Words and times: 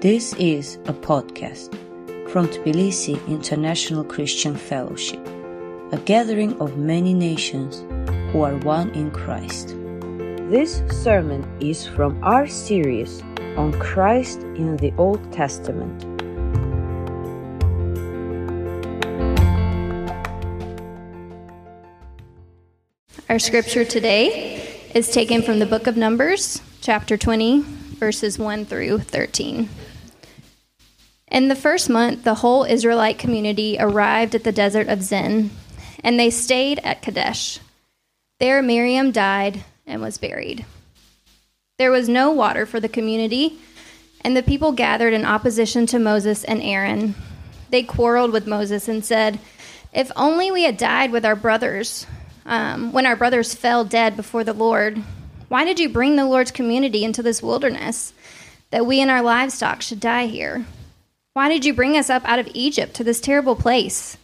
This 0.00 0.32
is 0.38 0.76
a 0.86 0.94
podcast 0.94 1.68
from 2.30 2.48
Tbilisi 2.48 3.20
International 3.28 4.02
Christian 4.02 4.56
Fellowship, 4.56 5.20
a 5.92 5.98
gathering 5.98 6.58
of 6.58 6.78
many 6.78 7.12
nations 7.12 7.80
who 8.32 8.40
are 8.40 8.56
one 8.60 8.88
in 8.92 9.10
Christ. 9.10 9.76
This 10.48 10.82
sermon 10.88 11.44
is 11.60 11.86
from 11.86 12.18
our 12.24 12.46
series 12.46 13.20
on 13.58 13.78
Christ 13.78 14.40
in 14.56 14.78
the 14.78 14.90
Old 14.96 15.20
Testament. 15.34 16.02
Our 23.28 23.38
scripture 23.38 23.84
today 23.84 24.66
is 24.94 25.10
taken 25.10 25.42
from 25.42 25.58
the 25.58 25.66
book 25.66 25.86
of 25.86 25.98
Numbers, 25.98 26.62
chapter 26.80 27.18
20, 27.18 27.60
verses 28.00 28.38
1 28.38 28.64
through 28.64 29.00
13. 29.00 29.68
In 31.30 31.48
the 31.48 31.54
first 31.54 31.88
month, 31.88 32.24
the 32.24 32.36
whole 32.36 32.64
Israelite 32.64 33.18
community 33.18 33.76
arrived 33.78 34.34
at 34.34 34.42
the 34.42 34.50
desert 34.50 34.88
of 34.88 35.02
Zin, 35.02 35.50
and 36.02 36.18
they 36.18 36.30
stayed 36.30 36.80
at 36.80 37.02
Kadesh. 37.02 37.60
There, 38.40 38.60
Miriam 38.62 39.12
died 39.12 39.62
and 39.86 40.02
was 40.02 40.18
buried. 40.18 40.64
There 41.78 41.92
was 41.92 42.08
no 42.08 42.32
water 42.32 42.66
for 42.66 42.80
the 42.80 42.88
community, 42.88 43.58
and 44.22 44.36
the 44.36 44.42
people 44.42 44.72
gathered 44.72 45.14
in 45.14 45.24
opposition 45.24 45.86
to 45.86 45.98
Moses 45.98 46.42
and 46.44 46.60
Aaron. 46.62 47.14
They 47.70 47.84
quarreled 47.84 48.32
with 48.32 48.46
Moses 48.48 48.88
and 48.88 49.04
said, 49.04 49.38
If 49.92 50.10
only 50.16 50.50
we 50.50 50.64
had 50.64 50.76
died 50.76 51.12
with 51.12 51.24
our 51.24 51.36
brothers 51.36 52.06
um, 52.44 52.92
when 52.92 53.06
our 53.06 53.16
brothers 53.16 53.54
fell 53.54 53.84
dead 53.84 54.16
before 54.16 54.42
the 54.42 54.52
Lord. 54.52 55.02
Why 55.48 55.64
did 55.64 55.78
you 55.78 55.88
bring 55.88 56.16
the 56.16 56.26
Lord's 56.26 56.50
community 56.50 57.04
into 57.04 57.22
this 57.22 57.42
wilderness, 57.42 58.12
that 58.70 58.86
we 58.86 59.00
and 59.00 59.10
our 59.10 59.22
livestock 59.22 59.82
should 59.82 60.00
die 60.00 60.26
here? 60.26 60.66
Why 61.32 61.48
did 61.48 61.64
you 61.64 61.72
bring 61.72 61.96
us 61.96 62.10
up 62.10 62.24
out 62.24 62.38
of 62.40 62.48
Egypt 62.54 62.94
to 62.94 63.04
this 63.04 63.20
terrible 63.20 63.54
place? 63.54 64.16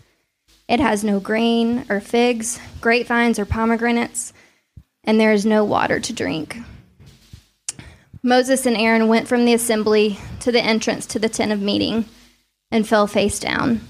It 0.68 0.80
has 0.80 1.04
no 1.04 1.20
grain 1.20 1.86
or 1.88 2.00
figs, 2.00 2.58
grapevines 2.80 3.38
or 3.38 3.46
pomegranates, 3.46 4.32
and 5.04 5.20
there 5.20 5.32
is 5.32 5.46
no 5.46 5.64
water 5.64 6.00
to 6.00 6.12
drink. 6.12 6.58
Moses 8.24 8.66
and 8.66 8.76
Aaron 8.76 9.06
went 9.06 9.28
from 9.28 9.44
the 9.44 9.54
assembly 9.54 10.18
to 10.40 10.50
the 10.50 10.60
entrance 10.60 11.06
to 11.06 11.20
the 11.20 11.28
tent 11.28 11.52
of 11.52 11.60
meeting 11.60 12.06
and 12.72 12.88
fell 12.88 13.06
face 13.06 13.38
down. 13.38 13.82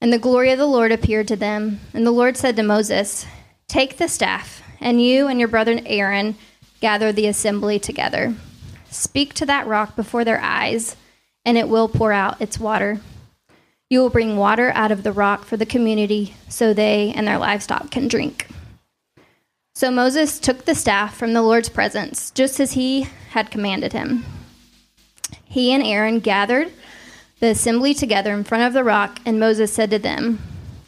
And 0.00 0.12
the 0.12 0.18
glory 0.18 0.52
of 0.52 0.58
the 0.58 0.66
Lord 0.66 0.92
appeared 0.92 1.26
to 1.28 1.36
them. 1.36 1.80
And 1.92 2.06
the 2.06 2.12
Lord 2.12 2.36
said 2.36 2.54
to 2.56 2.62
Moses, 2.62 3.26
Take 3.66 3.96
the 3.96 4.06
staff, 4.06 4.62
and 4.80 5.02
you 5.02 5.26
and 5.26 5.40
your 5.40 5.48
brother 5.48 5.80
Aaron 5.84 6.36
gather 6.80 7.10
the 7.10 7.26
assembly 7.26 7.80
together. 7.80 8.36
Speak 8.88 9.34
to 9.34 9.46
that 9.46 9.66
rock 9.66 9.96
before 9.96 10.24
their 10.24 10.40
eyes, 10.40 10.94
and 11.46 11.56
it 11.56 11.68
will 11.68 11.88
pour 11.88 12.12
out 12.12 12.42
its 12.42 12.58
water. 12.58 13.00
You 13.88 14.00
will 14.00 14.10
bring 14.10 14.36
water 14.36 14.72
out 14.74 14.90
of 14.90 15.04
the 15.04 15.12
rock 15.12 15.44
for 15.44 15.56
the 15.56 15.64
community 15.64 16.34
so 16.48 16.74
they 16.74 17.12
and 17.14 17.26
their 17.26 17.38
livestock 17.38 17.92
can 17.92 18.08
drink. 18.08 18.48
So 19.76 19.90
Moses 19.90 20.40
took 20.40 20.64
the 20.64 20.74
staff 20.74 21.16
from 21.16 21.34
the 21.34 21.42
Lord's 21.42 21.68
presence, 21.68 22.32
just 22.32 22.58
as 22.58 22.72
he 22.72 23.08
had 23.30 23.50
commanded 23.50 23.92
him. 23.92 24.24
He 25.44 25.72
and 25.72 25.82
Aaron 25.82 26.18
gathered 26.18 26.72
the 27.40 27.48
assembly 27.48 27.94
together 27.94 28.34
in 28.34 28.42
front 28.42 28.64
of 28.64 28.72
the 28.72 28.82
rock, 28.82 29.20
and 29.24 29.38
Moses 29.38 29.72
said 29.72 29.90
to 29.90 29.98
them, 29.98 30.40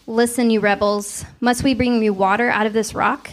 Listen, 0.06 0.48
you 0.48 0.58
rebels, 0.58 1.26
must 1.38 1.62
we 1.62 1.74
bring 1.74 2.02
you 2.02 2.14
water 2.14 2.48
out 2.48 2.66
of 2.66 2.72
this 2.72 2.94
rock? 2.94 3.30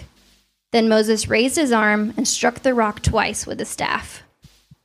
Then 0.74 0.90
Moses 0.90 1.30
raised 1.30 1.56
his 1.56 1.72
arm 1.72 2.14
and 2.18 2.28
struck 2.28 2.60
the 2.60 2.74
rock 2.74 3.02
twice 3.02 3.48
with 3.48 3.60
the 3.60 3.66
staff. 3.66 4.25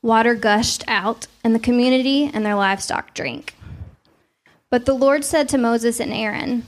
Water 0.02 0.34
gushed 0.34 0.82
out, 0.88 1.26
and 1.44 1.54
the 1.54 1.58
community 1.58 2.30
and 2.32 2.44
their 2.44 2.54
livestock 2.54 3.12
drank. 3.12 3.54
But 4.70 4.86
the 4.86 4.94
Lord 4.94 5.24
said 5.24 5.48
to 5.50 5.58
Moses 5.58 6.00
and 6.00 6.12
Aaron, 6.12 6.64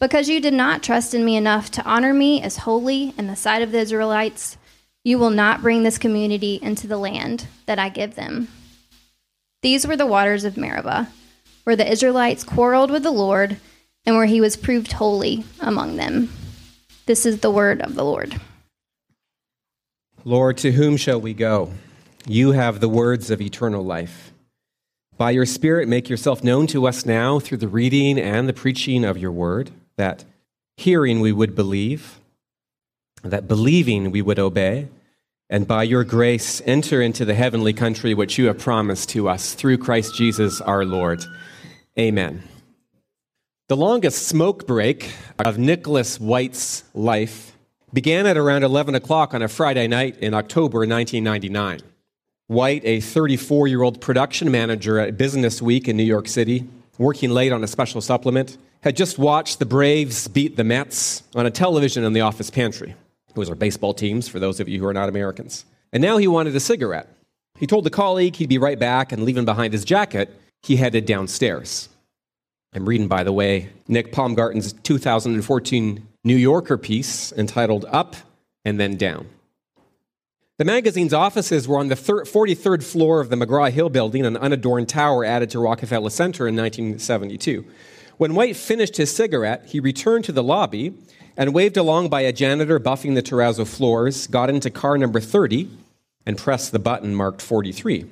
Because 0.00 0.28
you 0.28 0.40
did 0.40 0.52
not 0.52 0.82
trust 0.82 1.14
in 1.14 1.24
me 1.24 1.36
enough 1.36 1.70
to 1.72 1.84
honor 1.84 2.12
me 2.12 2.42
as 2.42 2.58
holy 2.58 3.14
in 3.16 3.26
the 3.26 3.36
sight 3.36 3.62
of 3.62 3.72
the 3.72 3.78
Israelites, 3.78 4.58
you 5.02 5.18
will 5.18 5.30
not 5.30 5.62
bring 5.62 5.82
this 5.82 5.98
community 5.98 6.58
into 6.60 6.86
the 6.86 6.98
land 6.98 7.46
that 7.66 7.78
I 7.78 7.88
give 7.88 8.16
them. 8.16 8.48
These 9.62 9.86
were 9.86 9.96
the 9.96 10.06
waters 10.06 10.44
of 10.44 10.56
Meribah, 10.56 11.08
where 11.64 11.76
the 11.76 11.90
Israelites 11.90 12.44
quarreled 12.44 12.90
with 12.90 13.02
the 13.02 13.10
Lord 13.10 13.56
and 14.04 14.16
where 14.16 14.26
he 14.26 14.40
was 14.40 14.56
proved 14.56 14.92
holy 14.92 15.44
among 15.60 15.96
them. 15.96 16.30
This 17.06 17.24
is 17.24 17.40
the 17.40 17.50
word 17.50 17.80
of 17.80 17.94
the 17.94 18.04
Lord. 18.04 18.40
Lord, 20.24 20.58
to 20.58 20.72
whom 20.72 20.96
shall 20.96 21.20
we 21.20 21.32
go? 21.32 21.72
You 22.26 22.52
have 22.52 22.80
the 22.80 22.88
words 22.88 23.30
of 23.30 23.42
eternal 23.42 23.84
life. 23.84 24.32
By 25.18 25.32
your 25.32 25.44
Spirit, 25.44 25.88
make 25.88 26.08
yourself 26.08 26.42
known 26.42 26.66
to 26.68 26.86
us 26.86 27.04
now 27.04 27.38
through 27.38 27.58
the 27.58 27.68
reading 27.68 28.18
and 28.18 28.48
the 28.48 28.54
preaching 28.54 29.04
of 29.04 29.18
your 29.18 29.30
word, 29.30 29.70
that 29.96 30.24
hearing 30.76 31.20
we 31.20 31.32
would 31.32 31.54
believe, 31.54 32.18
that 33.22 33.46
believing 33.46 34.10
we 34.10 34.22
would 34.22 34.38
obey, 34.38 34.88
and 35.50 35.68
by 35.68 35.82
your 35.82 36.02
grace 36.02 36.62
enter 36.64 37.02
into 37.02 37.26
the 37.26 37.34
heavenly 37.34 37.74
country 37.74 38.14
which 38.14 38.38
you 38.38 38.46
have 38.46 38.58
promised 38.58 39.10
to 39.10 39.28
us 39.28 39.52
through 39.52 39.78
Christ 39.78 40.14
Jesus 40.14 40.62
our 40.62 40.84
Lord. 40.84 41.24
Amen. 41.98 42.42
The 43.68 43.76
longest 43.76 44.26
smoke 44.26 44.66
break 44.66 45.12
of 45.38 45.58
Nicholas 45.58 46.18
White's 46.18 46.84
life 46.94 47.56
began 47.92 48.26
at 48.26 48.36
around 48.36 48.64
11 48.64 48.94
o'clock 48.94 49.34
on 49.34 49.42
a 49.42 49.48
Friday 49.48 49.86
night 49.86 50.18
in 50.18 50.34
October 50.34 50.80
1999. 50.80 51.80
White, 52.46 52.82
a 52.84 53.00
34 53.00 53.68
year 53.68 53.82
old 53.82 54.00
production 54.02 54.50
manager 54.50 54.98
at 54.98 55.16
Business 55.16 55.62
Week 55.62 55.88
in 55.88 55.96
New 55.96 56.04
York 56.04 56.28
City, 56.28 56.68
working 56.98 57.30
late 57.30 57.52
on 57.52 57.64
a 57.64 57.66
special 57.66 58.02
supplement, 58.02 58.58
had 58.82 58.96
just 58.96 59.18
watched 59.18 59.58
the 59.58 59.64
Braves 59.64 60.28
beat 60.28 60.56
the 60.56 60.64
Mets 60.64 61.22
on 61.34 61.46
a 61.46 61.50
television 61.50 62.04
in 62.04 62.12
the 62.12 62.20
office 62.20 62.50
pantry. 62.50 62.94
Those 63.34 63.48
are 63.48 63.54
baseball 63.54 63.94
teams, 63.94 64.28
for 64.28 64.38
those 64.38 64.60
of 64.60 64.68
you 64.68 64.78
who 64.78 64.86
are 64.86 64.92
not 64.92 65.08
Americans. 65.08 65.64
And 65.90 66.02
now 66.02 66.18
he 66.18 66.28
wanted 66.28 66.54
a 66.54 66.60
cigarette. 66.60 67.08
He 67.58 67.66
told 67.66 67.86
a 67.86 67.90
colleague 67.90 68.36
he'd 68.36 68.50
be 68.50 68.58
right 68.58 68.78
back, 68.78 69.10
and 69.10 69.24
leaving 69.24 69.46
behind 69.46 69.72
his 69.72 69.84
jacket, 69.84 70.38
he 70.62 70.76
headed 70.76 71.06
downstairs. 71.06 71.88
I'm 72.74 72.86
reading, 72.86 73.08
by 73.08 73.24
the 73.24 73.32
way, 73.32 73.70
Nick 73.88 74.12
Paumgarten's 74.12 74.74
2014 74.74 76.06
New 76.24 76.36
Yorker 76.36 76.76
piece 76.76 77.32
entitled 77.32 77.86
Up 77.88 78.16
and 78.64 78.78
Then 78.78 78.96
Down. 78.96 79.28
The 80.56 80.64
magazine's 80.64 81.12
offices 81.12 81.66
were 81.66 81.80
on 81.80 81.88
the 81.88 81.96
43rd 81.96 82.84
floor 82.84 83.20
of 83.20 83.28
the 83.28 83.34
McGraw 83.34 83.72
Hill 83.72 83.88
building, 83.88 84.24
an 84.24 84.36
unadorned 84.36 84.88
tower 84.88 85.24
added 85.24 85.50
to 85.50 85.58
Rockefeller 85.58 86.10
Center 86.10 86.46
in 86.46 86.54
1972. 86.54 87.64
When 88.18 88.36
White 88.36 88.54
finished 88.54 88.96
his 88.96 89.12
cigarette, 89.12 89.66
he 89.66 89.80
returned 89.80 90.24
to 90.26 90.32
the 90.32 90.44
lobby 90.44 90.94
and 91.36 91.52
waved 91.52 91.76
along 91.76 92.08
by 92.08 92.20
a 92.20 92.32
janitor 92.32 92.78
buffing 92.78 93.16
the 93.16 93.22
terrazzo 93.22 93.66
floors, 93.66 94.28
got 94.28 94.48
into 94.48 94.70
car 94.70 94.96
number 94.96 95.18
30, 95.18 95.68
and 96.24 96.38
pressed 96.38 96.70
the 96.70 96.78
button 96.78 97.16
marked 97.16 97.42
43. 97.42 98.06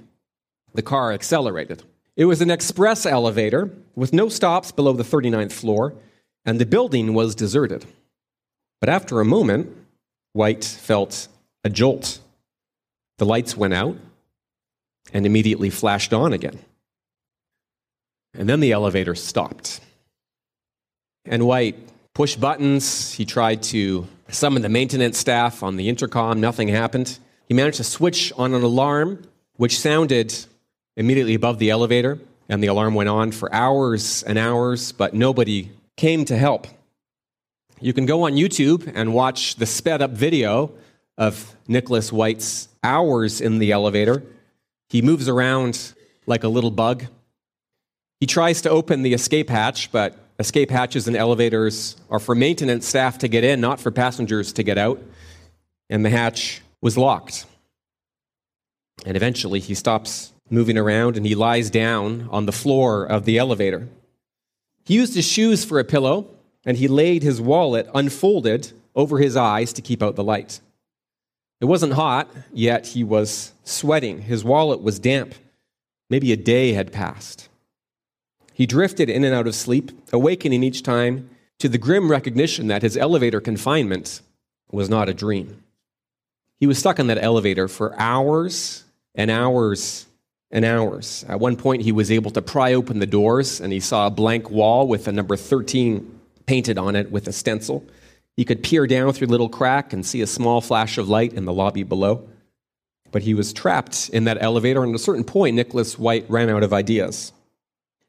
The 0.74 0.82
car 0.82 1.12
accelerated. 1.12 1.84
It 2.16 2.24
was 2.24 2.40
an 2.42 2.50
express 2.50 3.06
elevator 3.06 3.70
with 3.94 4.12
no 4.12 4.28
stops 4.28 4.72
below 4.72 4.94
the 4.94 5.04
39th 5.04 5.52
floor, 5.52 5.94
and 6.44 6.58
the 6.58 6.66
building 6.66 7.14
was 7.14 7.36
deserted. 7.36 7.86
But 8.80 8.88
after 8.88 9.20
a 9.20 9.24
moment, 9.24 9.70
White 10.32 10.64
felt 10.64 11.28
a 11.62 11.70
jolt. 11.70 12.18
The 13.22 13.26
lights 13.26 13.56
went 13.56 13.72
out 13.72 13.96
and 15.12 15.24
immediately 15.24 15.70
flashed 15.70 16.12
on 16.12 16.32
again. 16.32 16.58
And 18.34 18.48
then 18.48 18.58
the 18.58 18.72
elevator 18.72 19.14
stopped. 19.14 19.78
And 21.24 21.46
White 21.46 21.76
pushed 22.14 22.40
buttons. 22.40 23.12
He 23.12 23.24
tried 23.24 23.62
to 23.74 24.08
summon 24.26 24.62
the 24.62 24.68
maintenance 24.68 25.18
staff 25.18 25.62
on 25.62 25.76
the 25.76 25.88
intercom. 25.88 26.40
Nothing 26.40 26.66
happened. 26.66 27.16
He 27.46 27.54
managed 27.54 27.76
to 27.76 27.84
switch 27.84 28.32
on 28.36 28.54
an 28.54 28.64
alarm, 28.64 29.22
which 29.54 29.78
sounded 29.78 30.34
immediately 30.96 31.34
above 31.34 31.60
the 31.60 31.70
elevator, 31.70 32.18
and 32.48 32.60
the 32.60 32.66
alarm 32.66 32.96
went 32.96 33.08
on 33.08 33.30
for 33.30 33.54
hours 33.54 34.24
and 34.24 34.36
hours, 34.36 34.90
but 34.90 35.14
nobody 35.14 35.70
came 35.96 36.24
to 36.24 36.36
help. 36.36 36.66
You 37.80 37.92
can 37.92 38.04
go 38.04 38.24
on 38.24 38.32
YouTube 38.32 38.90
and 38.92 39.14
watch 39.14 39.54
the 39.54 39.66
sped 39.66 40.02
up 40.02 40.10
video 40.10 40.72
of 41.18 41.54
Nicholas 41.68 42.12
White's 42.12 42.68
hours 42.82 43.40
in 43.40 43.58
the 43.58 43.72
elevator. 43.72 44.22
He 44.88 45.02
moves 45.02 45.28
around 45.28 45.94
like 46.26 46.44
a 46.44 46.48
little 46.48 46.70
bug. 46.70 47.04
He 48.20 48.26
tries 48.26 48.62
to 48.62 48.70
open 48.70 49.02
the 49.02 49.14
escape 49.14 49.50
hatch, 49.50 49.90
but 49.92 50.16
escape 50.38 50.70
hatches 50.70 51.08
in 51.08 51.16
elevators 51.16 51.96
are 52.10 52.18
for 52.18 52.34
maintenance 52.34 52.86
staff 52.86 53.18
to 53.18 53.28
get 53.28 53.44
in, 53.44 53.60
not 53.60 53.80
for 53.80 53.90
passengers 53.90 54.52
to 54.54 54.62
get 54.62 54.78
out. 54.78 55.02
And 55.90 56.04
the 56.04 56.10
hatch 56.10 56.62
was 56.80 56.96
locked. 56.96 57.46
And 59.04 59.16
eventually 59.16 59.60
he 59.60 59.74
stops 59.74 60.32
moving 60.50 60.78
around 60.78 61.16
and 61.16 61.26
he 61.26 61.34
lies 61.34 61.70
down 61.70 62.28
on 62.30 62.46
the 62.46 62.52
floor 62.52 63.04
of 63.04 63.24
the 63.24 63.38
elevator. 63.38 63.88
He 64.84 64.94
used 64.94 65.14
his 65.14 65.26
shoes 65.26 65.64
for 65.64 65.78
a 65.78 65.84
pillow 65.84 66.28
and 66.64 66.76
he 66.76 66.88
laid 66.88 67.22
his 67.22 67.40
wallet 67.40 67.88
unfolded 67.94 68.72
over 68.94 69.18
his 69.18 69.36
eyes 69.36 69.72
to 69.72 69.82
keep 69.82 70.02
out 70.02 70.16
the 70.16 70.24
light. 70.24 70.60
It 71.62 71.66
wasn't 71.66 71.92
hot, 71.92 72.28
yet 72.52 72.88
he 72.88 73.04
was 73.04 73.52
sweating. 73.62 74.22
His 74.22 74.42
wallet 74.42 74.82
was 74.82 74.98
damp. 74.98 75.36
Maybe 76.10 76.32
a 76.32 76.36
day 76.36 76.72
had 76.72 76.92
passed. 76.92 77.48
He 78.52 78.66
drifted 78.66 79.08
in 79.08 79.22
and 79.22 79.32
out 79.32 79.46
of 79.46 79.54
sleep, 79.54 79.92
awakening 80.12 80.64
each 80.64 80.82
time 80.82 81.30
to 81.60 81.68
the 81.68 81.78
grim 81.78 82.10
recognition 82.10 82.66
that 82.66 82.82
his 82.82 82.96
elevator 82.96 83.40
confinement 83.40 84.22
was 84.72 84.90
not 84.90 85.08
a 85.08 85.14
dream. 85.14 85.62
He 86.58 86.66
was 86.66 86.78
stuck 86.78 86.98
in 86.98 87.06
that 87.06 87.22
elevator 87.22 87.68
for 87.68 87.96
hours 87.96 88.82
and 89.14 89.30
hours 89.30 90.06
and 90.50 90.64
hours. 90.64 91.24
At 91.28 91.38
one 91.38 91.54
point, 91.54 91.82
he 91.82 91.92
was 91.92 92.10
able 92.10 92.32
to 92.32 92.42
pry 92.42 92.74
open 92.74 92.98
the 92.98 93.06
doors 93.06 93.60
and 93.60 93.72
he 93.72 93.78
saw 93.78 94.08
a 94.08 94.10
blank 94.10 94.50
wall 94.50 94.88
with 94.88 95.06
a 95.06 95.12
number 95.12 95.36
13 95.36 96.20
painted 96.44 96.76
on 96.76 96.96
it 96.96 97.12
with 97.12 97.28
a 97.28 97.32
stencil. 97.32 97.84
He 98.36 98.44
could 98.44 98.62
peer 98.62 98.86
down 98.86 99.12
through 99.12 99.28
a 99.28 99.34
little 99.34 99.48
crack 99.48 99.92
and 99.92 100.04
see 100.04 100.22
a 100.22 100.26
small 100.26 100.60
flash 100.60 100.98
of 100.98 101.08
light 101.08 101.34
in 101.34 101.44
the 101.44 101.52
lobby 101.52 101.82
below. 101.82 102.28
But 103.10 103.22
he 103.22 103.34
was 103.34 103.52
trapped 103.52 104.08
in 104.08 104.24
that 104.24 104.38
elevator, 104.40 104.82
and 104.82 104.92
at 104.92 105.00
a 105.00 105.04
certain 105.04 105.24
point, 105.24 105.54
Nicholas 105.54 105.98
White 105.98 106.24
ran 106.30 106.48
out 106.48 106.62
of 106.62 106.72
ideas. 106.72 107.32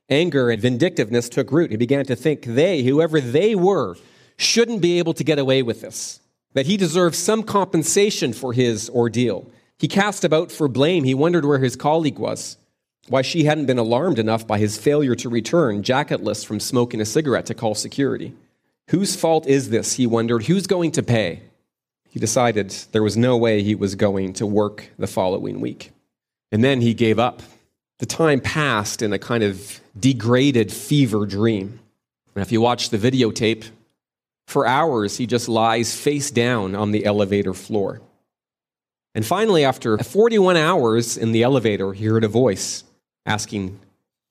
Anger 0.10 0.50
and 0.50 0.62
vindictiveness 0.62 1.28
took 1.28 1.52
root. 1.52 1.72
He 1.72 1.78
began 1.78 2.06
to 2.06 2.16
think 2.16 2.44
they, 2.44 2.84
whoever 2.84 3.20
they 3.20 3.54
were, 3.54 3.98
shouldn't 4.38 4.81
be 4.81 5.00
able 5.00 5.14
to 5.14 5.24
get 5.24 5.40
away 5.40 5.62
with 5.62 5.81
this, 5.81 6.22
that 6.54 6.68
he 6.68 6.78
deserved 6.78 7.16
some 7.16 7.44
compensation 7.44 8.31
for 8.31 8.54
his 8.54 8.90
ordeal. 8.90 9.50
He 9.78 9.88
cast 9.88 10.24
about 10.24 10.52
for 10.52 10.69
blame. 10.69 11.04
He 11.04 11.14
wondered 11.14 11.46
where 11.46 11.60
his 11.60 11.76
colleague 11.76 12.19
was, 12.19 12.58
why 13.10 13.22
she 13.22 13.44
hadn't 13.44 13.66
been 13.66 13.78
alarmed 13.78 14.19
enough 14.19 14.48
by 14.48 14.58
his 14.58 14.78
failure 14.78 15.16
to 15.16 15.30
return, 15.30 15.84
jacketless 15.84 16.46
from 16.46 16.62
smoking 16.62 17.02
a 17.02 17.06
cigarette, 17.06 17.48
to 17.48 17.54
call 17.54 17.76
security. 17.76 18.34
Whose 18.89 19.15
fault 19.15 19.47
is 19.47 19.69
this? 19.69 19.94
He 19.94 20.07
wondered. 20.07 20.44
Who's 20.44 20.68
going 20.68 20.91
to 20.91 21.03
pay? 21.03 21.41
He 22.09 22.19
decided 22.19 22.69
there 22.91 23.03
was 23.03 23.18
no 23.18 23.38
way 23.38 23.63
he 23.63 23.75
was 23.75 23.95
going 23.95 24.33
to 24.33 24.45
work 24.45 24.89
the 25.00 25.07
following 25.07 25.62
week. 25.62 25.91
And 26.51 26.63
then 26.63 26.81
he 26.81 26.94
gave 26.94 27.18
up. 27.18 27.41
The 28.00 28.06
time 28.06 28.39
passed 28.39 29.01
in 29.01 29.13
a 29.13 29.19
kind 29.19 29.44
of 29.44 29.80
degraded 30.00 30.71
fever 30.71 31.25
dream. 31.25 31.80
And 32.35 32.41
if 32.41 32.51
you 32.51 32.62
watch 32.62 32.89
the 32.89 32.97
videotape, 32.97 33.69
for 34.47 34.68
hours 34.68 35.18
he 35.18 35.25
just 35.25 35.47
lies 35.47 35.95
face 35.95 36.30
down 36.30 36.75
on 36.75 36.91
the 36.91 37.06
elevator 37.06 37.53
floor. 37.53 38.01
And 39.15 39.25
finally, 39.25 39.63
after 39.63 39.97
41 39.97 40.57
hours 40.57 41.18
in 41.18 41.31
the 41.31 41.44
elevator, 41.44 41.94
he 41.94 42.06
heard 42.06 42.24
a 42.24 42.27
voice 42.27 42.83
asking, 43.25 43.80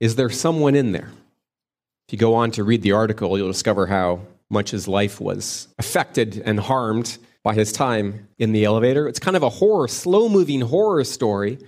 Is 0.01 0.17
there 0.17 0.31
someone 0.31 0.75
in 0.75 0.93
there? 0.93 1.11
If 2.09 2.13
you 2.13 2.19
go 2.19 2.35
on 2.35 2.51
to 2.53 2.65
read 2.65 2.83
the 2.83 2.93
article, 2.93 3.39
you'll 3.39 3.49
discover 3.49 3.87
how 3.87 4.21
much 4.53 4.75
as 4.75 4.87
life 4.87 5.21
was 5.21 5.69
affected 5.79 6.43
and 6.45 6.61
harmed 6.61 7.19
by 7.43 7.55
his 7.55 7.73
time 7.73 8.29
in 8.39 8.53
the 8.53 8.65
elevator. 8.65 9.09
It's 9.09 9.19
kind 9.19 9.37
of 9.37 9.43
a 9.43 9.49
horror, 9.49 9.89
slow 9.89 10.29
moving 10.29 10.61
horror 10.61 11.05
story 11.05 11.59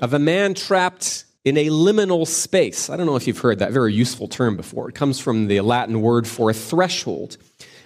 of 0.00 0.14
a 0.14 0.18
man 0.18 0.54
trapped 0.54 1.24
in 1.44 1.56
a 1.56 1.68
liminal 1.68 2.26
space. 2.26 2.88
I 2.88 2.96
don't 2.96 3.06
know 3.06 3.16
if 3.16 3.26
you've 3.26 3.38
heard 3.38 3.58
that 3.60 3.72
very 3.72 3.92
useful 3.92 4.28
term 4.28 4.56
before. 4.56 4.88
It 4.88 4.94
comes 4.94 5.20
from 5.20 5.48
the 5.48 5.60
Latin 5.60 6.00
word 6.00 6.26
for 6.26 6.50
a 6.50 6.54
threshold. 6.54 7.36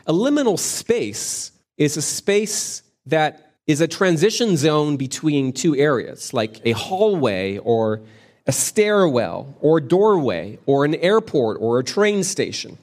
A 0.06 0.12
liminal 0.12 0.58
space 0.58 1.52
is 1.76 1.96
a 1.96 2.02
space 2.02 2.82
that 3.06 3.54
is 3.66 3.81
a 3.81 3.88
transition 3.88 4.56
zone 4.56 4.96
between 4.96 5.52
two 5.52 5.75
areas, 5.75 6.32
like 6.32 6.60
a 6.64 6.72
hallway 6.72 7.58
or 7.58 8.02
a 8.46 8.52
stairwell 8.52 9.56
or 9.60 9.81
doorway 9.81 10.58
or 10.66 10.84
an 10.84 10.94
airport 10.94 11.58
or 11.60 11.78
a 11.78 11.84
train 11.84 12.22
station 12.22 12.78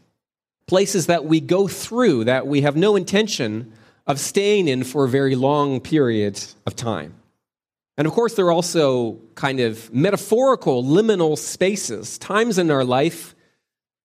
places 0.68 1.08
that 1.08 1.26
we 1.26 1.40
go 1.40 1.68
through 1.68 2.26
that 2.26 2.48
we 2.48 2.62
have 2.62 2.76
no 2.76 2.96
intention 2.96 3.72
of 4.08 4.20
staying 4.20 4.68
in 4.68 4.84
for 4.84 5.06
a 5.06 5.10
very 5.10 5.36
long 5.36 5.80
period 5.80 6.44
of 6.66 6.76
time. 6.76 7.16
And 7.98 8.08
of 8.08 8.14
course, 8.14 8.36
there 8.36 8.46
are 8.48 8.52
also 8.52 9.20
kind 9.36 9.60
of 9.60 9.94
metaphorical 9.94 10.84
liminal 10.84 11.38
spaces, 11.38 12.18
times 12.18 12.58
in 12.58 12.72
our 12.72 12.84
life, 12.84 13.36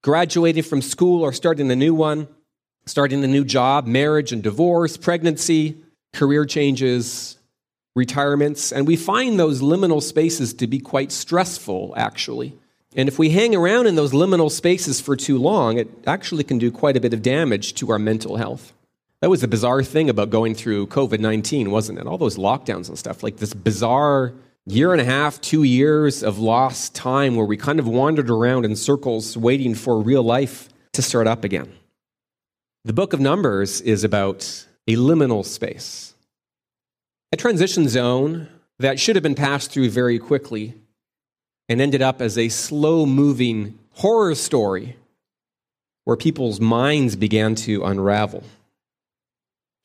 graduating 0.02 0.62
from 0.62 0.82
school 0.82 1.22
or 1.22 1.32
starting 1.32 1.70
a 1.70 1.76
new 1.76 1.94
one, 1.94 2.28
starting 2.86 3.24
a 3.24 3.26
new 3.26 3.44
job, 3.44 3.86
marriage 3.86 4.32
and 4.32 4.42
divorce, 4.42 4.96
pregnancy, 4.96 5.76
career 6.12 6.44
changes, 6.44 7.38
retirements. 7.96 8.72
And 8.72 8.86
we 8.86 8.96
find 8.96 9.38
those 9.38 9.60
liminal 9.60 10.02
spaces 10.02 10.54
to 10.54 10.66
be 10.66 10.78
quite 10.78 11.10
stressful, 11.10 11.94
actually. 11.96 12.56
And 12.98 13.08
if 13.08 13.16
we 13.16 13.30
hang 13.30 13.54
around 13.54 13.86
in 13.86 13.94
those 13.94 14.10
liminal 14.10 14.50
spaces 14.50 15.00
for 15.00 15.14
too 15.14 15.38
long, 15.38 15.78
it 15.78 15.88
actually 16.04 16.42
can 16.42 16.58
do 16.58 16.72
quite 16.72 16.96
a 16.96 17.00
bit 17.00 17.14
of 17.14 17.22
damage 17.22 17.74
to 17.74 17.92
our 17.92 17.98
mental 17.98 18.38
health. 18.38 18.72
That 19.22 19.30
was 19.30 19.40
the 19.40 19.46
bizarre 19.46 19.84
thing 19.84 20.10
about 20.10 20.30
going 20.30 20.56
through 20.56 20.88
COVID 20.88 21.20
19, 21.20 21.70
wasn't 21.70 22.00
it? 22.00 22.08
All 22.08 22.18
those 22.18 22.36
lockdowns 22.36 22.88
and 22.88 22.98
stuff, 22.98 23.22
like 23.22 23.36
this 23.36 23.54
bizarre 23.54 24.34
year 24.66 24.90
and 24.92 25.00
a 25.00 25.04
half, 25.04 25.40
two 25.40 25.62
years 25.62 26.24
of 26.24 26.40
lost 26.40 26.96
time 26.96 27.36
where 27.36 27.46
we 27.46 27.56
kind 27.56 27.78
of 27.78 27.86
wandered 27.86 28.30
around 28.30 28.64
in 28.64 28.74
circles 28.74 29.36
waiting 29.36 29.76
for 29.76 30.00
real 30.00 30.24
life 30.24 30.68
to 30.92 31.00
start 31.00 31.28
up 31.28 31.44
again. 31.44 31.72
The 32.84 32.92
book 32.92 33.12
of 33.12 33.20
Numbers 33.20 33.80
is 33.80 34.02
about 34.02 34.66
a 34.88 34.96
liminal 34.96 35.44
space, 35.44 36.14
a 37.30 37.36
transition 37.36 37.88
zone 37.88 38.48
that 38.80 38.98
should 38.98 39.14
have 39.14 39.22
been 39.22 39.36
passed 39.36 39.70
through 39.70 39.90
very 39.90 40.18
quickly 40.18 40.74
and 41.68 41.80
ended 41.80 42.02
up 42.02 42.20
as 42.22 42.38
a 42.38 42.48
slow 42.48 43.04
moving 43.04 43.78
horror 43.92 44.34
story 44.34 44.96
where 46.04 46.16
people's 46.16 46.60
minds 46.60 47.16
began 47.16 47.54
to 47.54 47.84
unravel. 47.84 48.42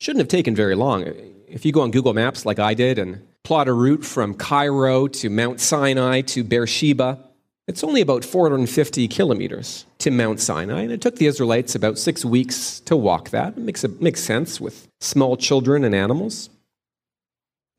Shouldn't 0.00 0.20
have 0.20 0.28
taken 0.28 0.54
very 0.54 0.74
long. 0.74 1.04
If 1.48 1.64
you 1.64 1.72
go 1.72 1.82
on 1.82 1.90
Google 1.90 2.14
Maps 2.14 2.46
like 2.46 2.58
I 2.58 2.74
did 2.74 2.98
and 2.98 3.26
plot 3.42 3.68
a 3.68 3.72
route 3.72 4.04
from 4.04 4.34
Cairo 4.34 5.06
to 5.06 5.28
Mount 5.28 5.60
Sinai 5.60 6.22
to 6.22 6.42
Beersheba, 6.42 7.18
it's 7.66 7.84
only 7.84 8.00
about 8.00 8.24
450 8.24 9.08
kilometers 9.08 9.86
to 9.98 10.10
Mount 10.10 10.40
Sinai, 10.40 10.82
and 10.82 10.92
it 10.92 11.00
took 11.00 11.16
the 11.16 11.26
Israelites 11.26 11.74
about 11.74 11.98
six 11.98 12.24
weeks 12.24 12.80
to 12.80 12.96
walk 12.96 13.30
that. 13.30 13.56
It 13.56 13.60
makes, 13.60 13.86
makes 14.00 14.22
sense 14.22 14.60
with 14.60 14.88
small 15.00 15.36
children 15.36 15.84
and 15.84 15.94
animals. 15.94 16.50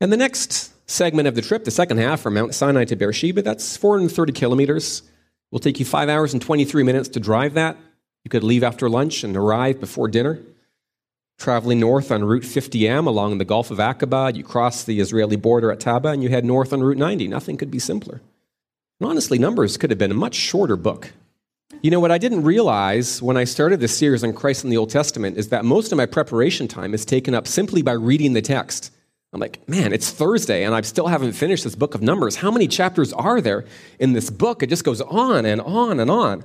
And 0.00 0.12
the 0.12 0.16
next 0.16 0.72
segment 0.86 1.28
of 1.28 1.34
the 1.34 1.42
trip, 1.42 1.64
the 1.64 1.70
second 1.70 1.98
half 1.98 2.20
from 2.20 2.34
Mount 2.34 2.54
Sinai 2.54 2.84
to 2.86 2.96
Beersheba, 2.96 3.42
that's 3.42 3.76
430 3.76 4.32
kilometers. 4.32 5.00
It 5.00 5.04
will 5.50 5.58
take 5.58 5.78
you 5.78 5.84
five 5.84 6.08
hours 6.08 6.32
and 6.32 6.40
23 6.40 6.82
minutes 6.82 7.08
to 7.10 7.20
drive 7.20 7.54
that. 7.54 7.76
You 8.24 8.30
could 8.30 8.44
leave 8.44 8.64
after 8.64 8.88
lunch 8.88 9.22
and 9.22 9.36
arrive 9.36 9.78
before 9.78 10.08
dinner. 10.08 10.40
Traveling 11.38 11.80
north 11.80 12.10
on 12.10 12.24
Route 12.24 12.44
50M 12.44 13.06
along 13.06 13.38
the 13.38 13.44
Gulf 13.44 13.70
of 13.70 13.78
Aqaba, 13.78 14.34
you 14.34 14.42
cross 14.42 14.84
the 14.84 15.00
Israeli 15.00 15.36
border 15.36 15.70
at 15.70 15.80
Taba 15.80 16.12
and 16.12 16.22
you 16.22 16.30
head 16.30 16.44
north 16.44 16.72
on 16.72 16.82
Route 16.82 16.96
90. 16.96 17.28
Nothing 17.28 17.56
could 17.56 17.70
be 17.70 17.78
simpler. 17.78 18.22
And 18.98 19.10
honestly, 19.10 19.38
Numbers 19.38 19.76
could 19.76 19.90
have 19.90 19.98
been 19.98 20.10
a 20.10 20.14
much 20.14 20.34
shorter 20.34 20.76
book. 20.76 21.12
You 21.82 21.90
know, 21.90 22.00
what 22.00 22.10
I 22.10 22.18
didn't 22.18 22.44
realize 22.44 23.20
when 23.20 23.36
I 23.36 23.44
started 23.44 23.80
this 23.80 23.96
series 23.96 24.24
on 24.24 24.32
Christ 24.32 24.64
in 24.64 24.70
the 24.70 24.78
Old 24.78 24.90
Testament 24.90 25.36
is 25.36 25.50
that 25.50 25.64
most 25.64 25.92
of 25.92 25.98
my 25.98 26.06
preparation 26.06 26.68
time 26.68 26.94
is 26.94 27.04
taken 27.04 27.34
up 27.34 27.46
simply 27.46 27.82
by 27.82 27.92
reading 27.92 28.32
the 28.32 28.40
text. 28.40 28.90
I'm 29.36 29.40
like, 29.40 29.68
man, 29.68 29.92
it's 29.92 30.10
Thursday 30.10 30.64
and 30.64 30.74
I 30.74 30.80
still 30.80 31.08
haven't 31.08 31.32
finished 31.32 31.64
this 31.64 31.74
book 31.74 31.94
of 31.94 32.00
Numbers. 32.00 32.36
How 32.36 32.50
many 32.50 32.66
chapters 32.66 33.12
are 33.12 33.42
there 33.42 33.66
in 33.98 34.14
this 34.14 34.30
book? 34.30 34.62
It 34.62 34.70
just 34.70 34.82
goes 34.82 35.02
on 35.02 35.44
and 35.44 35.60
on 35.60 36.00
and 36.00 36.10
on. 36.10 36.42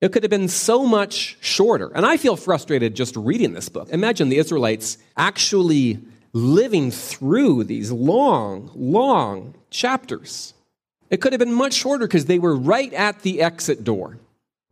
It 0.00 0.10
could 0.10 0.24
have 0.24 0.30
been 0.30 0.48
so 0.48 0.84
much 0.84 1.36
shorter. 1.40 1.92
And 1.94 2.04
I 2.04 2.16
feel 2.16 2.34
frustrated 2.34 2.96
just 2.96 3.14
reading 3.14 3.52
this 3.52 3.68
book. 3.68 3.90
Imagine 3.90 4.28
the 4.28 4.38
Israelites 4.38 4.98
actually 5.16 6.00
living 6.32 6.90
through 6.90 7.62
these 7.62 7.92
long, 7.92 8.72
long 8.74 9.54
chapters. 9.70 10.52
It 11.10 11.20
could 11.20 11.32
have 11.32 11.38
been 11.38 11.54
much 11.54 11.74
shorter 11.74 12.08
because 12.08 12.24
they 12.24 12.40
were 12.40 12.56
right 12.56 12.92
at 12.92 13.20
the 13.20 13.40
exit 13.40 13.84
door. 13.84 14.18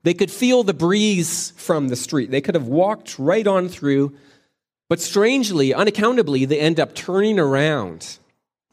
They 0.02 0.14
could 0.14 0.32
feel 0.32 0.64
the 0.64 0.74
breeze 0.74 1.52
from 1.56 1.86
the 1.86 1.94
street. 1.94 2.32
They 2.32 2.40
could 2.40 2.56
have 2.56 2.66
walked 2.66 3.16
right 3.16 3.46
on 3.46 3.68
through 3.68 4.16
but 4.88 5.00
strangely, 5.00 5.74
unaccountably, 5.74 6.44
they 6.44 6.60
end 6.60 6.80
up 6.80 6.94
turning 6.94 7.38
around 7.38 8.18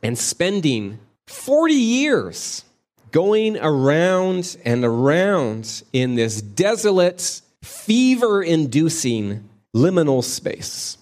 and 0.01 0.17
spending 0.17 0.99
40 1.27 1.73
years 1.73 2.63
going 3.11 3.57
around 3.57 4.57
and 4.65 4.85
around 4.85 5.83
in 5.93 6.15
this 6.15 6.41
desolate, 6.41 7.41
fever 7.61 8.41
inducing 8.41 9.49
liminal 9.75 10.23
space, 10.23 10.97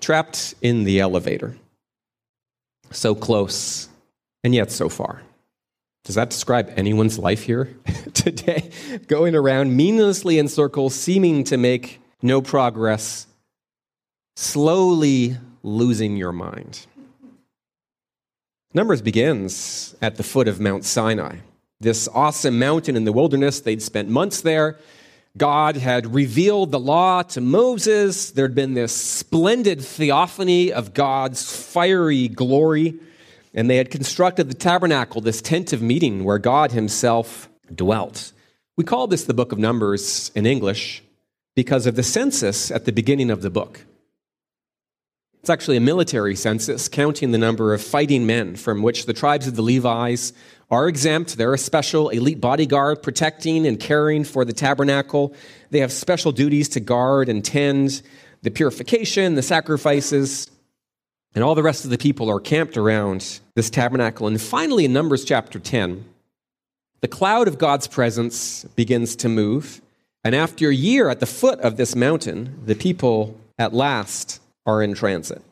trapped 0.00 0.54
in 0.62 0.84
the 0.84 1.00
elevator. 1.00 1.56
So 2.90 3.14
close, 3.14 3.88
and 4.44 4.54
yet 4.54 4.70
so 4.70 4.88
far. 4.88 5.22
Does 6.04 6.16
that 6.16 6.30
describe 6.30 6.72
anyone's 6.76 7.18
life 7.18 7.44
here 7.44 7.74
today? 8.14 8.70
Going 9.06 9.34
around 9.34 9.76
meaninglessly 9.76 10.38
in 10.38 10.48
circles, 10.48 10.94
seeming 10.94 11.44
to 11.44 11.56
make 11.56 12.00
no 12.20 12.42
progress 12.42 13.26
slowly 14.42 15.36
losing 15.62 16.16
your 16.16 16.32
mind. 16.32 16.86
Numbers 18.74 19.00
begins 19.00 19.94
at 20.02 20.16
the 20.16 20.22
foot 20.22 20.48
of 20.48 20.58
Mount 20.58 20.84
Sinai, 20.84 21.36
this 21.80 22.08
awesome 22.12 22.58
mountain 22.58 22.96
in 22.96 23.04
the 23.04 23.12
wilderness. 23.12 23.60
They'd 23.60 23.82
spent 23.82 24.08
months 24.08 24.40
there. 24.40 24.78
God 25.36 25.76
had 25.76 26.14
revealed 26.14 26.72
the 26.72 26.80
law 26.80 27.22
to 27.22 27.40
Moses. 27.40 28.32
There'd 28.32 28.54
been 28.54 28.74
this 28.74 28.92
splendid 28.92 29.80
theophany 29.80 30.72
of 30.72 30.92
God's 30.92 31.54
fiery 31.54 32.28
glory. 32.28 32.98
and 33.54 33.68
they 33.68 33.76
had 33.76 33.90
constructed 33.90 34.48
the 34.48 34.54
tabernacle, 34.54 35.20
this 35.20 35.42
tent 35.42 35.74
of 35.74 35.82
meeting 35.82 36.24
where 36.24 36.38
God 36.38 36.72
Himself 36.72 37.50
dwelt. 37.72 38.32
We 38.78 38.84
call 38.84 39.06
this 39.06 39.24
the 39.24 39.34
book 39.34 39.52
of 39.52 39.58
Numbers 39.58 40.30
in 40.34 40.46
English 40.46 41.02
because 41.54 41.86
of 41.86 41.94
the 41.94 42.02
census 42.02 42.70
at 42.70 42.86
the 42.86 42.92
beginning 42.92 43.30
of 43.30 43.42
the 43.42 43.50
book. 43.50 43.84
It's 45.42 45.50
actually 45.50 45.76
a 45.76 45.80
military 45.80 46.36
census 46.36 46.88
counting 46.88 47.32
the 47.32 47.38
number 47.38 47.74
of 47.74 47.82
fighting 47.82 48.26
men 48.26 48.54
from 48.54 48.80
which 48.80 49.06
the 49.06 49.12
tribes 49.12 49.48
of 49.48 49.56
the 49.56 49.62
Levites 49.62 50.32
are 50.70 50.86
exempt. 50.86 51.36
They're 51.36 51.52
a 51.52 51.58
special 51.58 52.10
elite 52.10 52.40
bodyguard 52.40 53.02
protecting 53.02 53.66
and 53.66 53.80
caring 53.80 54.22
for 54.22 54.44
the 54.44 54.52
tabernacle. 54.52 55.34
They 55.70 55.80
have 55.80 55.90
special 55.90 56.30
duties 56.30 56.68
to 56.70 56.80
guard 56.80 57.28
and 57.28 57.44
tend 57.44 58.02
the 58.42 58.52
purification, 58.52 59.34
the 59.34 59.42
sacrifices, 59.42 60.48
and 61.34 61.42
all 61.42 61.56
the 61.56 61.62
rest 61.64 61.84
of 61.84 61.90
the 61.90 61.98
people 61.98 62.30
are 62.30 62.38
camped 62.38 62.76
around 62.76 63.40
this 63.56 63.68
tabernacle. 63.68 64.28
And 64.28 64.40
finally, 64.40 64.84
in 64.84 64.92
Numbers 64.92 65.24
chapter 65.24 65.58
10, 65.58 66.04
the 67.00 67.08
cloud 67.08 67.48
of 67.48 67.58
God's 67.58 67.88
presence 67.88 68.62
begins 68.76 69.16
to 69.16 69.28
move. 69.28 69.80
And 70.22 70.36
after 70.36 70.68
a 70.68 70.74
year 70.74 71.08
at 71.08 71.18
the 71.18 71.26
foot 71.26 71.58
of 71.62 71.76
this 71.76 71.96
mountain, 71.96 72.62
the 72.64 72.76
people 72.76 73.40
at 73.58 73.74
last 73.74 74.38
are 74.66 74.82
in 74.82 74.94
transit. 74.94 75.42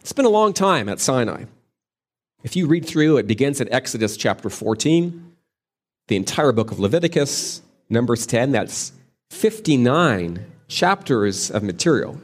It's 0.00 0.12
been 0.12 0.24
a 0.24 0.30
long 0.30 0.52
time 0.52 0.88
at 0.88 1.00
Sinai. 1.00 1.44
If 2.42 2.54
you 2.56 2.66
read 2.66 2.86
through, 2.86 3.16
it 3.16 3.26
begins 3.26 3.60
at 3.60 3.72
Exodus 3.72 4.16
chapter 4.16 4.48
14, 4.48 5.32
the 6.06 6.16
entire 6.16 6.52
book 6.52 6.70
of 6.70 6.78
Leviticus, 6.78 7.62
Numbers 7.90 8.26
10, 8.26 8.52
that's 8.52 8.92
59 9.30 10.44
chapters 10.68 11.50
of 11.50 11.62
material. 11.62 12.20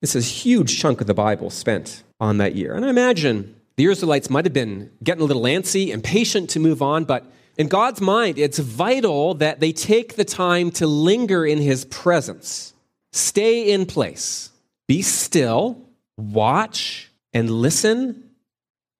This 0.00 0.16
is 0.16 0.26
a 0.26 0.28
huge 0.28 0.78
chunk 0.78 1.00
of 1.00 1.06
the 1.06 1.14
Bible 1.14 1.50
spent 1.50 2.02
on 2.20 2.38
that 2.38 2.54
year. 2.54 2.74
And 2.74 2.84
I 2.84 2.88
imagine 2.88 3.54
the 3.76 3.84
Israelites 3.84 4.30
might 4.30 4.44
have 4.44 4.52
been 4.52 4.90
getting 5.02 5.22
a 5.22 5.26
little 5.26 5.42
antsy, 5.42 5.88
impatient 5.88 6.50
to 6.50 6.60
move 6.60 6.82
on, 6.82 7.04
but 7.04 7.26
in 7.58 7.68
God's 7.68 8.00
mind, 8.00 8.38
it's 8.38 8.58
vital 8.58 9.34
that 9.34 9.60
they 9.60 9.72
take 9.72 10.16
the 10.16 10.24
time 10.24 10.70
to 10.72 10.86
linger 10.86 11.44
in 11.44 11.58
His 11.58 11.84
presence, 11.84 12.72
stay 13.12 13.70
in 13.70 13.84
place, 13.84 14.50
be 14.88 15.02
still, 15.02 15.80
watch, 16.16 17.10
and 17.32 17.50
listen, 17.50 18.30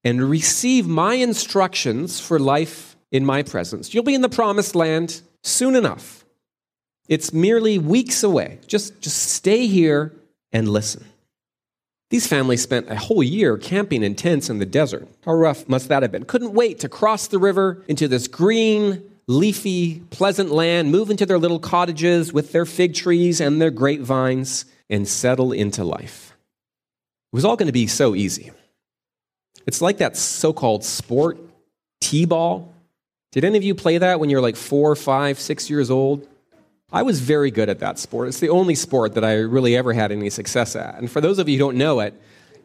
and 0.05 0.29
receive 0.29 0.87
my 0.87 1.15
instructions 1.15 2.21
for 2.21 2.39
life 2.39 2.97
in 3.11 3.25
my 3.25 3.43
presence. 3.43 3.93
You'll 3.95 4.05
be 4.05 4.15
in 4.15 4.23
the 4.23 4.29
promised 4.29 4.75
land 4.75 5.23
soon 5.43 5.77
enough. 5.77 6.25
It's 7.09 7.33
merely 7.33 7.79
weeks 7.79 8.23
away. 8.23 8.59
Just, 8.67 9.01
just 9.01 9.33
stay 9.33 9.67
here 9.67 10.13
and 10.53 10.69
listen. 10.69 11.05
These 12.11 12.27
families 12.27 12.63
spent 12.63 12.91
a 12.91 12.97
whole 12.97 13.23
year 13.23 13.57
camping 13.57 14.03
in 14.03 14.15
tents 14.15 14.51
in 14.51 14.59
the 14.59 14.67
desert. 14.67 15.09
How 15.25 15.33
rough 15.33 15.69
must 15.69 15.89
that 15.89 16.03
have 16.03 16.13
been? 16.13 16.25
Couldn't 16.25 16.53
wait 16.53 16.81
to 16.81 16.89
cross 16.89 17.27
the 17.27 17.39
river 17.39 17.83
into 17.89 18.07
this 18.07 18.29
green, 18.29 19.03
leafy, 19.27 20.01
pleasant 20.11 20.51
land, 20.51 20.91
move 20.91 21.11
into 21.11 21.27
their 21.27 21.39
little 21.39 21.59
cottages 21.59 22.33
with 22.33 22.53
their 22.53 22.67
fig 22.67 22.95
trees 22.95 23.41
and 23.41 23.61
their 23.61 23.71
grapevines, 23.71 24.65
and 24.91 25.07
settle 25.09 25.53
into 25.53 25.85
life. 25.85 26.37
It 27.33 27.37
was 27.37 27.45
all 27.45 27.57
going 27.57 27.69
to 27.69 27.73
be 27.73 27.87
so 27.87 28.15
easy. 28.15 28.51
It's 29.67 29.81
like 29.81 29.99
that 29.99 30.17
so 30.17 30.53
called 30.53 30.85
sport, 30.85 31.39
T 32.01 32.25
ball. 32.25 32.75
Did 33.31 33.45
any 33.45 33.57
of 33.57 33.65
you 33.65 33.75
play 33.75 33.97
that 33.99 34.21
when 34.21 34.29
you 34.29 34.37
were 34.37 34.43
like 34.43 34.57
four, 34.57 34.95
five, 34.95 35.39
six 35.39 35.71
years 35.71 35.91
old? 35.91 36.29
I 36.93 37.03
was 37.03 37.21
very 37.21 37.51
good 37.51 37.71
at 37.71 37.79
that 37.79 37.99
sport. 37.99 38.29
It's 38.29 38.41
the 38.41 38.51
only 38.51 38.75
sport 38.75 39.15
that 39.15 39.25
I 39.25 39.37
really 39.37 39.77
ever 39.77 39.95
had 39.95 40.13
any 40.13 40.29
success 40.29 40.77
at. 40.77 40.97
And 40.99 41.11
for 41.11 41.23
those 41.23 41.39
of 41.39 41.49
you 41.49 41.57
who 41.57 41.65
don't 41.65 41.79
know 41.79 42.01
it, 42.01 42.13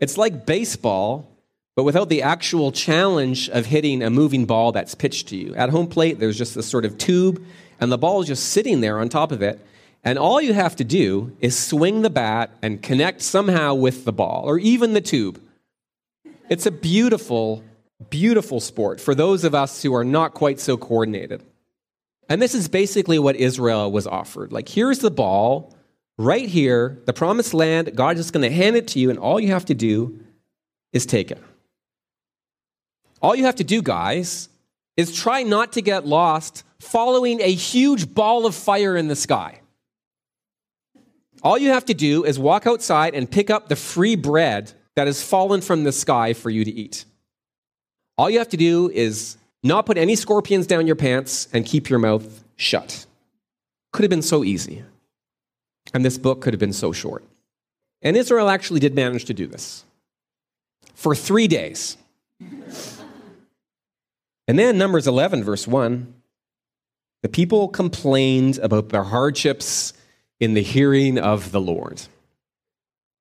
it's 0.01 0.17
like 0.17 0.45
baseball, 0.45 1.31
but 1.77 1.83
without 1.83 2.09
the 2.09 2.23
actual 2.23 2.71
challenge 2.71 3.49
of 3.49 3.67
hitting 3.67 4.01
a 4.01 4.09
moving 4.09 4.47
ball 4.47 4.71
that's 4.71 4.95
pitched 4.95 5.27
to 5.27 5.37
you. 5.37 5.53
At 5.53 5.69
home 5.69 5.85
plate, 5.85 6.17
there's 6.17 6.35
just 6.35 6.55
this 6.55 6.65
sort 6.65 6.85
of 6.85 6.97
tube, 6.97 7.45
and 7.79 7.91
the 7.91 7.99
ball 7.99 8.19
is 8.19 8.27
just 8.27 8.49
sitting 8.49 8.81
there 8.81 8.99
on 8.99 9.09
top 9.09 9.31
of 9.31 9.43
it. 9.43 9.63
And 10.03 10.17
all 10.17 10.41
you 10.41 10.53
have 10.53 10.75
to 10.77 10.83
do 10.83 11.37
is 11.39 11.55
swing 11.55 12.01
the 12.01 12.09
bat 12.09 12.49
and 12.63 12.81
connect 12.81 13.21
somehow 13.21 13.75
with 13.75 14.05
the 14.05 14.11
ball, 14.11 14.45
or 14.47 14.57
even 14.57 14.93
the 14.93 15.01
tube. 15.01 15.39
It's 16.49 16.65
a 16.65 16.71
beautiful, 16.71 17.63
beautiful 18.09 18.59
sport 18.59 18.99
for 18.99 19.13
those 19.13 19.43
of 19.43 19.53
us 19.53 19.83
who 19.83 19.93
are 19.93 20.03
not 20.03 20.33
quite 20.33 20.59
so 20.59 20.77
coordinated. 20.77 21.43
And 22.27 22.41
this 22.41 22.55
is 22.55 22.67
basically 22.67 23.19
what 23.19 23.35
Israel 23.35 23.91
was 23.91 24.07
offered. 24.07 24.51
Like, 24.51 24.67
here's 24.67 24.97
the 24.97 25.11
ball 25.11 25.75
right 26.17 26.49
here, 26.49 26.97
the 27.05 27.13
promised 27.13 27.53
land. 27.53 27.95
God 27.95 28.17
is 28.17 28.31
going 28.31 28.49
to 28.49 28.55
hand 28.55 28.75
it 28.75 28.87
to 28.87 28.99
you, 28.99 29.11
and 29.11 29.19
all 29.19 29.39
you 29.39 29.49
have 29.49 29.65
to 29.65 29.75
do 29.75 30.19
is 30.91 31.05
take 31.05 31.29
it. 31.29 31.43
All 33.21 33.35
you 33.35 33.45
have 33.45 33.55
to 33.55 33.63
do, 33.63 33.81
guys, 33.81 34.49
is 34.95 35.13
try 35.13 35.43
not 35.43 35.73
to 35.73 35.81
get 35.81 36.05
lost 36.05 36.63
following 36.79 37.41
a 37.41 37.51
huge 37.51 38.13
ball 38.13 38.45
of 38.45 38.55
fire 38.55 38.95
in 38.95 39.07
the 39.07 39.15
sky. 39.15 39.61
All 41.43 41.57
you 41.57 41.69
have 41.69 41.85
to 41.85 41.93
do 41.93 42.23
is 42.23 42.39
walk 42.39 42.65
outside 42.65 43.13
and 43.13 43.29
pick 43.29 43.49
up 43.49 43.67
the 43.67 43.75
free 43.75 44.15
bread 44.15 44.71
that 44.95 45.07
has 45.07 45.23
fallen 45.23 45.61
from 45.61 45.83
the 45.83 45.91
sky 45.91 46.33
for 46.33 46.49
you 46.49 46.65
to 46.65 46.71
eat. 46.71 47.05
All 48.17 48.29
you 48.29 48.39
have 48.39 48.49
to 48.49 48.57
do 48.57 48.89
is 48.89 49.37
not 49.63 49.85
put 49.85 49.97
any 49.97 50.15
scorpions 50.15 50.67
down 50.67 50.87
your 50.87 50.95
pants, 50.95 51.47
and 51.53 51.65
keep 51.65 51.89
your 51.89 51.99
mouth 51.99 52.43
shut. 52.55 53.05
Could 53.91 54.03
have 54.03 54.09
been 54.09 54.21
so 54.21 54.43
easy. 54.43 54.83
And 55.93 56.03
this 56.03 56.17
book 56.17 56.41
could 56.41 56.53
have 56.53 56.59
been 56.59 56.73
so 56.73 56.91
short. 56.91 57.23
And 58.01 58.15
Israel 58.15 58.49
actually 58.49 58.79
did 58.79 58.95
manage 58.95 59.25
to 59.25 59.33
do 59.33 59.47
this 59.47 59.83
for 60.93 61.15
three 61.15 61.47
days. 61.47 61.97
And 64.47 64.57
then, 64.57 64.77
Numbers 64.77 65.07
11, 65.07 65.43
verse 65.43 65.67
1 65.67 66.13
the 67.23 67.29
people 67.29 67.67
complained 67.67 68.59
about 68.59 68.89
their 68.89 69.03
hardships 69.03 69.93
in 70.39 70.53
the 70.53 70.61
hearing 70.61 71.17
of 71.17 71.51
the 71.51 71.59
Lord. 71.59 72.03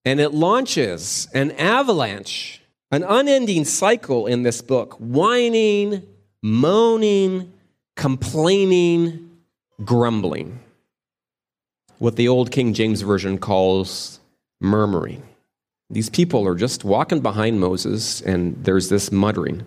And 0.05 0.21
it 0.21 0.35
launches 0.35 1.27
an 1.33 1.53
avalanche, 1.53 2.61
an 2.91 3.03
unending 3.03 3.65
cycle 3.65 4.27
in 4.27 4.43
this 4.43 4.61
book, 4.61 4.95
whining 4.99 6.07
moaning, 6.47 7.53
complaining, 7.97 9.31
grumbling. 9.85 10.61
What 11.99 12.15
the 12.15 12.29
old 12.29 12.53
King 12.53 12.73
James 12.73 13.01
Version 13.01 13.39
calls 13.39 14.21
murmuring. 14.61 15.25
These 15.91 16.11
people 16.11 16.47
are 16.47 16.55
just 16.55 16.85
walking 16.85 17.21
behind 17.21 17.59
Moses, 17.59 18.21
and 18.21 18.63
there's 18.65 18.89
this 18.89 19.11
muttering. 19.11 19.65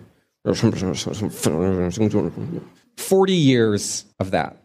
40 2.96 3.32
years 3.32 4.04
of 4.18 4.30
that. 4.30 4.56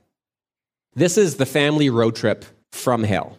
This 0.94 1.18
is 1.18 1.36
the 1.36 1.46
family 1.46 1.90
road 1.90 2.16
trip 2.16 2.46
from 2.72 3.04
hell. 3.04 3.38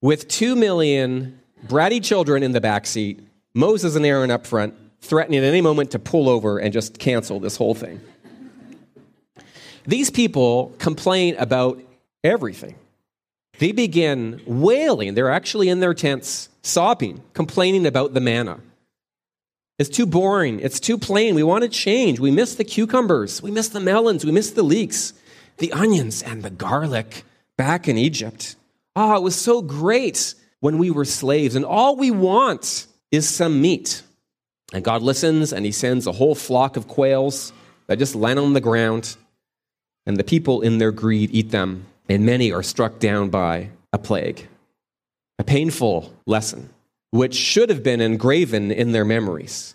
With 0.00 0.28
two 0.28 0.54
million 0.54 1.40
bratty 1.66 2.02
children 2.02 2.42
in 2.42 2.52
the 2.52 2.60
back 2.60 2.86
seat, 2.86 3.20
Moses 3.54 3.96
and 3.96 4.06
Aaron 4.06 4.30
up 4.30 4.46
front, 4.46 4.74
threatening 5.00 5.38
at 5.38 5.44
any 5.44 5.60
moment 5.60 5.90
to 5.92 5.98
pull 5.98 6.28
over 6.28 6.58
and 6.58 6.72
just 6.72 6.98
cancel 6.98 7.40
this 7.40 7.56
whole 7.56 7.74
thing. 7.74 8.00
These 9.86 10.10
people 10.10 10.74
complain 10.78 11.36
about 11.38 11.80
everything. 12.22 12.76
They 13.58 13.72
begin 13.72 14.42
wailing. 14.46 15.14
They're 15.14 15.30
actually 15.30 15.68
in 15.68 15.80
their 15.80 15.94
tents, 15.94 16.50
sobbing, 16.62 17.22
complaining 17.32 17.86
about 17.86 18.12
the 18.12 18.20
manna. 18.20 18.60
It's 19.78 19.90
too 19.90 20.06
boring. 20.06 20.60
It's 20.60 20.80
too 20.80 20.96
plain. 20.96 21.34
We 21.34 21.42
want 21.42 21.62
to 21.62 21.68
change. 21.68 22.18
We 22.18 22.30
miss 22.30 22.54
the 22.54 22.64
cucumbers. 22.64 23.42
We 23.42 23.50
miss 23.50 23.68
the 23.68 23.80
melons. 23.80 24.24
We 24.24 24.32
miss 24.32 24.50
the 24.50 24.62
leeks, 24.62 25.12
the 25.58 25.72
onions, 25.72 26.22
and 26.22 26.42
the 26.42 26.50
garlic 26.50 27.24
back 27.58 27.86
in 27.88 27.98
Egypt. 27.98 28.56
Ah, 28.94 29.12
oh, 29.12 29.16
it 29.16 29.22
was 29.22 29.36
so 29.36 29.60
great 29.60 30.34
when 30.60 30.78
we 30.78 30.90
were 30.90 31.04
slaves, 31.04 31.54
and 31.54 31.64
all 31.64 31.96
we 31.96 32.10
want 32.10 32.86
is 33.12 33.28
some 33.28 33.60
meat. 33.60 34.02
And 34.72 34.82
God 34.82 35.02
listens 35.02 35.52
and 35.52 35.64
he 35.64 35.72
sends 35.72 36.06
a 36.06 36.12
whole 36.12 36.34
flock 36.34 36.76
of 36.76 36.88
quails 36.88 37.52
that 37.86 37.98
just 37.98 38.14
land 38.14 38.38
on 38.38 38.52
the 38.52 38.60
ground. 38.60 39.16
And 40.06 40.16
the 40.16 40.24
people 40.24 40.62
in 40.62 40.78
their 40.78 40.92
greed 40.92 41.30
eat 41.32 41.50
them, 41.50 41.86
and 42.08 42.24
many 42.24 42.52
are 42.52 42.62
struck 42.62 42.98
down 42.98 43.28
by 43.28 43.70
a 43.92 43.98
plague. 43.98 44.48
A 45.38 45.44
painful 45.44 46.14
lesson, 46.26 46.70
which 47.16 47.34
should 47.34 47.70
have 47.70 47.82
been 47.82 48.00
engraven 48.00 48.70
in 48.70 48.92
their 48.92 49.04
memories. 49.04 49.74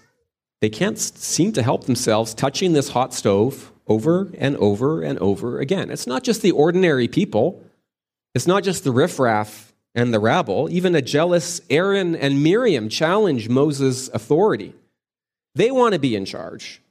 They 0.61 0.69
can't 0.69 0.99
seem 0.99 1.53
to 1.53 1.63
help 1.63 1.85
themselves 1.85 2.33
touching 2.33 2.73
this 2.73 2.89
hot 2.89 3.13
stove 3.13 3.71
over 3.87 4.31
and 4.37 4.55
over 4.57 5.01
and 5.01 5.17
over 5.19 5.59
again. 5.59 5.89
It's 5.89 6.07
not 6.07 6.23
just 6.23 6.41
the 6.41 6.51
ordinary 6.51 7.07
people, 7.07 7.63
it's 8.35 8.47
not 8.47 8.63
just 8.63 8.83
the 8.83 8.91
riffraff 8.91 9.73
and 9.95 10.13
the 10.13 10.19
rabble. 10.19 10.69
Even 10.71 10.95
a 10.95 11.01
jealous 11.01 11.61
Aaron 11.69 12.15
and 12.15 12.43
Miriam 12.43 12.89
challenge 12.89 13.49
Moses' 13.49 14.09
authority. 14.09 14.73
They 15.55 15.71
want 15.71 15.93
to 15.93 15.99
be 15.99 16.15
in 16.15 16.25
charge. 16.25 16.81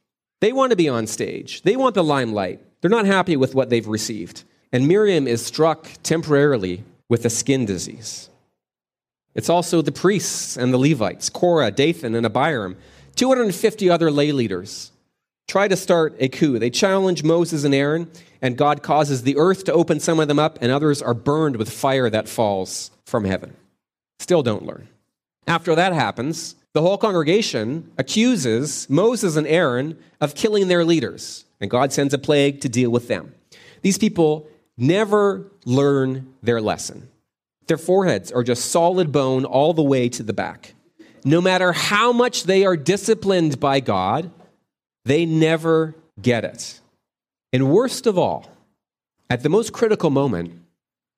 They 0.40 0.52
want 0.52 0.70
to 0.70 0.76
be 0.76 0.88
on 0.88 1.06
stage. 1.06 1.62
They 1.62 1.76
want 1.76 1.94
the 1.94 2.04
limelight. 2.04 2.60
They're 2.80 2.90
not 2.90 3.06
happy 3.06 3.36
with 3.36 3.54
what 3.54 3.70
they've 3.70 3.86
received. 3.86 4.44
And 4.72 4.88
Miriam 4.88 5.26
is 5.26 5.44
struck 5.44 5.88
temporarily 6.02 6.84
with 7.08 7.24
a 7.24 7.30
skin 7.30 7.66
disease. 7.66 8.29
It's 9.34 9.48
also 9.48 9.82
the 9.82 9.92
priests 9.92 10.56
and 10.56 10.72
the 10.72 10.78
Levites, 10.78 11.30
Korah, 11.30 11.70
Dathan, 11.70 12.14
and 12.14 12.26
Abiram, 12.26 12.76
250 13.16 13.88
other 13.90 14.10
lay 14.10 14.32
leaders. 14.32 14.92
Try 15.46 15.68
to 15.68 15.76
start 15.76 16.14
a 16.18 16.28
coup. 16.28 16.58
They 16.58 16.70
challenge 16.70 17.24
Moses 17.24 17.64
and 17.64 17.74
Aaron, 17.74 18.10
and 18.40 18.56
God 18.56 18.82
causes 18.82 19.22
the 19.22 19.36
earth 19.36 19.64
to 19.64 19.72
open 19.72 20.00
some 20.00 20.20
of 20.20 20.28
them 20.28 20.38
up, 20.38 20.58
and 20.60 20.70
others 20.70 21.02
are 21.02 21.14
burned 21.14 21.56
with 21.56 21.70
fire 21.70 22.08
that 22.10 22.28
falls 22.28 22.90
from 23.04 23.24
heaven. 23.24 23.56
Still 24.20 24.42
don't 24.42 24.66
learn. 24.66 24.88
After 25.46 25.74
that 25.74 25.92
happens, 25.92 26.54
the 26.72 26.82
whole 26.82 26.98
congregation 26.98 27.90
accuses 27.98 28.88
Moses 28.88 29.34
and 29.36 29.46
Aaron 29.46 29.98
of 30.20 30.36
killing 30.36 30.68
their 30.68 30.84
leaders, 30.84 31.44
and 31.60 31.70
God 31.70 31.92
sends 31.92 32.14
a 32.14 32.18
plague 32.18 32.60
to 32.60 32.68
deal 32.68 32.90
with 32.90 33.08
them. 33.08 33.34
These 33.82 33.98
people 33.98 34.48
never 34.76 35.50
learn 35.64 36.32
their 36.42 36.60
lesson. 36.60 37.08
Their 37.70 37.78
foreheads 37.78 38.32
are 38.32 38.42
just 38.42 38.72
solid 38.72 39.12
bone 39.12 39.44
all 39.44 39.74
the 39.74 39.82
way 39.84 40.08
to 40.08 40.24
the 40.24 40.32
back. 40.32 40.74
No 41.24 41.40
matter 41.40 41.70
how 41.70 42.10
much 42.10 42.42
they 42.42 42.66
are 42.66 42.76
disciplined 42.76 43.60
by 43.60 43.78
God, 43.78 44.32
they 45.04 45.24
never 45.24 45.94
get 46.20 46.44
it. 46.44 46.80
And 47.52 47.70
worst 47.70 48.08
of 48.08 48.18
all, 48.18 48.50
at 49.30 49.44
the 49.44 49.48
most 49.48 49.72
critical 49.72 50.10
moment, 50.10 50.60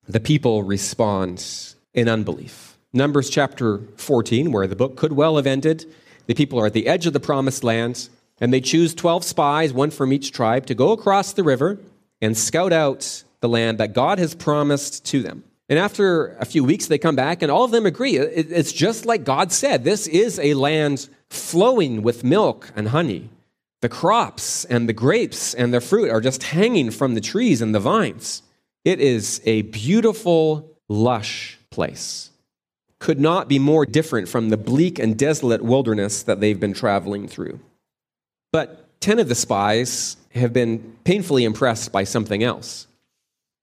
the 0.07 0.19
people 0.19 0.61
respond 0.61 1.73
in 1.95 2.07
unbelief. 2.07 2.77
Numbers 2.93 3.31
chapter 3.31 3.79
14, 3.97 4.51
where 4.51 4.67
the 4.67 4.75
book 4.75 4.95
could 4.95 5.13
well 5.13 5.37
have 5.37 5.47
ended, 5.47 5.91
the 6.27 6.35
people 6.35 6.59
are 6.59 6.67
at 6.67 6.73
the 6.73 6.85
edge 6.85 7.07
of 7.07 7.13
the 7.13 7.19
promised 7.19 7.63
land, 7.63 8.09
and 8.39 8.53
they 8.53 8.61
choose 8.61 8.93
12 8.93 9.23
spies, 9.23 9.73
one 9.73 9.89
from 9.89 10.13
each 10.13 10.31
tribe, 10.31 10.67
to 10.67 10.75
go 10.75 10.91
across 10.91 11.33
the 11.33 11.43
river 11.43 11.79
and 12.21 12.37
scout 12.37 12.71
out 12.71 13.23
the 13.39 13.49
land 13.49 13.79
that 13.79 13.93
God 13.93 14.19
has 14.19 14.35
promised 14.35 15.03
to 15.05 15.23
them. 15.23 15.45
And 15.69 15.79
after 15.79 16.35
a 16.39 16.45
few 16.45 16.63
weeks, 16.63 16.87
they 16.87 16.97
come 16.97 17.15
back, 17.15 17.41
and 17.41 17.51
all 17.51 17.63
of 17.63 17.71
them 17.71 17.85
agree. 17.85 18.17
It's 18.17 18.73
just 18.73 19.05
like 19.05 19.23
God 19.23 19.51
said 19.51 19.83
this 19.83 20.07
is 20.07 20.37
a 20.39 20.53
land 20.55 21.07
flowing 21.29 22.01
with 22.01 22.23
milk 22.23 22.71
and 22.75 22.89
honey. 22.89 23.29
The 23.81 23.89
crops 23.89 24.65
and 24.65 24.87
the 24.87 24.93
grapes 24.93 25.53
and 25.53 25.73
the 25.73 25.81
fruit 25.81 26.09
are 26.09 26.21
just 26.21 26.43
hanging 26.43 26.91
from 26.91 27.15
the 27.15 27.21
trees 27.21 27.61
and 27.61 27.73
the 27.73 27.79
vines. 27.79 28.41
It 28.85 28.99
is 28.99 29.41
a 29.45 29.63
beautiful, 29.63 30.69
lush 30.89 31.57
place. 31.69 32.29
Could 32.99 33.19
not 33.19 33.47
be 33.47 33.59
more 33.59 33.85
different 33.85 34.29
from 34.29 34.49
the 34.49 34.57
bleak 34.57 34.99
and 34.99 35.17
desolate 35.17 35.61
wilderness 35.61 36.23
that 36.23 36.39
they've 36.39 36.59
been 36.59 36.73
traveling 36.73 37.27
through. 37.27 37.59
But 38.51 38.99
10 39.01 39.19
of 39.19 39.27
the 39.27 39.35
spies 39.35 40.15
have 40.33 40.53
been 40.53 40.97
painfully 41.03 41.43
impressed 41.43 41.91
by 41.91 42.03
something 42.03 42.43
else. 42.43 42.87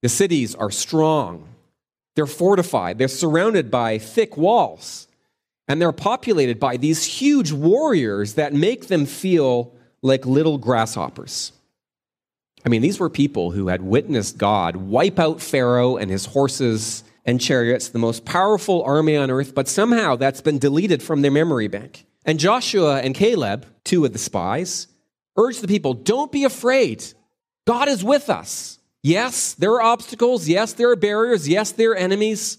The 0.02 0.08
cities 0.08 0.54
are 0.54 0.70
strong, 0.70 1.48
they're 2.16 2.26
fortified, 2.26 2.98
they're 2.98 3.08
surrounded 3.08 3.70
by 3.70 3.98
thick 3.98 4.36
walls, 4.36 5.08
and 5.68 5.80
they're 5.80 5.92
populated 5.92 6.58
by 6.58 6.76
these 6.76 7.04
huge 7.04 7.52
warriors 7.52 8.34
that 8.34 8.52
make 8.52 8.88
them 8.88 9.06
feel 9.06 9.74
like 10.02 10.26
little 10.26 10.58
grasshoppers. 10.58 11.52
I 12.64 12.68
mean, 12.68 12.82
these 12.82 13.00
were 13.00 13.08
people 13.08 13.52
who 13.52 13.68
had 13.68 13.82
witnessed 13.82 14.36
God 14.36 14.76
wipe 14.76 15.18
out 15.18 15.40
Pharaoh 15.40 15.96
and 15.96 16.10
his 16.10 16.26
horses 16.26 17.04
and 17.24 17.40
chariots, 17.40 17.88
the 17.88 17.98
most 17.98 18.24
powerful 18.24 18.82
army 18.82 19.16
on 19.16 19.30
earth, 19.30 19.54
but 19.54 19.68
somehow 19.68 20.16
that's 20.16 20.40
been 20.40 20.58
deleted 20.58 21.02
from 21.02 21.22
their 21.22 21.30
memory 21.30 21.68
bank. 21.68 22.04
And 22.24 22.38
Joshua 22.38 23.00
and 23.00 23.14
Caleb, 23.14 23.66
two 23.84 24.04
of 24.04 24.12
the 24.12 24.18
spies, 24.18 24.88
urged 25.36 25.62
the 25.62 25.68
people 25.68 25.94
don't 25.94 26.32
be 26.32 26.44
afraid. 26.44 27.04
God 27.66 27.88
is 27.88 28.02
with 28.02 28.28
us. 28.28 28.79
Yes, 29.02 29.54
there 29.54 29.72
are 29.72 29.82
obstacles. 29.82 30.48
Yes, 30.48 30.72
there 30.72 30.90
are 30.90 30.96
barriers. 30.96 31.48
Yes, 31.48 31.72
there 31.72 31.92
are 31.92 31.96
enemies. 31.96 32.58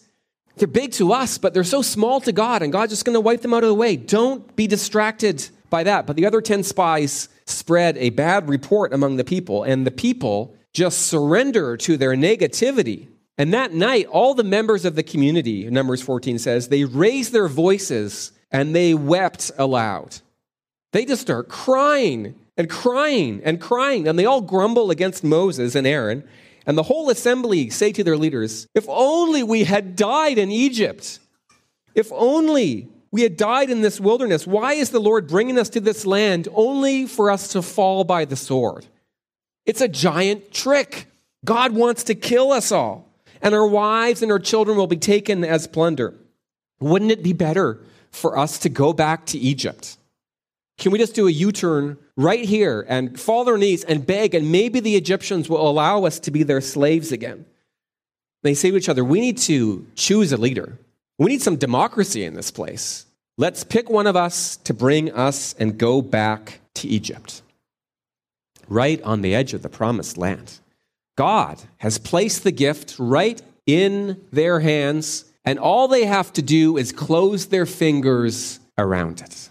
They're 0.58 0.68
big 0.68 0.92
to 0.94 1.14
us, 1.14 1.38
but 1.38 1.54
they're 1.54 1.64
so 1.64 1.82
small 1.82 2.20
to 2.22 2.32
God, 2.32 2.62
and 2.62 2.72
God's 2.72 2.92
just 2.92 3.06
going 3.06 3.14
to 3.14 3.22
wipe 3.22 3.42
them 3.42 3.54
out 3.54 3.64
of 3.64 3.70
the 3.70 3.76
way. 3.76 3.96
Don't 3.96 4.56
be 4.56 4.68
distracted 4.68 5.48
by 5.70 5.84
that. 5.84 6.06
But 6.06 6.16
the 6.16 6.26
other 6.26 6.42
10 6.42 6.64
spies 6.64 7.30
spread 7.46 7.98
a 7.98 8.10
bad 8.10 8.50
report 8.50 8.94
among 8.94 9.18
the 9.18 9.24
people, 9.24 9.64
and 9.64 9.86
the 9.86 9.92
people 9.92 10.56
just 10.74 11.08
surrender 11.08 11.78
to 11.78 11.98
their 11.98 12.14
negativity. 12.14 13.08
And 13.38 13.54
that 13.54 13.74
night, 13.74 14.08
all 14.08 14.34
the 14.34 14.44
members 14.44 14.86
of 14.86 14.96
the 14.96 15.04
community, 15.04 15.70
Numbers 15.70 16.02
14 16.02 16.38
says, 16.38 16.68
they 16.68 16.84
raised 16.84 17.34
their 17.34 17.48
voices 17.48 18.32
and 18.52 18.76
they 18.76 18.94
wept 18.94 19.52
aloud. 19.58 20.18
They 20.92 21.06
just 21.06 21.22
start 21.22 21.50
crying 21.50 22.36
and 22.58 22.70
crying 22.70 23.42
and 23.44 23.60
crying. 23.60 24.08
And 24.08 24.18
they 24.18 24.26
all 24.26 24.42
grumble 24.42 24.92
against 24.92 25.24
Moses 25.24 25.76
and 25.76 25.88
Aaron. 25.88 26.24
And 26.66 26.78
the 26.78 26.84
whole 26.84 27.10
assembly 27.10 27.70
say 27.70 27.92
to 27.92 28.04
their 28.04 28.18
leaders, 28.18 28.68
If 28.76 28.86
only 28.88 29.44
we 29.44 29.64
had 29.64 29.96
died 29.96 30.38
in 30.38 30.52
Egypt. 30.52 31.20
If 31.96 32.12
only 32.12 32.90
we 33.12 33.24
had 33.24 33.36
died 33.36 33.70
in 33.70 33.82
this 33.82 34.00
wilderness. 34.00 34.48
Why 34.48 34.74
is 34.74 34.90
the 34.90 35.02
Lord 35.02 35.28
bringing 35.28 35.60
us 35.60 35.70
to 35.70 35.82
this 35.82 36.06
land 36.06 36.48
only 36.54 37.06
for 37.06 37.30
us 37.30 37.50
to 37.50 37.62
fall 37.62 38.04
by 38.04 38.26
the 38.26 38.38
sword? 38.38 38.86
It's 39.66 39.82
a 39.82 39.88
giant 39.88 40.52
trick. 40.52 41.08
God 41.44 41.74
wants 41.74 42.04
to 42.06 42.16
kill 42.16 42.52
us 42.52 42.72
all, 42.72 43.12
and 43.42 43.54
our 43.54 43.68
wives 43.68 44.22
and 44.22 44.32
our 44.32 44.40
children 44.40 44.78
will 44.78 44.88
be 44.88 44.98
taken 44.98 45.44
as 45.44 45.68
plunder. 45.68 46.14
Wouldn't 46.80 47.12
it 47.12 47.22
be 47.22 47.34
better 47.34 47.80
for 48.12 48.38
us 48.38 48.60
to 48.60 48.70
go 48.70 48.94
back 48.94 49.26
to 49.28 49.38
Egypt? 49.38 49.98
Can 50.82 50.92
we 50.92 50.98
just 50.98 51.14
do 51.14 51.28
a 51.28 51.32
U 51.32 51.52
turn 51.52 52.00
right 52.18 52.44
here 52.44 52.84
and 52.90 53.18
fall 53.20 53.42
on 53.42 53.50
our 53.50 53.58
knees 53.60 53.84
and 53.84 54.04
beg, 54.04 54.34
and 54.34 54.52
maybe 54.52 54.80
the 54.80 54.96
Egyptians 54.96 55.48
will 55.48 55.70
allow 55.70 56.06
us 56.06 56.20
to 56.22 56.32
be 56.32 56.42
their 56.42 56.60
slaves 56.60 57.12
again? 57.12 57.46
They 58.42 58.56
say 58.56 58.72
to 58.72 58.78
each 58.78 58.90
other, 58.90 59.06
We 59.06 59.22
need 59.22 59.38
to 59.40 59.86
choose 59.94 60.32
a 60.32 60.38
leader. 60.38 60.80
We 61.20 61.28
need 61.28 61.44
some 61.44 61.58
democracy 61.58 62.24
in 62.24 62.34
this 62.34 62.50
place. 62.50 63.06
Let's 63.38 63.64
pick 63.64 63.92
one 63.92 64.08
of 64.08 64.16
us 64.16 64.58
to 64.58 64.74
bring 64.74 65.12
us 65.12 65.54
and 65.60 65.78
go 65.78 66.02
back 66.02 66.62
to 66.76 66.88
Egypt. 66.88 67.44
Right 68.68 69.00
on 69.04 69.22
the 69.22 69.36
edge 69.36 69.54
of 69.54 69.62
the 69.62 69.70
promised 69.70 70.18
land. 70.18 70.60
God 71.16 71.62
has 71.78 72.00
placed 72.00 72.44
the 72.44 72.52
gift 72.52 72.96
right 72.98 73.40
in 73.68 74.20
their 74.32 74.62
hands, 74.62 75.26
and 75.46 75.60
all 75.60 75.88
they 75.88 76.06
have 76.06 76.34
to 76.34 76.42
do 76.42 76.76
is 76.76 76.92
close 76.92 77.46
their 77.46 77.68
fingers 77.68 78.60
around 78.80 79.22
it. 79.22 79.51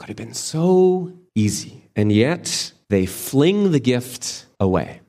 Could 0.00 0.08
have 0.08 0.16
been 0.16 0.34
so 0.34 1.12
easy, 1.36 1.84
and 1.94 2.10
yet 2.10 2.72
they 2.88 3.06
fling 3.06 3.70
the 3.70 3.78
gift 3.78 4.46
away. 4.58 5.02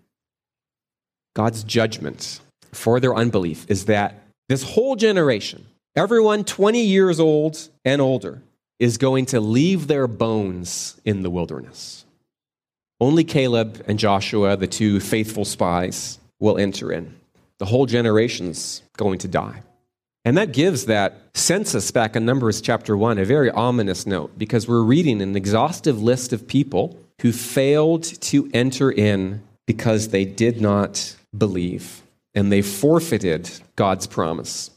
God's 1.34 1.64
judgment 1.64 2.40
for 2.72 3.00
their 3.00 3.16
unbelief 3.16 3.66
is 3.68 3.86
that 3.86 4.28
this 4.48 4.62
whole 4.62 4.96
generation 4.96 5.66
Everyone 5.94 6.46
20 6.46 6.82
years 6.86 7.20
old 7.20 7.68
and 7.84 8.02
older 8.02 8.42
is 8.80 8.98
going 8.98 9.26
to 9.28 9.42
leave 9.42 9.88
their 9.88 10.08
bones 10.08 10.96
in 11.04 11.22
the 11.22 11.30
wilderness. 11.30 12.06
Only 13.02 13.26
Caleb 13.26 13.84
and 13.88 14.00
Joshua, 14.00 14.56
the 14.56 14.68
two 14.68 15.02
faithful 15.02 15.44
spies, 15.44 16.18
will 16.40 16.58
enter 16.58 16.94
in. 16.94 17.14
The 17.58 17.66
whole 17.66 17.88
generation's 17.88 18.84
going 18.96 19.20
to 19.20 19.28
die. 19.28 19.64
And 20.24 20.38
that 20.38 20.54
gives 20.54 20.86
that 20.86 21.18
census 21.34 21.90
back 21.90 22.16
in 22.16 22.26
Numbers 22.26 22.62
chapter 22.62 22.96
1 22.96 23.18
a 23.18 23.26
very 23.26 23.50
ominous 23.50 24.06
note 24.06 24.38
because 24.38 24.68
we're 24.68 24.84
reading 24.84 25.22
an 25.22 25.36
exhaustive 25.36 26.02
list 26.02 26.32
of 26.32 26.48
people 26.48 26.98
who 27.22 27.32
failed 27.32 28.04
to 28.04 28.50
enter 28.54 28.92
in 28.92 29.42
because 29.66 30.10
they 30.10 30.26
did 30.26 30.62
not 30.62 31.16
believe 31.36 32.04
and 32.34 32.52
they 32.52 32.62
forfeited 32.62 33.50
God's 33.76 34.08
promise. 34.08 34.70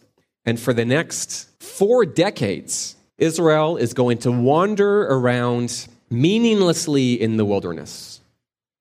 And 0.44 0.59
for 0.59 0.72
the 0.72 0.85
next 0.85 1.48
four 1.62 2.04
decades, 2.04 2.96
Israel 3.18 3.76
is 3.76 3.94
going 3.94 4.18
to 4.18 4.33
wander 4.33 5.02
around 5.02 5.88
meaninglessly 6.11 7.20
in 7.20 7.37
the 7.37 7.44
wilderness, 7.44 8.20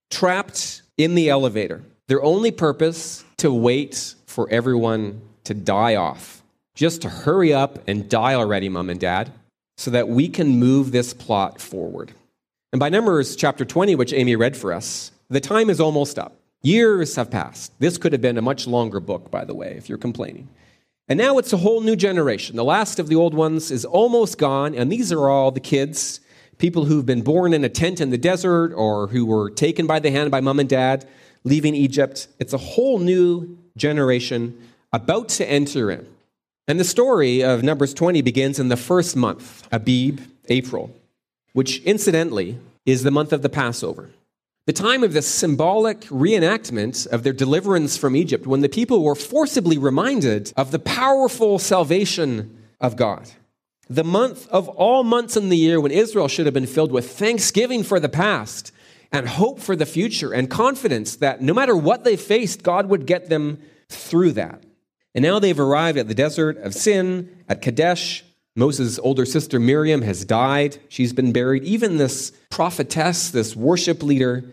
trapped 0.10 0.82
in 0.98 1.16
the 1.16 1.30
elevator. 1.30 1.84
Their 2.08 2.24
only 2.24 2.52
purpose 2.52 3.24
to 3.38 3.54
wait 3.54 4.16
for 4.26 4.50
everyone 4.50 5.22
to 5.46 5.54
die 5.54 5.96
off, 5.96 6.43
just 6.76 7.02
to 7.04 7.10
hurry 7.10 7.54
up 7.54 7.88
and 7.88 8.10
die 8.10 8.34
already, 8.34 8.70
mom 8.70 8.90
and 8.90 9.00
dad, 9.00 9.32
so 9.78 9.92
that 9.92 10.08
we 10.08 10.28
can 10.28 10.60
move 10.60 10.92
this 10.92 11.14
plot 11.14 11.62
forward. 11.62 12.12
And 12.72 12.80
by 12.80 12.90
Numbers 12.90 13.36
chapter 13.36 13.66
20, 13.66 13.96
which 13.96 14.14
Amy 14.14 14.36
read 14.36 14.58
for 14.58 14.74
us, 14.74 15.12
the 15.30 15.40
time 15.40 15.70
is 15.70 15.80
almost 15.80 16.18
up. 16.18 16.36
Years 16.62 17.16
have 17.16 17.30
passed. 17.30 17.78
This 17.80 17.98
could 17.98 18.14
have 18.14 18.22
been 18.22 18.38
a 18.38 18.42
much 18.42 18.68
longer 18.68 19.00
book, 19.00 19.30
by 19.30 19.46
the 19.46 19.54
way, 19.54 19.76
if 19.78 19.90
you're 19.90 19.98
complaining. 19.98 20.48
And 21.08 21.18
now 21.18 21.38
it's 21.38 21.52
a 21.52 21.58
whole 21.58 21.82
new 21.82 21.96
generation. 21.96 22.56
The 22.56 22.64
last 22.64 22.98
of 22.98 23.10
the 23.10 23.16
old 23.16 23.34
ones 23.34 23.70
is 23.70 23.84
almost 23.84 24.38
gone, 24.38 24.74
and 24.74 24.92
these 24.92 25.12
are 25.12 25.30
all 25.30 25.52
the 25.52 25.60
kids, 25.60 26.22
people 26.58 26.86
who've 26.86 27.06
been 27.06 27.22
born 27.22 27.54
in 27.54 27.66
a 27.66 27.70
tent 27.70 28.00
in 28.00 28.10
the 28.10 28.18
desert 28.18 28.74
or 28.74 29.08
who 29.08 29.26
were 29.26 29.50
taken 29.50 29.86
by 29.86 30.00
the 30.00 30.12
hand 30.12 30.32
by 30.32 30.40
mom 30.40 30.60
and 30.60 30.70
dad, 30.70 31.06
leaving 31.44 31.76
Egypt. 31.76 32.28
It's 32.40 32.54
a 32.54 32.58
whole 32.58 33.00
new 33.00 33.58
generation 33.76 34.58
about 34.94 35.28
to 35.30 35.46
enter 35.46 35.92
in. 35.92 36.08
And 36.68 36.80
the 36.80 36.86
story 36.86 37.44
of 37.44 37.64
Numbers 37.64 37.94
20 37.94 38.22
begins 38.22 38.60
in 38.60 38.70
the 38.70 38.78
first 38.78 39.16
month, 39.16 39.68
Abib, 39.72 40.22
April, 40.48 40.96
which 41.54 41.82
incidentally 41.84 42.58
is 42.86 43.04
the 43.04 43.12
month 43.12 43.34
of 43.34 43.42
the 43.42 43.50
Passover 43.50 44.10
the 44.66 44.74
time 44.74 45.04
of 45.04 45.12
the 45.12 45.22
symbolic 45.22 46.02
reenactment 46.04 47.06
of 47.08 47.24
their 47.24 47.34
deliverance 47.34 47.98
from 47.98 48.16
Egypt, 48.16 48.48
when 48.48 48.62
the 48.62 48.70
people 48.70 49.04
were 49.04 49.16
forcibly 49.16 49.78
reminded 49.78 50.54
of 50.56 50.72
the 50.72 50.80
powerful 50.80 51.60
salvation 51.60 52.64
of 52.80 52.96
God. 52.96 53.30
The 53.90 54.06
month 54.06 54.48
of 54.48 54.70
all 54.70 55.04
months 55.04 55.36
in 55.36 55.50
the 55.50 55.58
year 55.58 55.82
when 55.82 55.92
Israel 55.92 56.30
should 56.30 56.46
have 56.46 56.54
been 56.54 56.66
filled 56.66 56.94
with 56.94 57.12
thanksgiving 57.12 57.84
for 57.84 58.00
the 58.00 58.08
past 58.08 58.72
and 59.12 59.28
hope 59.28 59.60
for 59.60 59.76
the 59.76 59.86
future 59.86 60.34
and 60.34 60.50
confidence 60.50 61.18
that 61.18 61.42
no 61.42 61.54
matter 61.54 61.76
what 61.76 62.06
they 62.06 62.16
faced, 62.16 62.64
God 62.64 62.88
would 62.88 63.06
get 63.06 63.28
them 63.28 63.60
through 63.90 64.32
that. 64.32 64.64
And 65.16 65.24
now 65.24 65.40
they've 65.40 65.60
arrived 65.60 65.98
at 65.98 66.08
the 66.08 66.16
desert 66.16 66.58
of 66.58 66.74
Sin, 66.74 67.44
at 67.48 67.62
Kadesh. 67.62 68.24
Moses' 68.56 69.00
older 69.00 69.26
sister 69.26 69.60
Miriam 69.60 70.02
has 70.04 70.26
died. 70.26 70.78
She's 70.90 71.14
been 71.14 71.32
buried. 71.32 71.64
Even 71.64 71.98
this 71.98 72.32
prophetess, 72.50 73.32
this 73.32 73.56
worship 73.56 74.04
leader, 74.04 74.44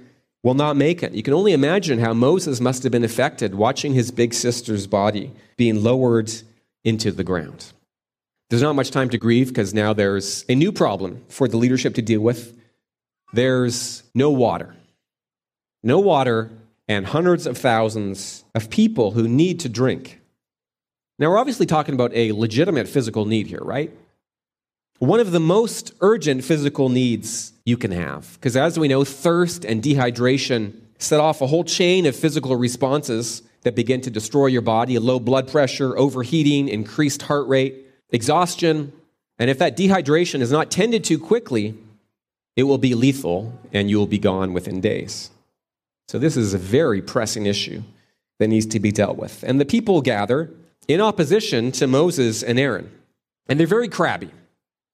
will 0.42 0.54
not 0.54 0.76
make 0.76 1.02
it. 1.02 1.12
You 1.12 1.22
can 1.22 1.34
only 1.34 1.52
imagine 1.52 1.98
how 1.98 2.14
Moses 2.14 2.60
must 2.60 2.82
have 2.82 2.92
been 2.92 3.04
affected 3.04 3.54
watching 3.54 3.92
his 3.92 4.10
big 4.10 4.32
sister's 4.32 4.86
body 4.86 5.32
being 5.56 5.82
lowered 5.82 6.32
into 6.82 7.12
the 7.12 7.24
ground. 7.24 7.72
There's 8.48 8.62
not 8.62 8.74
much 8.74 8.90
time 8.90 9.10
to 9.10 9.18
grieve 9.18 9.48
because 9.48 9.74
now 9.74 9.92
there's 9.92 10.44
a 10.48 10.54
new 10.54 10.72
problem 10.72 11.24
for 11.28 11.46
the 11.46 11.56
leadership 11.56 11.94
to 11.94 12.02
deal 12.02 12.20
with. 12.20 12.58
There's 13.32 14.02
no 14.14 14.30
water. 14.30 14.74
No 15.82 16.00
water 16.00 16.50
and 16.88 17.06
hundreds 17.06 17.46
of 17.46 17.56
thousands 17.56 18.44
of 18.54 18.70
people 18.70 19.12
who 19.12 19.28
need 19.28 19.60
to 19.60 19.68
drink. 19.68 20.19
Now, 21.20 21.28
we're 21.28 21.38
obviously 21.38 21.66
talking 21.66 21.94
about 21.94 22.14
a 22.14 22.33
legitimate 22.33 22.88
physical 22.88 23.26
need 23.26 23.46
here, 23.46 23.61
right? 23.61 23.92
One 25.00 25.20
of 25.20 25.33
the 25.33 25.40
most 25.40 25.92
urgent 26.00 26.42
physical 26.44 26.88
needs 26.88 27.52
you 27.66 27.76
can 27.76 27.90
have. 27.90 28.33
Because 28.35 28.56
as 28.56 28.78
we 28.78 28.88
know, 28.88 29.04
thirst 29.04 29.66
and 29.66 29.83
dehydration 29.83 30.80
set 30.98 31.20
off 31.20 31.42
a 31.42 31.46
whole 31.46 31.62
chain 31.62 32.06
of 32.06 32.16
physical 32.16 32.56
responses 32.56 33.42
that 33.62 33.76
begin 33.76 34.00
to 34.00 34.11
destroy 34.11 34.46
your 34.46 34.62
body 34.62 34.98
low 34.98 35.20
blood 35.20 35.46
pressure, 35.46 35.96
overheating, 35.98 36.68
increased 36.68 37.20
heart 37.20 37.46
rate, 37.48 37.87
exhaustion. 38.09 38.90
And 39.38 39.50
if 39.50 39.59
that 39.59 39.76
dehydration 39.76 40.40
is 40.40 40.50
not 40.50 40.70
tended 40.70 41.04
to 41.04 41.18
quickly, 41.18 41.76
it 42.56 42.62
will 42.62 42.78
be 42.78 42.94
lethal 42.94 43.61
and 43.74 43.90
you 43.90 43.98
will 43.98 44.06
be 44.06 44.18
gone 44.18 44.54
within 44.54 44.80
days. 44.80 45.30
So, 46.09 46.18
this 46.18 46.38
is 46.38 46.54
a 46.54 46.59
very 46.59 47.02
pressing 47.02 47.44
issue 47.44 47.83
that 48.38 48.48
needs 48.48 48.66
to 48.66 48.80
be 48.80 48.90
dealt 48.90 49.18
with. 49.18 49.42
And 49.42 49.61
the 49.61 49.66
people 49.66 50.00
gather 50.00 50.50
in 50.92 51.00
opposition 51.00 51.70
to 51.72 51.87
Moses 51.87 52.42
and 52.42 52.59
Aaron. 52.59 52.90
And 53.48 53.59
they're 53.59 53.66
very 53.66 53.88
crabby, 53.88 54.31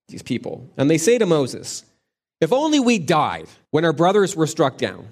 these 0.09 0.23
people. 0.23 0.69
And 0.77 0.91
they 0.91 0.99
say 0.99 1.19
to 1.19 1.27
Moses, 1.27 1.85
If 2.41 2.53
only 2.53 2.81
we 2.81 2.99
died 2.99 3.47
when 3.71 3.85
our 3.85 3.93
brothers 3.93 4.37
were 4.37 4.47
struck 4.47 4.77
down. 4.77 5.09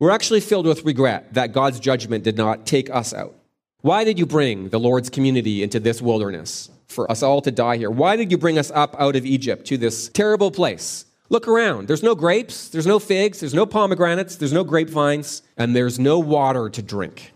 We're 0.00 0.10
actually 0.10 0.40
filled 0.40 0.66
with 0.66 0.84
regret 0.84 1.34
that 1.34 1.52
God's 1.52 1.78
judgment 1.78 2.24
did 2.24 2.36
not 2.36 2.66
take 2.66 2.90
us 2.90 3.14
out. 3.14 3.34
Why 3.82 4.02
did 4.02 4.18
you 4.18 4.26
bring 4.26 4.70
the 4.70 4.80
Lord's 4.80 5.08
community 5.08 5.62
into 5.62 5.78
this 5.78 6.02
wilderness 6.02 6.70
for 6.88 7.10
us 7.10 7.22
all 7.22 7.40
to 7.42 7.50
die 7.50 7.76
here? 7.76 7.90
Why 7.90 8.16
did 8.16 8.30
you 8.32 8.38
bring 8.38 8.58
us 8.58 8.70
up 8.72 8.96
out 8.98 9.14
of 9.14 9.24
Egypt 9.24 9.66
to 9.66 9.76
this 9.76 10.08
terrible 10.08 10.50
place? 10.50 11.04
Look 11.28 11.46
around. 11.46 11.86
There's 11.86 12.02
no 12.02 12.14
grapes, 12.14 12.68
there's 12.68 12.86
no 12.86 12.98
figs, 12.98 13.40
there's 13.40 13.54
no 13.54 13.66
pomegranates, 13.66 14.36
there's 14.36 14.52
no 14.52 14.64
grapevines, 14.64 15.42
and 15.56 15.76
there's 15.76 15.98
no 15.98 16.18
water 16.18 16.68
to 16.70 16.82
drink. 16.82 17.33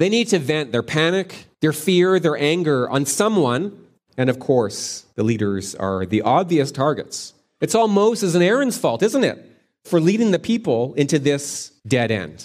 They 0.00 0.08
need 0.08 0.28
to 0.28 0.38
vent 0.38 0.72
their 0.72 0.82
panic, 0.82 1.44
their 1.60 1.74
fear, 1.74 2.18
their 2.18 2.38
anger 2.38 2.88
on 2.88 3.04
someone, 3.04 3.84
and 4.16 4.30
of 4.30 4.38
course, 4.38 5.04
the 5.14 5.22
leaders 5.22 5.74
are 5.74 6.06
the 6.06 6.22
obvious 6.22 6.72
targets. 6.72 7.34
It's 7.60 7.74
all 7.74 7.86
Moses 7.86 8.34
and 8.34 8.42
Aaron's 8.42 8.78
fault, 8.78 9.02
isn't 9.02 9.24
it? 9.24 9.44
For 9.84 10.00
leading 10.00 10.30
the 10.30 10.38
people 10.38 10.94
into 10.94 11.18
this 11.18 11.72
dead 11.86 12.10
end. 12.10 12.42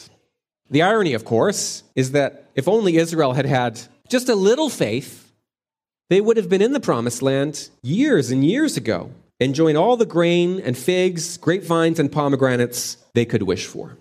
The 0.70 0.82
irony, 0.82 1.14
of 1.14 1.24
course, 1.24 1.84
is 1.96 2.12
that 2.12 2.52
if 2.56 2.68
only 2.68 2.98
Israel 2.98 3.32
had 3.32 3.46
had 3.46 3.80
just 4.10 4.28
a 4.28 4.36
little 4.36 4.68
faith, 4.68 5.32
they 6.10 6.20
would 6.20 6.36
have 6.36 6.50
been 6.50 6.62
in 6.62 6.74
the 6.74 6.82
promised 6.82 7.22
land 7.22 7.70
years 7.82 8.32
and 8.32 8.44
years 8.44 8.76
ago 8.76 9.12
enjoying 9.40 9.78
all 9.78 9.96
the 9.96 10.06
grain 10.06 10.60
and 10.60 10.78
figs, 10.78 11.38
grapevines, 11.38 12.00
and 12.00 12.12
pomegranates 12.12 12.98
they 13.14 13.24
could 13.24 13.44
wish 13.44 13.66
for. 13.66 13.98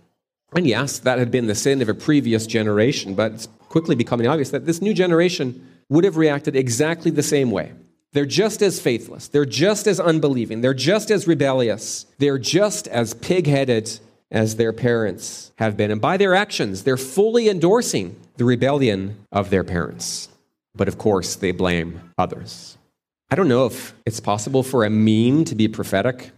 And 0.55 0.67
yes, 0.67 0.99
that 1.01 1.19
had 1.19 1.31
been 1.31 1.47
the 1.47 1.55
sin 1.55 1.83
of 1.83 1.89
a 1.89 1.95
previous 1.95 2.47
generation, 2.47 3.15
but 3.15 3.33
it's 3.33 3.49
quickly 3.69 3.97
becoming 3.97 4.27
obvious 4.27 4.51
that 4.51 4.67
this 4.67 4.81
new 4.81 4.95
generation 4.95 5.67
would 5.89 6.05
have 6.05 6.17
reacted 6.17 6.55
exactly 6.55 7.11
the 7.11 7.23
same 7.23 7.51
way. 7.51 7.73
They're 8.13 8.25
just 8.25 8.63
as 8.63 8.81
faithless. 8.81 9.27
They're 9.27 9.45
just 9.45 9.89
as 9.89 9.99
unbelieving. 9.99 10.61
They're 10.61 10.73
just 10.73 11.11
as 11.11 11.27
rebellious. 11.27 12.07
They're 12.19 12.39
just 12.39 12.87
as 12.87 13.13
pig 13.15 13.49
headed 13.49 13.99
as 14.31 14.57
their 14.57 14.73
parents 14.73 15.53
have 15.59 15.77
been. 15.77 15.91
And 15.91 16.01
by 16.01 16.17
their 16.17 16.35
actions, 16.35 16.85
they're 16.85 16.97
fully 16.97 17.49
endorsing 17.49 18.17
the 18.37 18.45
rebellion 18.45 19.17
of 19.33 19.51
their 19.51 19.65
parents. 19.65 20.29
But 20.77 20.87
of 20.87 20.99
course, 20.99 21.35
they 21.35 21.51
blame 21.51 22.13
others. 22.17 22.79
I 23.31 23.37
don't 23.37 23.49
know 23.49 23.67
if 23.67 23.95
it's 24.07 24.21
possible 24.21 24.63
for 24.63 24.85
a 24.85 24.91
meme 24.91 25.45
to 25.47 25.55
be 25.57 25.67
prophetic, 25.67 26.31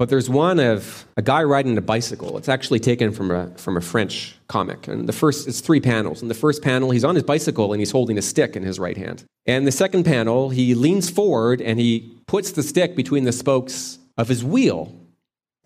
but 0.00 0.08
there's 0.08 0.30
one 0.30 0.58
of 0.58 1.04
a 1.18 1.20
guy 1.20 1.42
riding 1.42 1.76
a 1.76 1.82
bicycle. 1.82 2.38
It's 2.38 2.48
actually 2.48 2.80
taken 2.80 3.12
from 3.12 3.30
a, 3.30 3.50
from 3.58 3.76
a 3.76 3.82
French 3.82 4.34
comic. 4.48 4.88
And 4.88 5.06
the 5.06 5.12
first, 5.12 5.46
it's 5.46 5.60
three 5.60 5.78
panels. 5.78 6.22
In 6.22 6.28
the 6.28 6.34
first 6.34 6.62
panel, 6.62 6.90
he's 6.90 7.04
on 7.04 7.16
his 7.16 7.24
bicycle 7.24 7.74
and 7.74 7.82
he's 7.82 7.90
holding 7.90 8.16
a 8.16 8.22
stick 8.22 8.56
in 8.56 8.62
his 8.62 8.78
right 8.78 8.96
hand. 8.96 9.24
And 9.44 9.66
the 9.66 9.72
second 9.72 10.04
panel, 10.04 10.48
he 10.48 10.74
leans 10.74 11.10
forward 11.10 11.60
and 11.60 11.78
he 11.78 12.18
puts 12.26 12.52
the 12.52 12.62
stick 12.62 12.96
between 12.96 13.24
the 13.24 13.30
spokes 13.32 13.98
of 14.16 14.28
his 14.28 14.42
wheel. 14.42 14.90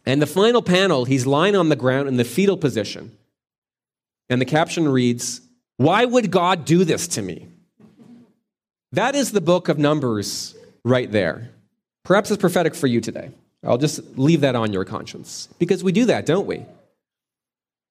And 0.04 0.20
the 0.20 0.26
final 0.26 0.62
panel, 0.62 1.04
he's 1.04 1.28
lying 1.28 1.54
on 1.54 1.68
the 1.68 1.76
ground 1.76 2.08
in 2.08 2.16
the 2.16 2.24
fetal 2.24 2.56
position. 2.56 3.16
And 4.28 4.40
the 4.40 4.46
caption 4.46 4.88
reads, 4.88 5.42
Why 5.76 6.06
would 6.06 6.32
God 6.32 6.64
do 6.64 6.82
this 6.82 7.06
to 7.06 7.22
me? 7.22 7.46
That 8.90 9.14
is 9.14 9.30
the 9.30 9.40
book 9.40 9.68
of 9.68 9.78
Numbers 9.78 10.56
right 10.84 11.12
there. 11.12 11.50
Perhaps 12.02 12.32
it's 12.32 12.40
prophetic 12.40 12.74
for 12.74 12.88
you 12.88 13.00
today. 13.00 13.30
I'll 13.64 13.78
just 13.78 14.18
leave 14.18 14.42
that 14.42 14.54
on 14.54 14.72
your 14.72 14.84
conscience. 14.84 15.48
Because 15.58 15.82
we 15.82 15.92
do 15.92 16.06
that, 16.06 16.26
don't 16.26 16.46
we? 16.46 16.64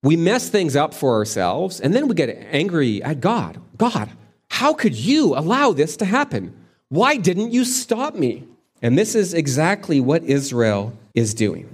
We 0.02 0.16
mess 0.16 0.48
things 0.50 0.76
up 0.76 0.92
for 0.92 1.14
ourselves, 1.14 1.80
and 1.80 1.94
then 1.94 2.08
we 2.08 2.14
get 2.14 2.28
angry 2.50 3.02
at 3.02 3.20
God. 3.20 3.58
God, 3.78 4.10
how 4.50 4.74
could 4.74 4.94
you 4.94 5.34
allow 5.34 5.72
this 5.72 5.96
to 5.98 6.04
happen? 6.04 6.54
Why 6.88 7.16
didn't 7.16 7.52
you 7.52 7.64
stop 7.64 8.14
me? 8.14 8.44
And 8.82 8.98
this 8.98 9.14
is 9.14 9.32
exactly 9.32 10.00
what 10.00 10.22
Israel 10.24 10.92
is 11.14 11.34
doing 11.34 11.68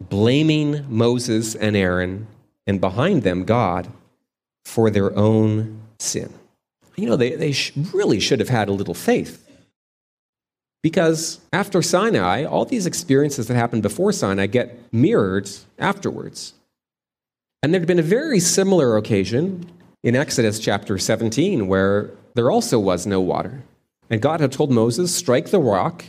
blaming 0.00 0.84
Moses 0.88 1.54
and 1.54 1.76
Aaron, 1.76 2.26
and 2.66 2.80
behind 2.80 3.22
them, 3.22 3.44
God, 3.44 3.88
for 4.64 4.90
their 4.90 5.16
own 5.16 5.80
sin. 5.98 6.32
You 6.96 7.06
know, 7.06 7.16
they, 7.16 7.34
they 7.34 7.52
sh- 7.52 7.72
really 7.92 8.20
should 8.20 8.40
have 8.40 8.48
had 8.48 8.68
a 8.68 8.72
little 8.72 8.94
faith. 8.94 9.47
Because 10.82 11.40
after 11.52 11.82
Sinai, 11.82 12.44
all 12.44 12.64
these 12.64 12.86
experiences 12.86 13.48
that 13.48 13.54
happened 13.54 13.82
before 13.82 14.12
Sinai 14.12 14.46
get 14.46 14.78
mirrored 14.92 15.50
afterwards. 15.78 16.54
And 17.62 17.74
there 17.74 17.80
had 17.80 17.88
been 17.88 17.98
a 17.98 18.02
very 18.02 18.38
similar 18.38 18.96
occasion 18.96 19.70
in 20.04 20.14
Exodus 20.14 20.60
chapter 20.60 20.96
17 20.96 21.66
where 21.66 22.10
there 22.34 22.50
also 22.50 22.78
was 22.78 23.06
no 23.06 23.20
water. 23.20 23.64
And 24.08 24.22
God 24.22 24.40
had 24.40 24.52
told 24.52 24.70
Moses, 24.70 25.14
Strike 25.14 25.50
the 25.50 25.58
rock, 25.58 26.04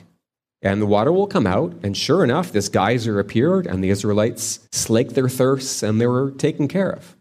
and 0.61 0.81
the 0.81 0.85
water 0.85 1.11
will 1.11 1.27
come 1.27 1.47
out. 1.47 1.73
And 1.83 1.97
sure 1.97 2.23
enough, 2.23 2.51
this 2.51 2.69
geyser 2.69 3.19
appeared, 3.19 3.65
and 3.65 3.83
the 3.83 3.89
Israelites 3.89 4.59
slaked 4.71 5.15
their 5.15 5.29
thirsts, 5.29 5.81
and 5.83 5.99
they 5.99 6.07
were 6.07 6.31
taken 6.31 6.67
care 6.67 6.91
of. 6.91 7.15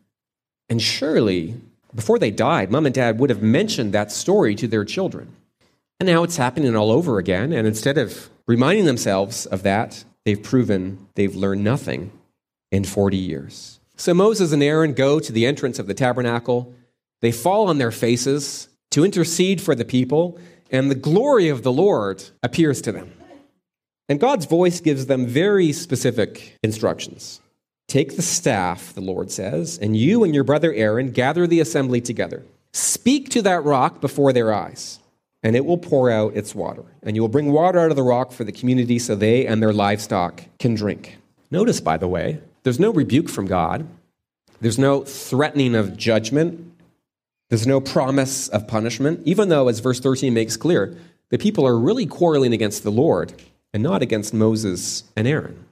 And 0.69 0.83
surely, 0.83 1.61
before 1.95 2.19
they 2.19 2.31
died, 2.31 2.71
mom 2.71 2.87
and 2.87 2.95
dad 2.95 3.19
would 3.19 3.31
have 3.31 3.43
mentioned 3.43 3.93
that 3.95 4.13
story 4.13 4.55
to 4.57 4.69
their 4.69 4.85
children. 4.85 5.35
And 6.01 6.07
now 6.07 6.23
it's 6.23 6.37
happening 6.37 6.77
all 6.77 6.93
over 6.93 7.19
again. 7.19 7.53
And 7.53 7.67
instead 7.67 7.99
of 7.99 8.31
reminding 8.47 8.85
themselves 8.85 9.47
of 9.47 9.63
that, 9.65 10.05
they've 10.25 10.43
proven 10.43 11.09
they've 11.15 11.35
learned 11.35 11.65
nothing 11.65 12.13
in 12.71 12.85
40 12.85 13.17
years. 13.17 13.81
So 13.97 14.15
Moses 14.15 14.53
and 14.53 14.63
Aaron 14.63 14.93
go 14.93 15.19
to 15.19 15.33
the 15.33 15.45
entrance 15.45 15.79
of 15.79 15.89
the 15.89 15.95
tabernacle. 15.95 16.73
They 17.21 17.33
fall 17.33 17.69
on 17.69 17.79
their 17.79 17.91
faces 17.91 18.69
to 18.93 19.05
intercede 19.05 19.61
for 19.61 19.75
the 19.75 19.85
people, 19.85 20.39
and 20.71 20.91
the 20.91 20.95
glory 20.95 21.49
of 21.49 21.63
the 21.63 21.73
Lord 21.73 22.23
appears 22.43 22.81
to 22.83 22.93
them. 22.93 23.13
And 24.09 24.21
God's 24.21 24.47
voice 24.47 24.81
gives 24.81 25.07
them 25.07 25.27
very 25.27 25.73
specific 25.73 26.57
instructions. 26.63 27.41
Take 27.89 28.17
the 28.17 28.23
staff, 28.23 28.95
the 28.95 29.01
Lord 29.01 29.31
says, 29.31 29.79
and 29.79 29.97
you 29.97 30.23
and 30.23 30.35
your 30.35 30.45
brother 30.45 30.73
Aaron 30.73 31.11
gather 31.11 31.47
the 31.47 31.61
assembly 31.61 32.01
together. 32.01 32.45
Speak 32.73 33.31
to 33.31 33.43
that 33.43 33.65
rock 33.65 34.01
before 34.01 34.33
their 34.33 34.53
eyes 34.53 35.01
and 35.43 35.55
it 35.55 35.65
will 35.65 35.79
pour 35.79 36.11
out 36.11 36.37
its 36.37 36.55
water. 36.55 36.85
And 37.03 37.17
you 37.17 37.23
will 37.23 37.29
bring 37.29 37.53
water 37.53 37.79
out 37.79 37.91
of 37.91 37.97
the 37.97 38.03
rock 38.03 38.33
for 38.33 38.45
the 38.45 38.53
community 38.53 38.99
so 38.99 39.15
they 39.15 39.47
and 39.47 39.63
their 39.63 39.73
livestock 39.73 40.43
can 40.59 40.75
drink. 40.75 41.19
Notice, 41.51 41.81
by 41.81 41.97
the 41.97 42.09
way, 42.09 42.41
there's 42.63 42.81
no 42.81 42.93
rebuke 42.93 43.29
from 43.29 43.47
God, 43.47 43.87
there's 44.61 44.79
no 44.79 45.05
threatening 45.05 45.75
of 45.75 45.97
judgment, 45.97 46.73
there's 47.49 47.67
no 47.67 47.81
promise 47.81 48.49
of 48.49 48.69
punishment, 48.69 49.21
even 49.25 49.49
though, 49.49 49.69
as 49.69 49.79
verse 49.79 50.01
13 50.01 50.35
makes 50.35 50.57
clear, 50.57 50.97
the 51.31 51.39
people 51.39 51.67
are 51.67 51.79
really 51.79 52.07
quarreling 52.07 52.53
against 52.53 52.83
the 52.83 52.91
Lord 52.91 53.33
and 53.73 53.83
not 53.83 54.03
against 54.03 54.35
Moses 54.35 55.05
and 55.17 55.27
Aaron. 55.27 55.65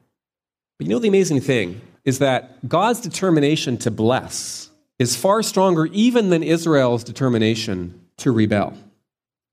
But 0.78 0.86
you 0.86 0.92
know, 0.92 0.98
the 0.98 1.08
amazing 1.08 1.40
thing 1.40 1.80
is 2.04 2.18
that 2.20 2.66
God's 2.68 3.00
determination 3.00 3.76
to 3.78 3.90
bless 3.90 4.70
is 4.98 5.16
far 5.16 5.42
stronger 5.42 5.86
even 5.86 6.30
than 6.30 6.42
Israel's 6.42 7.04
determination 7.04 8.00
to 8.18 8.30
rebel. 8.30 8.76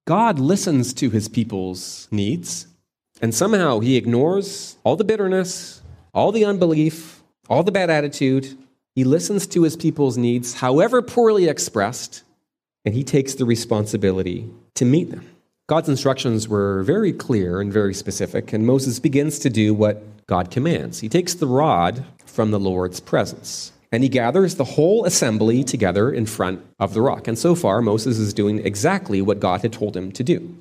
God 0.06 0.38
listens 0.38 0.94
to 0.96 1.10
his 1.10 1.30
people's 1.30 2.10
needs, 2.12 2.68
and 3.22 3.34
somehow 3.34 3.80
he 3.80 3.96
ignores 3.96 4.78
all 4.84 4.98
the 4.98 5.06
bitterness, 5.06 5.82
all 6.14 6.34
the 6.34 6.44
unbelief, 6.44 7.24
all 7.48 7.64
the 7.64 7.72
bad 7.72 7.90
attitude. 7.90 8.58
He 8.96 9.06
listens 9.06 9.48
to 9.48 9.64
his 9.64 9.78
people's 9.78 10.18
needs, 10.18 10.56
however 10.56 11.02
poorly 11.02 11.48
expressed, 11.48 12.24
and 12.84 12.94
he 12.94 13.04
takes 13.04 13.36
the 13.36 13.46
responsibility 13.46 14.50
to 14.76 14.84
meet 14.84 15.10
them. 15.10 15.26
God's 15.68 15.88
instructions 15.88 16.50
were 16.50 16.84
very 16.84 17.14
clear 17.14 17.62
and 17.62 17.72
very 17.72 17.94
specific, 17.94 18.52
and 18.52 18.68
Moses 18.68 19.00
begins 19.00 19.40
to 19.40 19.50
do 19.50 19.74
what 19.74 20.04
God 20.28 20.52
commands. 20.52 21.00
He 21.00 21.08
takes 21.08 21.34
the 21.34 21.48
rod 21.48 22.06
from 22.26 22.52
the 22.52 22.60
Lord's 22.60 23.00
presence 23.00 23.72
and 23.94 24.02
he 24.02 24.10
gathers 24.10 24.56
the 24.56 24.64
whole 24.64 25.06
assembly 25.06 25.64
together 25.64 26.12
in 26.12 26.26
front 26.26 26.66
of 26.80 26.96
the 26.96 27.02
rock. 27.02 27.28
And 27.28 27.38
so 27.38 27.54
far, 27.54 27.80
Moses 27.80 28.18
is 28.18 28.34
doing 28.34 28.66
exactly 28.66 29.22
what 29.22 29.40
God 29.40 29.62
had 29.62 29.72
told 29.72 29.96
him 29.96 30.12
to 30.14 30.24
do. 30.24 30.58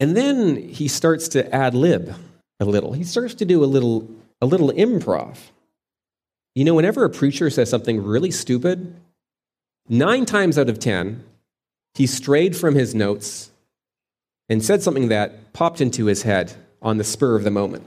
And 0.00 0.16
then 0.16 0.56
he 0.56 0.88
starts 0.88 1.28
to 1.28 1.54
ad 1.54 1.72
lib 1.72 2.16
a 2.58 2.64
little. 2.64 2.94
He 2.94 3.04
starts 3.04 3.34
to 3.34 3.44
do 3.44 3.62
a 3.62 3.66
little, 3.66 4.10
a 4.40 4.46
little 4.46 4.72
improv. 4.72 5.36
You 6.56 6.64
know, 6.64 6.74
whenever 6.74 7.04
a 7.04 7.10
preacher 7.10 7.48
says 7.48 7.70
something 7.70 8.02
really 8.02 8.32
stupid, 8.32 8.92
nine 9.88 10.26
times 10.26 10.58
out 10.58 10.68
of 10.68 10.80
ten, 10.80 11.22
he 11.94 12.08
strayed 12.08 12.56
from 12.56 12.74
his 12.74 12.92
notes 12.92 13.52
and 14.48 14.64
said 14.64 14.82
something 14.82 15.08
that 15.08 15.52
popped 15.52 15.80
into 15.80 16.06
his 16.06 16.22
head 16.22 16.54
on 16.82 16.96
the 16.96 17.04
spur 17.04 17.36
of 17.36 17.44
the 17.44 17.52
moment, 17.52 17.86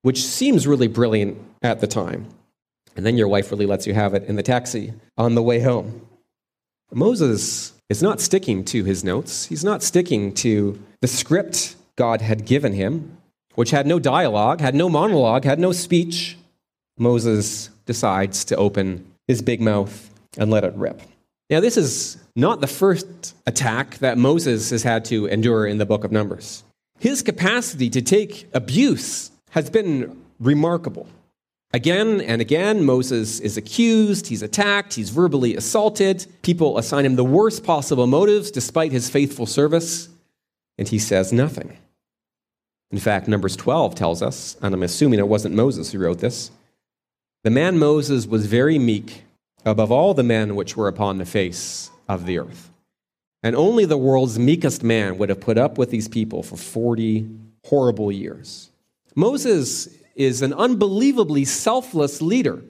which 0.00 0.24
seems 0.24 0.66
really 0.66 0.88
brilliant 0.88 1.36
at 1.62 1.82
the 1.82 1.86
time. 1.86 2.26
And 2.96 3.04
then 3.04 3.16
your 3.16 3.28
wife 3.28 3.50
really 3.50 3.66
lets 3.66 3.86
you 3.86 3.94
have 3.94 4.14
it 4.14 4.24
in 4.24 4.36
the 4.36 4.42
taxi 4.42 4.94
on 5.16 5.34
the 5.34 5.42
way 5.42 5.60
home. 5.60 6.06
Moses 6.92 7.74
is 7.88 8.02
not 8.02 8.20
sticking 8.20 8.64
to 8.64 8.84
his 8.84 9.04
notes. 9.04 9.46
He's 9.46 9.64
not 9.64 9.82
sticking 9.82 10.32
to 10.34 10.82
the 11.00 11.08
script 11.08 11.76
God 11.96 12.20
had 12.20 12.46
given 12.46 12.72
him, 12.72 13.18
which 13.54 13.70
had 13.70 13.86
no 13.86 13.98
dialogue, 13.98 14.60
had 14.60 14.74
no 14.74 14.88
monologue, 14.88 15.44
had 15.44 15.58
no 15.58 15.72
speech. 15.72 16.36
Moses 16.98 17.70
decides 17.84 18.44
to 18.46 18.56
open 18.56 19.06
his 19.28 19.42
big 19.42 19.60
mouth 19.60 20.10
and 20.38 20.50
let 20.50 20.64
it 20.64 20.74
rip. 20.74 21.00
Now, 21.48 21.60
this 21.60 21.76
is 21.76 22.16
not 22.34 22.60
the 22.60 22.66
first 22.66 23.34
attack 23.46 23.98
that 23.98 24.18
Moses 24.18 24.70
has 24.70 24.82
had 24.82 25.04
to 25.06 25.26
endure 25.26 25.66
in 25.66 25.78
the 25.78 25.86
book 25.86 26.02
of 26.04 26.10
Numbers. 26.10 26.64
His 26.98 27.22
capacity 27.22 27.88
to 27.90 28.02
take 28.02 28.48
abuse 28.52 29.30
has 29.50 29.70
been 29.70 30.22
remarkable. 30.40 31.06
Again 31.72 32.20
and 32.20 32.40
again, 32.40 32.84
Moses 32.84 33.40
is 33.40 33.56
accused, 33.56 34.28
he's 34.28 34.42
attacked, 34.42 34.94
he's 34.94 35.10
verbally 35.10 35.56
assaulted. 35.56 36.26
People 36.42 36.78
assign 36.78 37.04
him 37.04 37.16
the 37.16 37.24
worst 37.24 37.64
possible 37.64 38.06
motives 38.06 38.50
despite 38.50 38.92
his 38.92 39.10
faithful 39.10 39.46
service, 39.46 40.08
and 40.78 40.88
he 40.88 40.98
says 40.98 41.32
nothing. 41.32 41.76
In 42.90 42.98
fact, 42.98 43.28
Numbers 43.28 43.56
12 43.56 43.94
tells 43.94 44.22
us, 44.22 44.56
and 44.62 44.74
I'm 44.74 44.82
assuming 44.82 45.18
it 45.18 45.28
wasn't 45.28 45.54
Moses 45.54 45.90
who 45.90 45.98
wrote 45.98 46.20
this, 46.20 46.50
the 47.42 47.50
man 47.50 47.78
Moses 47.78 48.26
was 48.26 48.46
very 48.46 48.78
meek 48.78 49.24
above 49.64 49.90
all 49.90 50.14
the 50.14 50.22
men 50.22 50.54
which 50.54 50.76
were 50.76 50.88
upon 50.88 51.18
the 51.18 51.24
face 51.24 51.90
of 52.08 52.26
the 52.26 52.38
earth. 52.38 52.70
And 53.42 53.54
only 53.54 53.84
the 53.84 53.98
world's 53.98 54.38
meekest 54.38 54.82
man 54.82 55.18
would 55.18 55.28
have 55.28 55.40
put 55.40 55.58
up 55.58 55.78
with 55.78 55.90
these 55.90 56.08
people 56.08 56.42
for 56.42 56.56
40 56.56 57.28
horrible 57.64 58.10
years. 58.10 58.70
Moses 59.14 59.88
is 60.16 60.42
an 60.42 60.52
unbelievably 60.52 61.44
selfless 61.44 62.20
leader. 62.20 62.64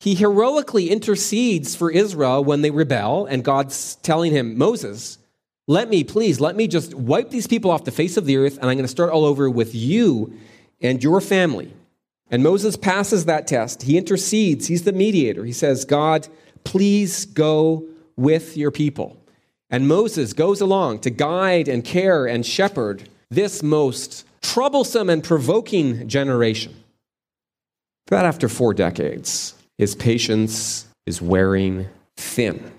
He 0.00 0.14
heroically 0.14 0.90
intercedes 0.90 1.76
for 1.76 1.90
Israel 1.90 2.44
when 2.44 2.62
they 2.62 2.70
rebel, 2.70 3.26
and 3.26 3.44
God's 3.44 3.96
telling 3.96 4.32
him, 4.32 4.56
Moses, 4.56 5.18
let 5.66 5.88
me, 5.88 6.02
please, 6.02 6.40
let 6.40 6.56
me 6.56 6.66
just 6.66 6.94
wipe 6.94 7.30
these 7.30 7.46
people 7.46 7.70
off 7.70 7.84
the 7.84 7.90
face 7.90 8.16
of 8.16 8.24
the 8.24 8.36
earth, 8.36 8.56
and 8.56 8.70
I'm 8.70 8.76
going 8.76 8.84
to 8.84 8.88
start 8.88 9.10
all 9.10 9.24
over 9.24 9.50
with 9.50 9.74
you 9.74 10.38
and 10.80 11.02
your 11.02 11.20
family. 11.20 11.74
And 12.30 12.42
Moses 12.42 12.76
passes 12.76 13.24
that 13.24 13.46
test. 13.46 13.82
He 13.82 13.98
intercedes, 13.98 14.66
he's 14.66 14.84
the 14.84 14.92
mediator. 14.92 15.44
He 15.44 15.52
says, 15.52 15.84
God, 15.84 16.28
please 16.64 17.24
go 17.24 17.86
with 18.16 18.56
your 18.56 18.70
people. 18.70 19.16
And 19.70 19.88
Moses 19.88 20.32
goes 20.32 20.60
along 20.60 21.00
to 21.00 21.10
guide 21.10 21.68
and 21.68 21.84
care 21.84 22.26
and 22.26 22.44
shepherd 22.46 23.08
this 23.30 23.62
most 23.62 24.24
troublesome 24.42 25.10
and 25.10 25.22
provoking 25.22 26.08
generation. 26.08 26.74
But 28.06 28.24
after 28.24 28.48
four 28.48 28.74
decades, 28.74 29.54
his 29.76 29.94
patience 29.94 30.86
is 31.06 31.20
wearing 31.20 31.88
thin. 32.16 32.72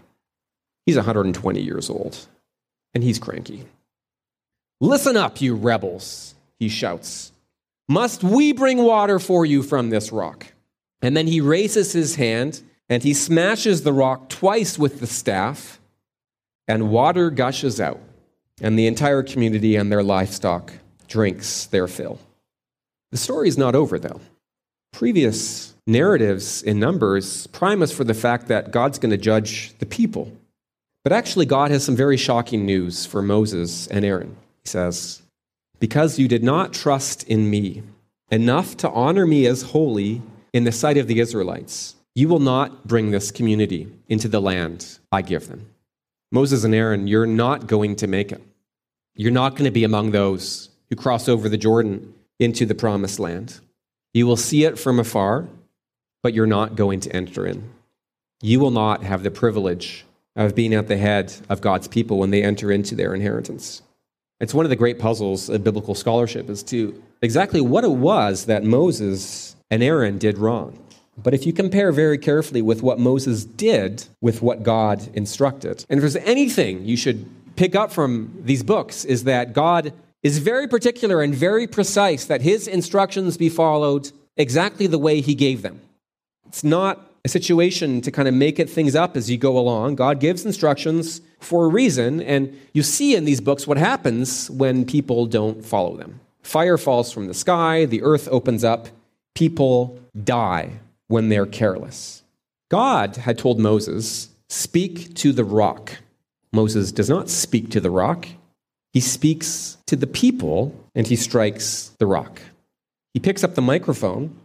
He's 0.86 0.96
120 0.96 1.62
years 1.62 1.90
old, 1.90 2.18
and 2.94 3.04
he's 3.04 3.20
cranky. 3.20 3.66
Listen 4.82 5.18
up, 5.18 5.42
you 5.42 5.56
rebels, 5.56 6.36
he 6.60 6.70
shouts. 6.70 7.32
Must 7.88 8.24
we 8.24 8.54
bring 8.54 8.80
water 8.80 9.20
for 9.20 9.46
you 9.46 9.62
from 9.62 9.90
this 9.90 10.12
rock? 10.12 10.54
And 11.02 11.16
then 11.16 11.28
he 11.28 11.42
raises 11.42 11.94
his 11.94 12.16
hand 12.16 12.62
and 12.90 13.04
he 13.04 13.14
smashes 13.14 13.84
the 13.84 13.94
rock 13.94 14.30
twice 14.30 14.80
with 14.80 15.00
the 15.00 15.08
staff, 15.08 15.80
and 16.68 16.90
water 16.90 17.30
gushes 17.30 17.80
out, 17.80 18.02
and 18.62 18.78
the 18.78 18.88
entire 18.88 19.22
community 19.22 19.76
and 19.76 19.92
their 19.92 20.02
livestock 20.02 20.74
drinks 21.10 21.66
their 21.66 21.88
fill. 21.88 22.20
The 23.12 23.18
story 23.18 23.50
is 23.50 23.58
not 23.58 23.76
over, 23.76 24.00
though. 24.00 24.22
Previous 24.94 25.74
narratives 25.86 26.64
in 26.64 26.80
Numbers 26.80 27.48
prime 27.48 27.82
us 27.82 27.92
for 27.92 28.04
the 28.04 28.14
fact 28.14 28.48
that 28.48 28.72
God's 28.72 29.00
going 29.00 29.12
to 29.12 29.18
judge 29.18 29.78
the 29.80 29.86
people. 29.86 30.32
But 31.04 31.14
actually, 31.14 31.46
God 31.46 31.72
has 31.72 31.84
some 31.84 31.96
very 31.96 32.18
shocking 32.18 32.66
news 32.66 33.06
for 33.06 33.22
Moses 33.22 33.88
and 33.88 34.06
Aaron. 34.06 34.36
He 34.64 34.70
says, 34.70 35.22
Because 35.80 36.20
you 36.20 36.28
did 36.28 36.44
not 36.44 36.74
trust 36.74 37.24
in 37.24 37.50
me 37.50 37.84
enough 38.32 38.78
to 38.78 38.90
honor 38.92 39.26
me 39.26 39.48
as 39.48 39.64
holy 39.64 40.22
in 40.54 40.64
the 40.64 40.72
sight 40.72 40.98
of 40.98 41.08
the 41.08 41.20
Israelites, 41.20 41.96
you 42.16 42.28
will 42.28 42.40
not 42.40 42.88
bring 42.88 43.12
this 43.12 43.32
community 43.32 43.88
into 44.08 44.28
the 44.28 44.42
land 44.42 45.00
I 45.12 45.22
give 45.22 45.48
them. 45.48 45.68
Moses 46.32 46.64
and 46.64 46.76
Aaron, 46.76 47.08
you're 47.08 47.26
not 47.26 47.66
going 47.66 47.96
to 47.98 48.08
make 48.08 48.32
it. 48.32 48.42
You're 49.16 49.32
not 49.32 49.52
going 49.52 49.66
to 49.66 49.72
be 49.72 49.84
among 49.84 50.12
those 50.12 50.70
who 50.90 50.96
cross 50.96 51.30
over 51.30 51.48
the 51.48 51.58
Jordan 51.58 52.14
into 52.40 52.66
the 52.66 52.76
promised 52.76 53.20
land. 53.20 53.60
You 54.14 54.26
will 54.26 54.38
see 54.38 54.64
it 54.64 54.80
from 54.80 55.00
afar, 55.00 55.48
but 56.24 56.34
you're 56.34 56.48
not 56.48 56.76
going 56.76 57.00
to 57.02 57.16
enter 57.16 57.46
in. 57.46 57.70
You 58.42 58.60
will 58.60 58.72
not 58.72 59.04
have 59.04 59.24
the 59.24 59.32
privilege 59.32 60.06
of 60.36 60.56
being 60.56 60.74
at 60.74 60.88
the 60.88 60.98
head 60.98 61.34
of 61.50 61.62
God's 61.62 61.88
people 61.88 62.18
when 62.18 62.32
they 62.32 62.42
enter 62.42 62.72
into 62.72 62.96
their 62.96 63.14
inheritance. 63.14 63.82
It's 64.40 64.54
one 64.54 64.66
of 64.66 64.70
the 64.70 64.76
great 64.76 65.00
puzzles 65.00 65.50
of 65.50 65.64
biblical 65.64 65.96
scholarship 65.96 66.50
as 66.50 66.64
to 66.64 67.02
exactly 67.22 67.60
what 67.60 67.84
it 67.84 67.92
was 67.92 68.46
that 68.46 68.64
Moses 68.64 69.56
and 69.70 69.84
Aaron 69.84 70.18
did 70.18 70.38
wrong. 70.38 70.80
But 71.22 71.34
if 71.34 71.46
you 71.46 71.52
compare 71.52 71.92
very 71.92 72.18
carefully 72.18 72.62
with 72.62 72.82
what 72.82 72.98
Moses 72.98 73.44
did 73.44 74.06
with 74.22 74.42
what 74.42 74.64
God 74.64 75.10
instructed, 75.14 75.86
and 75.90 75.98
if 75.98 76.02
there's 76.02 76.16
anything 76.26 76.86
you 76.86 76.96
should 76.96 77.26
pick 77.58 77.76
up 77.76 77.92
from 77.92 78.34
these 78.40 78.64
books, 78.64 79.04
is 79.04 79.26
that 79.26 79.52
God 79.52 79.92
is 80.24 80.40
very 80.40 80.68
particular 80.68 81.22
and 81.22 81.34
very 81.34 81.68
precise 81.68 82.26
that 82.26 82.42
his 82.42 82.68
instructions 82.68 83.38
be 83.38 83.50
followed 83.50 84.12
exactly 84.38 84.88
the 84.88 85.00
way 85.00 85.22
he 85.22 85.36
gave 85.36 85.62
them. 85.62 85.80
It's 86.48 86.64
not 86.64 87.10
a 87.26 87.30
situation 87.30 88.02
to 88.02 88.12
kind 88.12 88.28
of 88.28 88.34
make 88.34 88.60
it 88.60 88.70
things 88.70 88.96
up 88.96 89.18
as 89.18 89.30
you 89.30 89.38
go 89.38 89.58
along. 89.58 89.96
God 89.96 90.20
gives 90.20 90.46
instructions 90.46 91.22
for 91.40 91.66
a 91.66 91.70
reason, 91.70 92.22
and 92.22 92.58
you 92.74 92.84
see 92.84 93.16
in 93.16 93.26
these 93.26 93.42
books 93.42 93.68
what 93.68 93.78
happens 93.78 94.50
when 94.50 94.86
people 94.86 95.26
don't 95.26 95.64
follow 95.64 95.98
them. 95.98 96.20
Fire 96.44 96.78
falls 96.78 97.12
from 97.12 97.28
the 97.28 97.34
sky, 97.34 97.86
the 97.86 98.02
earth 98.02 98.28
opens 98.32 98.64
up, 98.64 98.88
people 99.36 100.00
die 100.24 100.80
when 101.08 101.30
they're 101.30 101.46
careless. 101.46 102.24
God 102.70 103.18
had 103.18 103.38
told 103.38 103.60
Moses, 103.60 104.30
Speak 104.48 105.14
to 105.16 105.32
the 105.32 105.44
rock. 105.44 105.98
Moses 106.52 106.92
does 106.92 107.10
not 107.10 107.30
speak 107.30 107.70
to 107.72 107.80
the 107.80 107.92
rock, 107.92 108.28
he 108.94 109.00
speaks 109.00 109.78
to 109.88 109.96
the 109.96 110.08
people 110.08 110.74
and 110.96 111.08
he 111.08 111.16
strikes 111.16 111.92
the 112.00 112.06
rock. 112.06 112.42
He 113.14 113.20
picks 113.20 113.44
up 113.44 113.56
the 113.56 113.62
microphone 113.62 114.36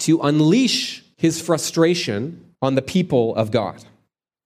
to 0.00 0.20
unleash 0.20 1.04
his 1.16 1.40
frustration 1.40 2.44
on 2.60 2.74
the 2.74 2.82
people 2.82 3.34
of 3.36 3.50
God. 3.50 3.84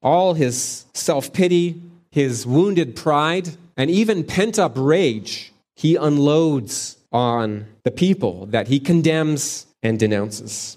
All 0.02 0.34
his 0.34 0.84
self 0.94 1.32
pity, 1.32 1.80
his 2.10 2.46
wounded 2.46 2.96
pride, 2.96 3.50
and 3.76 3.90
even 3.90 4.24
pent 4.24 4.58
up 4.58 4.72
rage, 4.76 5.52
he 5.74 5.96
unloads 5.96 6.96
on 7.12 7.66
the 7.84 7.90
people 7.90 8.46
that 8.46 8.68
he 8.68 8.80
condemns 8.80 9.66
and 9.82 9.98
denounces. 9.98 10.76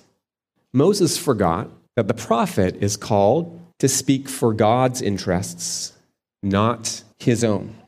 Moses 0.74 1.18
forgot 1.18 1.70
that 1.96 2.08
the 2.08 2.14
prophet 2.14 2.78
is 2.82 2.96
called 2.96 3.60
to 3.80 3.88
speak 3.88 4.30
for 4.30 4.54
God's 4.54 5.02
interests, 5.02 5.94
not 6.44 7.04
his 7.18 7.44
own. 7.44 7.79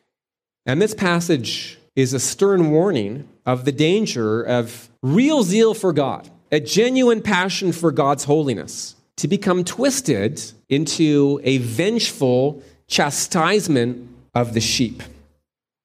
And 0.66 0.82
this 0.82 0.94
passage 0.94 1.78
is 1.96 2.14
a 2.14 2.20
stern 2.20 2.72
warning 2.72 3.28
of 3.46 3.66
the 3.66 3.72
danger 3.72 4.42
of 4.44 4.90
real 5.02 5.44
zeal 5.44 5.74
for 5.74 5.92
God, 5.92 6.30
a 6.52 6.60
genuine 6.60 7.22
passion 7.22 7.72
for 7.72 7.92
God's 7.92 8.26
holiness, 8.26 8.96
to 9.18 9.28
become 9.28 9.64
twisted 9.64 10.42
into 10.70 11.42
a 11.44 11.58
vengeful 11.58 12.62
chastisement 12.88 14.08
of 14.34 14.54
the 14.54 14.62
sheep. 14.62 15.02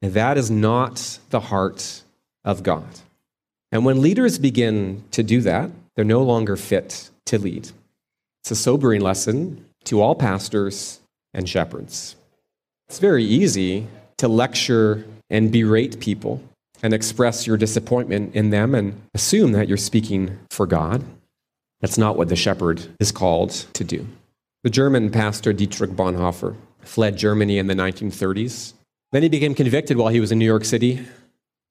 And 0.02 0.12
that 0.14 0.36
is 0.36 0.50
not 0.50 1.18
the 1.30 1.40
heart 1.40 2.02
of 2.44 2.62
God. 2.62 2.86
And 3.72 3.84
when 3.84 4.02
leaders 4.02 4.38
begin 4.38 5.04
to 5.10 5.22
do 5.22 5.40
that, 5.42 5.70
they're 5.94 6.04
no 6.04 6.22
longer 6.22 6.56
fit 6.56 7.10
to 7.26 7.38
lead. 7.38 7.70
It's 8.42 8.50
a 8.50 8.56
sobering 8.56 9.00
lesson 9.00 9.64
to 9.84 10.00
all 10.00 10.14
pastors 10.14 11.00
and 11.34 11.48
shepherds. 11.48 12.14
It's 12.88 12.98
very 12.98 13.24
easy 13.24 13.88
to 14.18 14.28
lecture 14.28 15.04
and 15.30 15.52
berate 15.52 16.00
people 16.00 16.42
and 16.82 16.92
express 16.92 17.46
your 17.46 17.56
disappointment 17.56 18.34
in 18.34 18.50
them 18.50 18.74
and 18.74 19.00
assume 19.14 19.52
that 19.52 19.68
you're 19.68 19.76
speaking 19.76 20.38
for 20.50 20.66
God. 20.66 21.04
That's 21.80 21.98
not 21.98 22.16
what 22.16 22.28
the 22.28 22.36
shepherd 22.36 22.86
is 23.00 23.12
called 23.12 23.50
to 23.74 23.84
do. 23.84 24.06
The 24.64 24.70
German 24.70 25.10
pastor 25.10 25.52
Dietrich 25.52 25.90
Bonhoeffer 25.90 26.56
fled 26.80 27.16
Germany 27.16 27.58
in 27.58 27.66
the 27.66 27.74
1930s. 27.74 28.72
Then 29.12 29.22
he 29.22 29.28
became 29.28 29.54
convicted 29.54 29.96
while 29.96 30.08
he 30.08 30.20
was 30.20 30.32
in 30.32 30.38
New 30.38 30.46
York 30.46 30.64
City. 30.64 31.06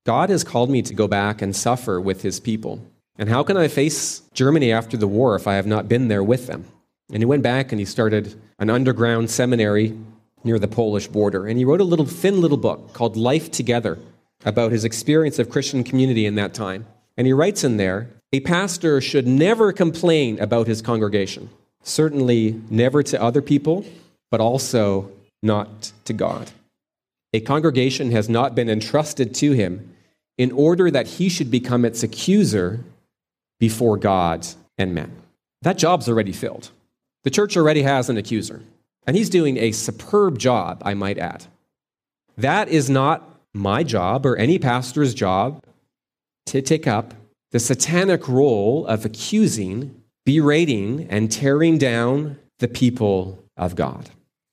God 0.06 0.30
has 0.30 0.44
called 0.44 0.70
me 0.70 0.82
to 0.84 0.94
go 0.94 1.08
back 1.08 1.42
and 1.42 1.56
suffer 1.56 2.00
with 2.00 2.22
his 2.22 2.40
people. 2.40 2.82
And 3.18 3.30
how 3.30 3.44
can 3.44 3.58
I 3.58 3.68
face 3.68 4.22
Germany 4.34 4.72
after 4.72 4.98
the 4.98 5.08
war 5.08 5.36
if 5.36 5.48
I 5.48 5.56
have 5.56 5.68
not 5.68 5.88
been 5.88 6.08
there 6.08 6.24
with 6.24 6.48
them? 6.48 6.66
And 7.10 7.20
he 7.20 7.26
went 7.26 7.44
back 7.44 7.72
and 7.72 7.80
he 7.80 7.86
started 7.86 8.40
an 8.60 8.70
underground 8.70 9.30
seminary 9.30 9.98
near 10.46 10.60
the 10.60 10.68
Polish 10.68 11.08
border. 11.08 11.48
And 11.48 11.58
he 11.58 11.66
wrote 11.66 11.82
a 11.82 11.86
little 11.86 12.06
thin 12.06 12.40
little 12.40 12.58
book 12.58 12.94
called 12.94 13.18
Life 13.18 13.52
Together 13.52 13.98
about 14.46 14.72
his 14.72 14.86
experience 14.86 15.40
of 15.40 15.50
Christian 15.50 15.84
community 15.84 16.26
in 16.26 16.36
that 16.36 16.54
time. 16.54 16.86
And 17.18 17.26
he 17.26 17.34
writes 17.34 17.64
in 17.64 17.78
there 17.78 18.10
a 18.32 18.40
pastor 18.42 19.02
should 19.02 19.28
never 19.28 19.72
complain 19.72 20.40
about 20.40 20.68
his 20.68 20.82
congregation, 20.82 21.50
certainly 21.84 22.62
never 22.70 23.02
to 23.04 23.22
other 23.22 23.42
people, 23.42 23.86
but 24.30 24.42
also 24.42 25.12
not 25.42 25.92
to 26.06 26.14
God. 26.14 26.52
A 27.34 27.40
congregation 27.40 28.12
has 28.12 28.30
not 28.30 28.56
been 28.56 28.70
entrusted 28.70 29.34
to 29.36 29.52
him 29.54 29.94
in 30.38 30.52
order 30.52 30.92
that 30.92 31.08
he 31.08 31.30
should 31.30 31.50
become 31.50 31.86
its 31.86 32.04
accuser 32.04 32.82
before 33.60 33.98
God 33.98 34.46
and 34.78 34.94
men. 34.94 35.12
That 35.62 35.78
job's 35.78 36.10
already 36.10 36.34
filled. 36.34 36.70
The 37.24 37.30
church 37.30 37.58
already 37.58 37.82
has 37.84 38.10
an 38.10 38.18
accuser, 38.18 38.62
and 39.08 39.16
he's 39.16 39.30
doing 39.30 39.58
a 39.58 39.72
superb 39.72 40.38
job, 40.40 40.82
I 40.86 40.94
might 40.94 41.18
add. 41.18 41.46
That 42.38 42.70
is 42.70 42.90
not 42.90 43.30
my 43.54 43.84
job 43.84 44.26
or 44.26 44.36
any 44.36 44.60
pastor's 44.60 45.14
job 45.14 45.64
to 46.48 46.62
take 46.62 46.88
up 46.88 47.14
the 47.52 47.60
satanic 47.60 48.28
role 48.28 48.86
of 48.88 49.06
accusing, 49.06 50.02
berating, 50.26 51.08
and 51.10 51.32
tearing 51.32 51.78
down 51.78 52.38
the 52.60 52.68
people 52.68 53.40
of 53.56 53.76
God, 53.76 54.10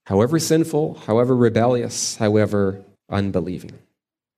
however 0.07 0.39
sinful, 0.39 0.95
however 1.07 1.35
rebellious, 1.35 2.17
however 2.17 2.83
unbelieving. 3.11 3.73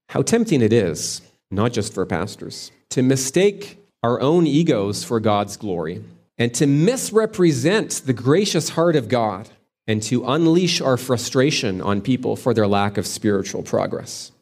How 0.09 0.22
tempting 0.22 0.62
it 0.62 0.72
is, 0.72 1.20
not 1.50 1.72
just 1.72 1.92
for 1.92 2.07
pastors, 2.07 2.70
to 2.90 3.03
mistake 3.03 3.79
our 4.03 4.20
own 4.20 4.46
egos 4.46 5.05
for 5.05 5.20
God's 5.20 5.57
glory 5.57 6.03
and 6.38 6.53
to 6.55 6.66
misrepresent 6.66 8.03
the 8.07 8.12
gracious 8.12 8.70
heart 8.70 8.96
of 8.96 9.09
God 9.09 9.50
and 9.87 10.03
to 10.03 10.25
unleash 10.25 10.81
our 10.81 10.97
frustration 10.97 11.81
on 11.81 12.01
people 12.01 12.37
for 12.37 12.55
their 12.55 12.66
lack 12.66 12.97
of 12.97 13.07
spiritual 13.07 13.62
progress. 13.62 14.33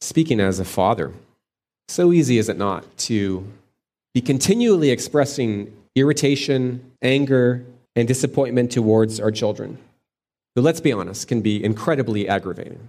Speaking 0.00 0.40
as 0.40 0.58
a 0.58 0.64
father, 0.64 1.12
so 1.88 2.12
easy 2.12 2.38
is 2.38 2.48
it 2.48 2.56
not 2.56 2.96
to 2.98 3.46
be 4.14 4.20
continually 4.20 4.90
expressing 4.90 5.72
irritation, 5.94 6.92
anger, 7.02 7.64
and 7.94 8.08
disappointment 8.08 8.72
towards 8.72 9.20
our 9.20 9.30
children? 9.30 9.78
But 10.54 10.62
let's 10.62 10.80
be 10.80 10.92
honest, 10.92 11.28
can 11.28 11.40
be 11.40 11.62
incredibly 11.62 12.28
aggravating. 12.28 12.88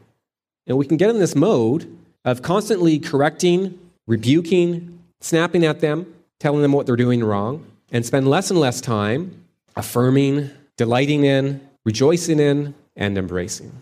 And 0.68 0.78
we 0.78 0.86
can 0.86 0.98
get 0.98 1.10
in 1.10 1.20
this 1.20 1.36
mode 1.36 1.98
of 2.26 2.42
constantly 2.42 3.00
correcting, 3.00 3.78
rebuking, 4.08 5.00
snapping 5.22 5.66
at 5.66 5.82
them, 5.82 6.14
telling 6.40 6.62
them 6.62 6.72
what 6.72 6.86
they're 6.86 6.96
doing 6.96 7.24
wrong, 7.24 7.66
and 7.92 8.06
spend 8.06 8.30
less 8.30 8.50
and 8.50 8.60
less 8.60 8.82
time 8.82 9.44
affirming, 9.76 10.50
delighting 10.78 11.26
in, 11.26 11.62
rejoicing 11.86 12.40
in, 12.40 12.76
and 12.96 13.18
embracing. 13.18 13.82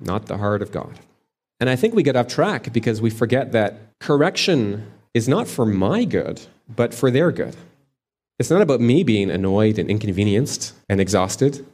Not 0.00 0.26
the 0.26 0.38
heart 0.38 0.62
of 0.62 0.72
God. 0.72 0.98
And 1.60 1.68
I 1.68 1.76
think 1.76 1.94
we 1.94 2.02
get 2.02 2.16
off 2.16 2.28
track 2.28 2.72
because 2.72 3.00
we 3.00 3.10
forget 3.10 3.52
that 3.52 3.98
correction 3.98 4.90
is 5.12 5.28
not 5.28 5.48
for 5.48 5.66
my 5.66 6.04
good, 6.04 6.40
but 6.68 6.94
for 6.94 7.10
their 7.10 7.32
good. 7.32 7.56
It's 8.38 8.50
not 8.50 8.62
about 8.62 8.80
me 8.80 9.02
being 9.02 9.30
annoyed 9.30 9.78
and 9.78 9.90
inconvenienced 9.90 10.72
and 10.88 11.00
exhausted. 11.00 11.66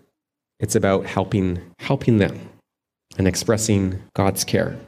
It's 0.58 0.74
about 0.74 1.04
helping, 1.04 1.60
helping 1.78 2.16
them 2.16 2.48
and 3.18 3.28
expressing 3.28 4.02
God's 4.14 4.44
care. 4.44 4.78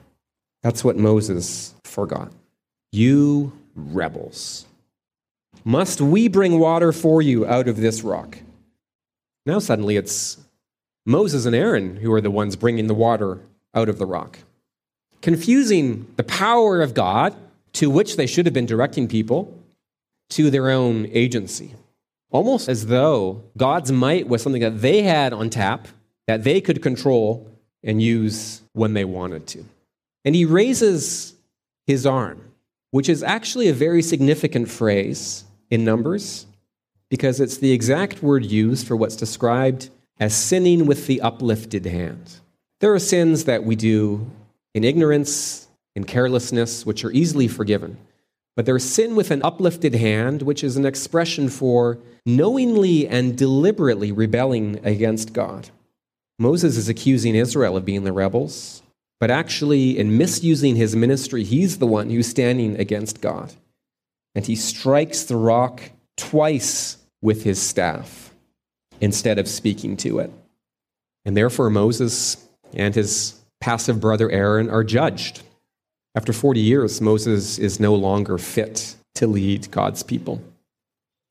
That's 0.62 0.82
what 0.82 0.96
Moses 0.96 1.74
forgot. 1.84 2.32
You 2.92 3.52
rebels. 3.74 4.64
Must 5.64 6.00
we 6.00 6.28
bring 6.28 6.58
water 6.58 6.92
for 6.92 7.20
you 7.20 7.46
out 7.46 7.68
of 7.68 7.76
this 7.76 8.02
rock? 8.02 8.38
Now, 9.44 9.58
suddenly, 9.58 9.96
it's 9.96 10.38
Moses 11.06 11.46
and 11.46 11.54
Aaron 11.54 11.96
who 11.96 12.12
are 12.12 12.20
the 12.20 12.30
ones 12.30 12.56
bringing 12.56 12.88
the 12.88 12.94
water 12.94 13.40
out 13.74 13.88
of 13.88 13.98
the 13.98 14.06
rock 14.06 14.40
confusing 15.26 16.06
the 16.16 16.22
power 16.22 16.80
of 16.80 16.94
God, 16.94 17.34
to 17.72 17.90
which 17.90 18.16
they 18.16 18.28
should 18.28 18.46
have 18.46 18.54
been 18.54 18.64
directing 18.64 19.08
people, 19.08 19.52
to 20.30 20.50
their 20.50 20.70
own 20.70 21.08
agency. 21.10 21.74
Almost 22.30 22.68
as 22.68 22.86
though 22.86 23.42
God's 23.56 23.90
might 23.90 24.28
was 24.28 24.40
something 24.40 24.62
that 24.62 24.80
they 24.80 25.02
had 25.02 25.32
on 25.32 25.50
tap, 25.50 25.88
that 26.28 26.44
they 26.44 26.60
could 26.60 26.80
control 26.80 27.50
and 27.82 28.00
use 28.02 28.62
when 28.72 28.94
they 28.94 29.04
wanted 29.04 29.48
to. 29.48 29.64
And 30.24 30.36
he 30.36 30.44
raises 30.44 31.34
his 31.88 32.06
arm, 32.06 32.40
which 32.92 33.08
is 33.08 33.24
actually 33.24 33.68
a 33.68 33.74
very 33.74 34.02
significant 34.02 34.68
phrase 34.68 35.42
in 35.70 35.84
Numbers, 35.84 36.46
because 37.10 37.40
it's 37.40 37.58
the 37.58 37.72
exact 37.72 38.22
word 38.22 38.44
used 38.44 38.86
for 38.86 38.94
what's 38.96 39.16
described 39.16 39.90
as 40.18 40.34
sinning 40.34 40.86
with 40.86 41.06
the 41.06 41.20
uplifted 41.20 41.84
hand. 41.86 42.40
There 42.80 42.94
are 42.94 42.98
sins 42.98 43.44
that 43.44 43.64
we 43.64 43.76
do 43.76 44.30
in 44.74 44.84
ignorance, 44.84 45.68
in 45.94 46.04
carelessness, 46.04 46.84
which 46.84 47.04
are 47.04 47.10
easily 47.10 47.48
forgiven. 47.48 47.98
But 48.54 48.66
there's 48.66 48.84
sin 48.84 49.16
with 49.16 49.30
an 49.30 49.42
uplifted 49.42 49.94
hand, 49.94 50.42
which 50.42 50.64
is 50.64 50.76
an 50.76 50.86
expression 50.86 51.48
for 51.48 51.98
knowingly 52.24 53.06
and 53.06 53.36
deliberately 53.36 54.12
rebelling 54.12 54.80
against 54.84 55.32
God. 55.32 55.70
Moses 56.38 56.76
is 56.76 56.88
accusing 56.88 57.34
Israel 57.34 57.76
of 57.76 57.84
being 57.84 58.04
the 58.04 58.12
rebels, 58.12 58.82
but 59.18 59.30
actually, 59.30 59.98
in 59.98 60.18
misusing 60.18 60.76
his 60.76 60.94
ministry, 60.94 61.44
he's 61.44 61.78
the 61.78 61.86
one 61.86 62.10
who's 62.10 62.26
standing 62.26 62.78
against 62.78 63.22
God. 63.22 63.54
And 64.34 64.44
he 64.44 64.56
strikes 64.56 65.24
the 65.24 65.36
rock 65.36 65.90
twice 66.18 66.98
with 67.22 67.44
his 67.44 67.60
staff 67.60 68.25
instead 69.00 69.38
of 69.38 69.48
speaking 69.48 69.96
to 69.98 70.18
it. 70.18 70.30
And 71.24 71.36
therefore, 71.36 71.70
Moses 71.70 72.36
and 72.74 72.94
his 72.94 73.40
passive 73.60 74.00
brother 74.00 74.30
Aaron 74.30 74.70
are 74.70 74.84
judged. 74.84 75.42
After 76.14 76.32
40 76.32 76.60
years, 76.60 77.00
Moses 77.00 77.58
is 77.58 77.80
no 77.80 77.94
longer 77.94 78.38
fit 78.38 78.96
to 79.16 79.26
lead 79.26 79.70
God's 79.70 80.02
people. 80.02 80.42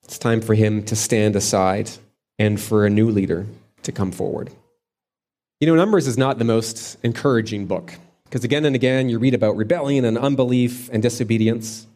It's 0.04 0.20
time 0.20 0.42
for 0.42 0.54
him 0.54 0.84
to 0.84 0.96
stand 0.96 1.36
aside 1.36 1.90
and 2.38 2.60
for 2.60 2.86
a 2.86 2.90
new 2.90 3.10
leader 3.10 3.46
to 3.84 3.92
come 3.92 4.12
forward. 4.12 4.52
You 5.60 5.68
know, 5.68 5.76
Numbers 5.76 6.08
is 6.08 6.18
not 6.18 6.38
the 6.38 6.46
most 6.46 6.98
encouraging 7.04 7.66
book 7.66 7.94
because 8.26 8.44
again 8.44 8.66
and 8.66 8.76
again 8.76 9.08
you 9.08 9.18
read 9.18 9.34
about 9.34 9.56
rebellion 9.56 10.04
and 10.04 10.18
unbelief 10.18 10.90
and 10.92 11.02
disobedience. 11.02 11.88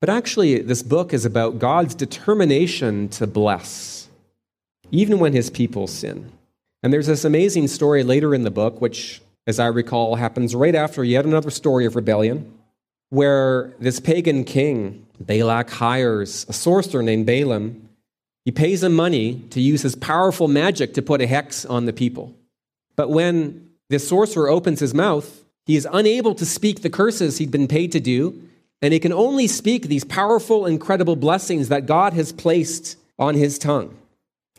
But 0.00 0.10
actually, 0.10 0.60
this 0.60 0.82
book 0.82 1.14
is 1.14 1.24
about 1.24 1.58
God's 1.58 1.94
determination 1.94 3.08
to 3.10 3.26
bless, 3.26 4.05
even 4.90 5.18
when 5.18 5.32
his 5.32 5.50
people 5.50 5.86
sin. 5.86 6.30
And 6.82 6.92
there's 6.92 7.06
this 7.06 7.24
amazing 7.24 7.68
story 7.68 8.02
later 8.02 8.34
in 8.34 8.42
the 8.42 8.50
book, 8.50 8.80
which 8.80 9.20
as 9.46 9.60
I 9.60 9.66
recall, 9.66 10.16
happens 10.16 10.54
right 10.54 10.74
after 10.74 11.04
yet 11.04 11.24
another 11.24 11.50
story 11.50 11.86
of 11.86 11.94
rebellion, 11.94 12.52
where 13.10 13.74
this 13.78 14.00
pagan 14.00 14.44
king, 14.44 15.06
Balak, 15.20 15.70
hires 15.70 16.44
a 16.48 16.52
sorcerer 16.52 17.02
named 17.02 17.26
Balaam. 17.26 17.88
He 18.44 18.50
pays 18.50 18.82
him 18.82 18.94
money 18.94 19.42
to 19.50 19.60
use 19.60 19.82
his 19.82 19.94
powerful 19.94 20.48
magic 20.48 20.94
to 20.94 21.02
put 21.02 21.20
a 21.20 21.26
hex 21.26 21.64
on 21.64 21.86
the 21.86 21.92
people. 21.92 22.34
But 22.96 23.10
when 23.10 23.70
this 23.88 24.08
sorcerer 24.08 24.48
opens 24.48 24.80
his 24.80 24.94
mouth, 24.94 25.44
he 25.64 25.76
is 25.76 25.86
unable 25.92 26.34
to 26.34 26.44
speak 26.46 26.82
the 26.82 26.90
curses 26.90 27.38
he'd 27.38 27.50
been 27.50 27.68
paid 27.68 27.92
to 27.92 28.00
do, 28.00 28.40
and 28.82 28.92
he 28.92 28.98
can 28.98 29.12
only 29.12 29.46
speak 29.46 29.84
these 29.84 30.04
powerful, 30.04 30.66
incredible 30.66 31.16
blessings 31.16 31.68
that 31.68 31.86
God 31.86 32.14
has 32.14 32.32
placed 32.32 32.96
on 33.18 33.34
his 33.34 33.58
tongue. 33.58 33.96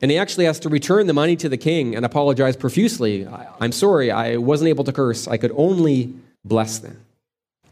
And 0.01 0.11
he 0.11 0.17
actually 0.17 0.45
has 0.45 0.59
to 0.59 0.69
return 0.69 1.07
the 1.07 1.13
money 1.13 1.35
to 1.37 1.49
the 1.49 1.57
king 1.57 1.95
and 1.95 2.05
apologize 2.05 2.55
profusely. 2.55 3.27
I'm 3.59 3.71
sorry, 3.71 4.11
I 4.11 4.37
wasn't 4.37 4.69
able 4.69 4.83
to 4.83 4.93
curse. 4.93 5.27
I 5.27 5.37
could 5.37 5.51
only 5.55 6.13
bless 6.45 6.79
them. 6.79 7.03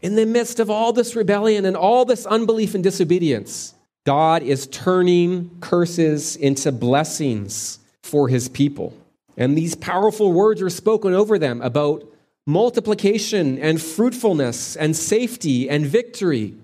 In 0.02 0.16
the 0.16 0.26
midst 0.26 0.60
of 0.60 0.68
all 0.68 0.92
this 0.92 1.14
rebellion 1.14 1.64
and 1.64 1.76
all 1.76 2.04
this 2.04 2.26
unbelief 2.26 2.74
and 2.74 2.82
disobedience, 2.82 3.74
God 4.04 4.42
is 4.42 4.66
turning 4.68 5.50
curses 5.60 6.36
into 6.36 6.72
blessings 6.72 7.78
for 8.02 8.28
his 8.28 8.48
people. 8.48 8.92
And 9.36 9.56
these 9.56 9.74
powerful 9.74 10.32
words 10.32 10.62
are 10.62 10.70
spoken 10.70 11.12
over 11.14 11.38
them 11.38 11.60
about 11.62 12.04
multiplication 12.46 13.58
and 13.58 13.80
fruitfulness 13.82 14.76
and 14.76 14.96
safety 14.96 15.68
and 15.68 15.86
victory. 15.86 16.54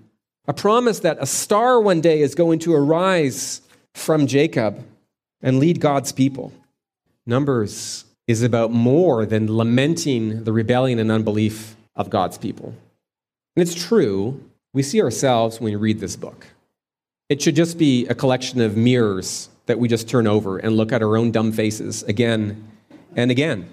A 0.47 0.53
promise 0.53 0.99
that 0.99 1.17
a 1.21 1.25
star 1.25 1.81
one 1.81 2.01
day 2.01 2.21
is 2.21 2.35
going 2.35 2.59
to 2.59 2.73
arise 2.73 3.61
from 3.93 4.27
Jacob 4.27 4.83
and 5.43 5.59
lead 5.59 5.79
God's 5.79 6.11
people. 6.11 6.51
Numbers 7.27 8.05
is 8.27 8.41
about 8.41 8.71
more 8.71 9.25
than 9.25 9.55
lamenting 9.55 10.45
the 10.45 10.53
rebellion 10.53 10.97
and 10.97 11.11
unbelief 11.11 11.75
of 11.95 12.09
God's 12.09 12.37
people. 12.37 12.73
And 13.55 13.61
it's 13.61 13.75
true, 13.75 14.41
we 14.73 14.81
see 14.81 15.01
ourselves 15.01 15.59
when 15.59 15.73
we 15.73 15.75
read 15.75 15.99
this 15.99 16.15
book. 16.15 16.47
It 17.29 17.41
should 17.41 17.55
just 17.55 17.77
be 17.77 18.07
a 18.07 18.15
collection 18.15 18.61
of 18.61 18.77
mirrors 18.77 19.49
that 19.65 19.79
we 19.79 19.87
just 19.87 20.09
turn 20.09 20.25
over 20.25 20.57
and 20.57 20.75
look 20.75 20.91
at 20.91 21.03
our 21.03 21.17
own 21.17 21.31
dumb 21.31 21.51
faces 21.51 22.03
again 22.03 22.67
and 23.15 23.29
again. 23.29 23.69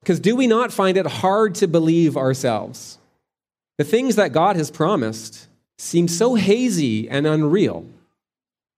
Because 0.00 0.20
do 0.20 0.36
we 0.36 0.46
not 0.46 0.72
find 0.72 0.96
it 0.96 1.06
hard 1.06 1.54
to 1.56 1.68
believe 1.68 2.16
ourselves? 2.16 2.98
The 3.78 3.84
things 3.84 4.16
that 4.16 4.32
God 4.32 4.56
has 4.56 4.70
promised 4.70 5.48
seem 5.78 6.08
so 6.08 6.34
hazy 6.34 7.08
and 7.08 7.26
unreal. 7.26 7.86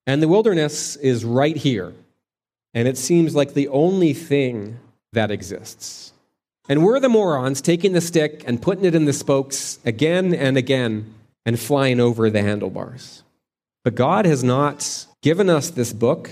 And 0.07 0.23
the 0.23 0.29
wilderness 0.29 0.97
is 0.97 1.25
right 1.25 1.57
here. 1.57 1.95
And 2.77 2.87
it 2.87 2.99
seems 2.99 3.35
like 3.35 3.55
the 3.55 3.69
only 3.69 4.13
thing 4.13 4.79
that 5.15 5.31
exists. 5.31 6.13
And 6.69 6.85
we're 6.85 7.01
the 7.01 7.09
morons 7.09 7.63
taking 7.63 7.95
the 7.95 8.03
stick 8.03 8.45
and 8.47 8.61
putting 8.61 8.85
it 8.85 8.95
in 8.95 9.07
the 9.07 9.15
spokes 9.15 9.79
again 9.87 10.35
and 10.35 10.59
again 10.59 11.15
and 11.47 11.59
flying 11.59 12.01
over 12.01 12.29
the 12.29 12.43
handlebars. 12.43 13.23
But 13.83 13.95
God 13.95 14.27
has 14.27 14.45
not 14.45 15.07
given 15.23 15.49
us 15.49 15.71
this 15.71 15.95
book 15.95 16.31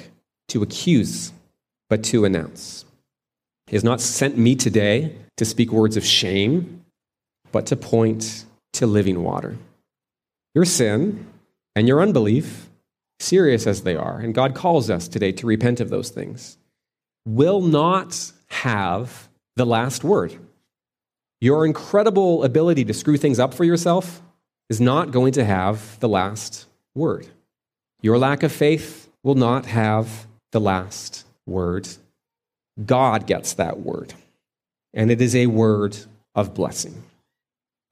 to 0.48 0.62
accuse, 0.62 1.32
but 1.88 2.04
to 2.04 2.26
announce. 2.26 2.84
He 3.68 3.76
has 3.76 3.84
not 3.84 4.02
sent 4.02 4.36
me 4.36 4.54
today 4.54 5.16
to 5.38 5.46
speak 5.46 5.72
words 5.72 5.96
of 5.96 6.04
shame, 6.04 6.84
but 7.52 7.64
to 7.68 7.76
point 7.76 8.44
to 8.74 8.86
living 8.86 9.22
water. 9.22 9.56
Your 10.54 10.66
sin 10.66 11.26
and 11.74 11.88
your 11.88 12.02
unbelief, 12.02 12.68
serious 13.20 13.66
as 13.66 13.82
they 13.82 13.96
are, 13.96 14.18
and 14.18 14.34
God 14.34 14.54
calls 14.54 14.90
us 14.90 15.08
today 15.08 15.32
to 15.32 15.46
repent 15.46 15.80
of 15.80 15.90
those 15.90 16.10
things, 16.10 16.58
will 17.26 17.60
not 17.60 18.32
have 18.48 19.28
the 19.56 19.66
last 19.66 20.04
word. 20.04 20.36
Your 21.40 21.66
incredible 21.66 22.44
ability 22.44 22.84
to 22.86 22.94
screw 22.94 23.16
things 23.16 23.38
up 23.38 23.54
for 23.54 23.64
yourself 23.64 24.22
is 24.70 24.80
not 24.80 25.10
going 25.10 25.32
to 25.34 25.44
have 25.44 25.98
the 26.00 26.08
last 26.08 26.66
word. 26.94 27.26
Your 28.00 28.18
lack 28.18 28.42
of 28.42 28.52
faith 28.52 29.10
will 29.22 29.34
not 29.34 29.66
have 29.66 30.26
the 30.52 30.60
last 30.60 31.24
word. 31.46 31.88
God 32.84 33.26
gets 33.26 33.54
that 33.54 33.80
word, 33.80 34.14
and 34.92 35.10
it 35.10 35.20
is 35.20 35.36
a 35.36 35.46
word 35.46 35.96
of 36.34 36.54
blessing. 36.54 37.02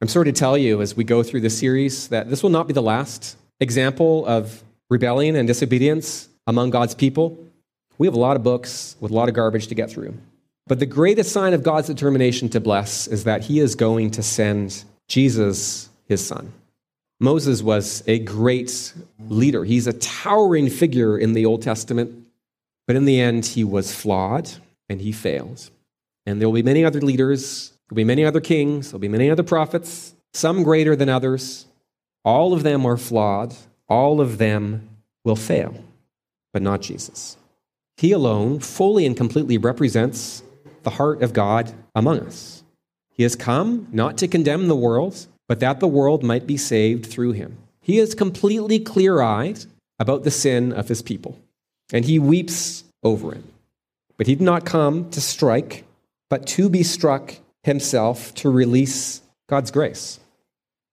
I'm 0.01 0.09
sorry 0.09 0.25
to 0.27 0.33
tell 0.33 0.59
you 0.59 0.83
as 0.83 0.97
we 0.97 1.05
go 1.05 1.23
through 1.23 1.43
this 1.43 1.59
series 1.59 2.09
that 2.09 2.29
this 2.29 2.43
will 2.43 2.51
not 2.51 2.67
be 2.67 2.73
the 2.73 2.83
last 2.83 3.37
example 3.61 4.27
of 4.27 4.65
rebellion 4.93 5.35
and 5.35 5.49
disobedience 5.49 6.29
among 6.47 6.71
God's 6.71 6.95
people. 6.95 7.37
We 7.99 8.07
have 8.07 8.15
a 8.15 8.21
lot 8.21 8.37
of 8.37 8.43
books 8.43 8.97
with 9.01 9.11
a 9.11 9.15
lot 9.15 9.29
of 9.29 9.35
garbage 9.35 9.67
to 9.69 9.75
get 9.75 9.91
through. 9.91 10.15
But 10.67 10.79
the 10.79 10.87
greatest 10.87 11.33
sign 11.33 11.55
of 11.55 11.63
God's 11.63 11.89
determination 11.89 12.49
to 12.51 12.61
bless 12.61 13.07
is 13.07 13.25
that 13.25 13.43
he 13.43 13.59
is 13.59 13.75
going 13.75 14.13
to 14.13 14.23
send 14.23 14.85
Jesus, 15.09 15.89
his 16.07 16.25
son. 16.25 16.53
Moses 17.21 17.63
was 17.63 18.03
a 18.07 18.19
great 18.19 18.93
leader. 19.29 19.65
He's 19.65 19.87
a 19.87 19.93
towering 19.95 20.69
figure 20.69 21.17
in 21.17 21.33
the 21.33 21.47
Old 21.47 21.63
Testament, 21.63 22.27
but 22.87 22.97
in 22.97 23.05
the 23.05 23.21
end, 23.21 23.47
he 23.47 23.65
was 23.65 23.95
flawed 23.95 24.51
and 24.89 25.01
he 25.01 25.13
failed. 25.13 25.71
And 26.27 26.41
there 26.41 26.49
will 26.49 26.55
be 26.55 26.63
many 26.63 26.85
other 26.85 27.01
leaders, 27.01 27.71
there 27.71 27.95
will 27.95 27.97
be 27.97 28.05
many 28.05 28.25
other 28.25 28.41
kings, 28.41 28.91
there 28.91 28.95
will 28.95 29.01
be 29.01 29.09
many 29.09 29.31
other 29.31 29.43
prophets, 29.43 30.15
some 30.35 30.63
greater 30.63 30.95
than 30.97 31.09
others. 31.09 31.67
All 32.25 32.53
of 32.53 32.63
them 32.63 32.87
are 32.87 32.97
flawed, 32.97 33.55
all 33.93 34.23
of 34.23 34.39
them 34.39 34.89
will 35.23 35.37
fail, 35.37 35.75
but 36.55 36.63
not 36.63 36.81
Jesus. 36.81 37.37
He 37.99 38.13
alone 38.13 38.59
fully 38.59 39.05
and 39.05 39.15
completely 39.15 39.59
represents 39.59 40.43
the 40.83 40.91
heart 40.91 41.23
of 41.23 41.35
God 41.35 41.71
among 41.95 42.21
us. 42.21 42.65
He 43.11 43.23
has 43.23 43.37
come 43.37 43.87
not 43.93 44.17
to 44.19 44.29
condemn 44.29 44.67
the 44.67 44.75
world, 44.75 45.27
but 45.47 45.61
that 45.61 45.81
the 45.81 45.87
world 45.87 46.23
might 46.23 46.47
be 46.47 46.57
saved 46.57 47.05
through 47.05 47.33
him. 47.33 47.59
He 47.83 47.99
is 47.99 48.15
completely 48.15 48.81
clear 48.81 49.21
eyed 49.21 49.59
about 49.99 50.25
the 50.25 50.31
sin 50.31 50.73
of 50.73 50.89
his 50.89 51.03
people, 51.03 51.39
and 51.93 52.07
he 52.07 52.19
weeps 52.19 52.85
over 53.03 53.35
it. 53.35 53.45
But 54.17 54.27
he 54.27 54.35
did 54.37 54.45
not 54.45 54.65
come 54.65 55.11
to 55.11 55.21
strike, 55.21 55.85
but 56.31 56.47
to 56.47 56.71
be 56.71 56.83
struck 56.83 57.35
himself 57.63 58.33
to 58.37 58.51
release 58.51 59.21
God's 59.51 59.71
grace. 59.71 60.19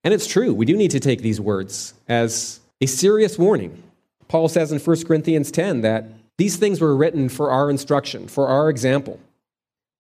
And 0.04 0.14
it's 0.14 0.28
true, 0.28 0.54
we 0.54 0.66
do 0.66 0.76
need 0.76 0.91
to 0.91 1.00
take 1.00 1.22
these 1.22 1.39
words 1.39 1.93
as 2.10 2.59
a 2.82 2.86
serious 2.86 3.38
warning. 3.38 3.84
Paul 4.28 4.48
says 4.48 4.72
in 4.72 4.80
1 4.80 5.06
Corinthians 5.06 5.52
10 5.52 5.82
that 5.82 6.06
these 6.38 6.56
things 6.56 6.80
were 6.80 6.96
written 6.96 7.28
for 7.30 7.52
our 7.52 7.70
instruction, 7.70 8.28
for 8.28 8.48
our 8.48 8.70
example. 8.70 9.20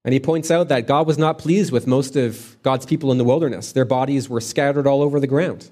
And 0.05 0.13
he 0.13 0.19
points 0.19 0.49
out 0.49 0.69
that 0.69 0.87
God 0.87 1.05
was 1.07 1.17
not 1.17 1.37
pleased 1.37 1.71
with 1.71 1.85
most 1.85 2.15
of 2.15 2.55
God's 2.63 2.85
people 2.85 3.11
in 3.11 3.17
the 3.17 3.25
wilderness. 3.25 3.73
Their 3.73 3.85
bodies 3.85 4.29
were 4.29 4.39
scattered 4.39 4.87
all 4.87 5.01
over 5.01 5.19
the 5.19 5.27
ground. 5.27 5.69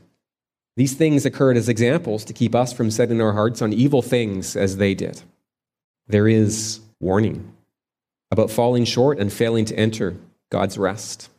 These 0.76 0.96
things 0.96 1.26
occurred 1.26 1.58
as 1.58 1.70
examples 1.70 2.26
to 2.26 2.34
keep 2.34 2.54
us 2.54 2.74
from 2.74 2.92
setting 2.92 3.22
our 3.22 3.34
hearts 3.34 3.62
on 3.62 3.74
evil 3.74 4.02
things 4.02 4.56
as 4.56 4.78
they 4.78 4.94
did. 4.94 5.22
There 6.08 6.28
is 6.28 6.82
warning 7.00 7.54
about 8.30 8.52
falling 8.52 8.86
short 8.86 9.20
and 9.20 9.32
failing 9.32 9.66
to 9.66 9.76
enter 9.76 10.18
God's 10.52 10.78
rest 10.78 11.30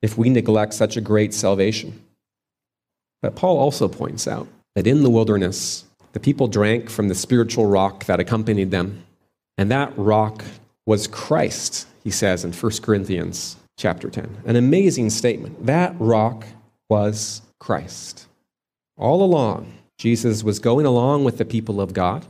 if 0.00 0.16
we 0.16 0.30
neglect 0.30 0.74
such 0.74 0.96
a 0.96 1.00
great 1.00 1.34
salvation. 1.34 2.00
But 3.20 3.34
Paul 3.34 3.58
also 3.58 3.88
points 3.88 4.28
out 4.28 4.46
that 4.78 4.86
in 4.86 5.02
the 5.02 5.10
wilderness, 5.10 5.84
the 6.12 6.20
people 6.20 6.46
drank 6.46 6.88
from 6.88 7.08
the 7.08 7.14
spiritual 7.16 7.66
rock 7.66 8.04
that 8.04 8.20
accompanied 8.20 8.70
them, 8.70 9.04
and 9.56 9.72
that 9.72 9.92
rock 9.96 10.44
was 10.86 11.08
Christ, 11.08 11.88
he 12.04 12.12
says 12.12 12.44
in 12.44 12.52
1 12.52 12.72
Corinthians 12.80 13.56
chapter 13.76 14.08
10. 14.08 14.42
An 14.46 14.54
amazing 14.54 15.10
statement. 15.10 15.66
That 15.66 15.96
rock 15.98 16.46
was 16.88 17.42
Christ. 17.58 18.28
All 18.96 19.24
along, 19.24 19.72
Jesus 19.98 20.44
was 20.44 20.60
going 20.60 20.86
along 20.86 21.24
with 21.24 21.38
the 21.38 21.44
people 21.44 21.80
of 21.80 21.92
God, 21.92 22.24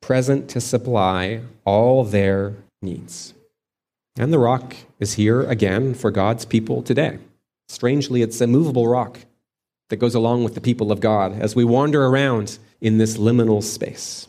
present 0.00 0.48
to 0.50 0.60
supply 0.60 1.40
all 1.64 2.04
their 2.04 2.54
needs. 2.80 3.34
And 4.16 4.32
the 4.32 4.38
rock 4.38 4.76
is 5.00 5.14
here 5.14 5.42
again 5.42 5.94
for 5.94 6.12
God's 6.12 6.44
people 6.44 6.80
today. 6.80 7.18
Strangely, 7.68 8.22
it's 8.22 8.40
a 8.40 8.46
movable 8.46 8.86
rock 8.86 9.18
that 9.90 9.96
goes 9.96 10.14
along 10.14 10.44
with 10.44 10.54
the 10.54 10.60
people 10.60 10.90
of 10.90 11.00
God 11.00 11.32
as 11.40 11.54
we 11.54 11.64
wander 11.64 12.04
around 12.06 12.58
in 12.80 12.98
this 12.98 13.16
liminal 13.16 13.62
space. 13.62 14.28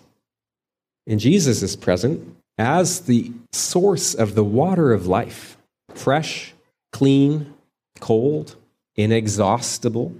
And 1.07 1.19
Jesus 1.19 1.61
is 1.61 1.75
present 1.75 2.35
as 2.57 3.01
the 3.01 3.31
source 3.51 4.13
of 4.13 4.35
the 4.35 4.43
water 4.43 4.93
of 4.93 5.07
life 5.07 5.57
fresh, 5.93 6.53
clean, 6.91 7.53
cold, 7.99 8.55
inexhaustible. 8.95 10.13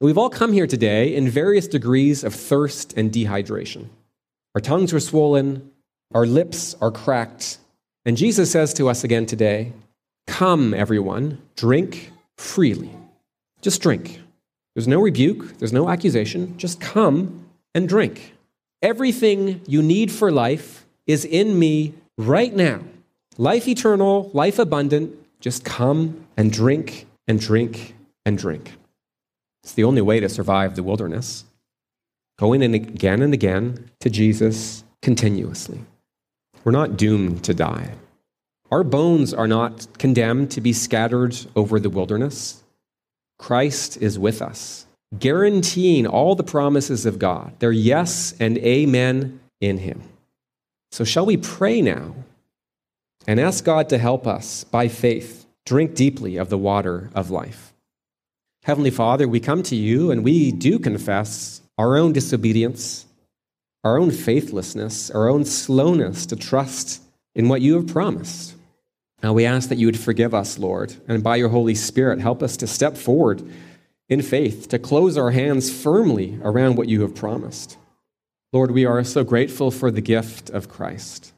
We've 0.00 0.18
all 0.18 0.30
come 0.30 0.52
here 0.52 0.66
today 0.66 1.14
in 1.14 1.28
various 1.28 1.68
degrees 1.68 2.24
of 2.24 2.34
thirst 2.34 2.96
and 2.96 3.10
dehydration. 3.10 3.86
Our 4.54 4.60
tongues 4.60 4.92
are 4.92 5.00
swollen, 5.00 5.70
our 6.12 6.26
lips 6.26 6.76
are 6.80 6.90
cracked. 6.90 7.58
And 8.04 8.16
Jesus 8.16 8.50
says 8.50 8.74
to 8.74 8.88
us 8.88 9.04
again 9.04 9.26
today 9.26 9.72
Come, 10.26 10.74
everyone, 10.74 11.40
drink 11.56 12.12
freely. 12.36 12.90
Just 13.60 13.82
drink. 13.82 14.21
There's 14.74 14.88
no 14.88 15.00
rebuke, 15.00 15.58
there's 15.58 15.72
no 15.72 15.88
accusation. 15.88 16.56
Just 16.56 16.80
come 16.80 17.46
and 17.74 17.88
drink. 17.88 18.34
Everything 18.80 19.60
you 19.66 19.82
need 19.82 20.10
for 20.10 20.32
life 20.32 20.86
is 21.06 21.24
in 21.24 21.58
me 21.58 21.94
right 22.16 22.54
now. 22.54 22.80
Life 23.38 23.68
eternal, 23.68 24.30
life 24.32 24.58
abundant. 24.58 25.16
Just 25.40 25.64
come 25.64 26.26
and 26.36 26.52
drink 26.52 27.06
and 27.28 27.40
drink 27.40 27.94
and 28.24 28.38
drink. 28.38 28.72
It's 29.62 29.74
the 29.74 29.84
only 29.84 30.02
way 30.02 30.20
to 30.20 30.28
survive 30.28 30.74
the 30.74 30.82
wilderness. 30.82 31.44
Going 32.38 32.62
in 32.62 32.74
again 32.74 33.22
and 33.22 33.32
again 33.32 33.90
to 34.00 34.10
Jesus 34.10 34.84
continuously. 35.00 35.80
We're 36.64 36.72
not 36.72 36.96
doomed 36.96 37.44
to 37.44 37.54
die. 37.54 37.94
Our 38.70 38.84
bones 38.84 39.34
are 39.34 39.46
not 39.46 39.86
condemned 39.98 40.50
to 40.52 40.60
be 40.60 40.72
scattered 40.72 41.36
over 41.54 41.78
the 41.78 41.90
wilderness. 41.90 42.61
Christ 43.42 43.96
is 44.00 44.20
with 44.20 44.40
us, 44.40 44.86
guaranteeing 45.18 46.06
all 46.06 46.36
the 46.36 46.44
promises 46.44 47.04
of 47.04 47.18
God. 47.18 47.52
They're 47.58 47.72
yes 47.72 48.36
and 48.38 48.56
amen 48.58 49.40
in 49.60 49.78
Him. 49.78 50.00
So, 50.92 51.02
shall 51.02 51.26
we 51.26 51.36
pray 51.36 51.82
now 51.82 52.14
and 53.26 53.40
ask 53.40 53.64
God 53.64 53.88
to 53.88 53.98
help 53.98 54.28
us 54.28 54.62
by 54.62 54.86
faith 54.86 55.44
drink 55.66 55.96
deeply 55.96 56.36
of 56.36 56.50
the 56.50 56.56
water 56.56 57.10
of 57.16 57.30
life? 57.30 57.72
Heavenly 58.62 58.92
Father, 58.92 59.26
we 59.26 59.40
come 59.40 59.64
to 59.64 59.74
you 59.74 60.12
and 60.12 60.22
we 60.22 60.52
do 60.52 60.78
confess 60.78 61.62
our 61.76 61.96
own 61.96 62.12
disobedience, 62.12 63.06
our 63.82 63.98
own 63.98 64.12
faithlessness, 64.12 65.10
our 65.10 65.28
own 65.28 65.44
slowness 65.44 66.26
to 66.26 66.36
trust 66.36 67.02
in 67.34 67.48
what 67.48 67.60
you 67.60 67.74
have 67.74 67.88
promised. 67.88 68.54
Now 69.22 69.32
we 69.32 69.44
ask 69.46 69.68
that 69.68 69.78
you 69.78 69.86
would 69.86 69.98
forgive 69.98 70.34
us, 70.34 70.58
Lord, 70.58 70.94
and 71.06 71.22
by 71.22 71.36
your 71.36 71.50
Holy 71.50 71.74
Spirit, 71.74 72.20
help 72.20 72.42
us 72.42 72.56
to 72.58 72.66
step 72.66 72.96
forward 72.96 73.42
in 74.08 74.20
faith, 74.20 74.68
to 74.68 74.78
close 74.78 75.16
our 75.16 75.30
hands 75.30 75.72
firmly 75.72 76.38
around 76.42 76.76
what 76.76 76.88
you 76.88 77.02
have 77.02 77.14
promised. 77.14 77.78
Lord, 78.52 78.72
we 78.72 78.84
are 78.84 79.02
so 79.04 79.24
grateful 79.24 79.70
for 79.70 79.90
the 79.90 80.00
gift 80.00 80.50
of 80.50 80.68
Christ. 80.68 81.32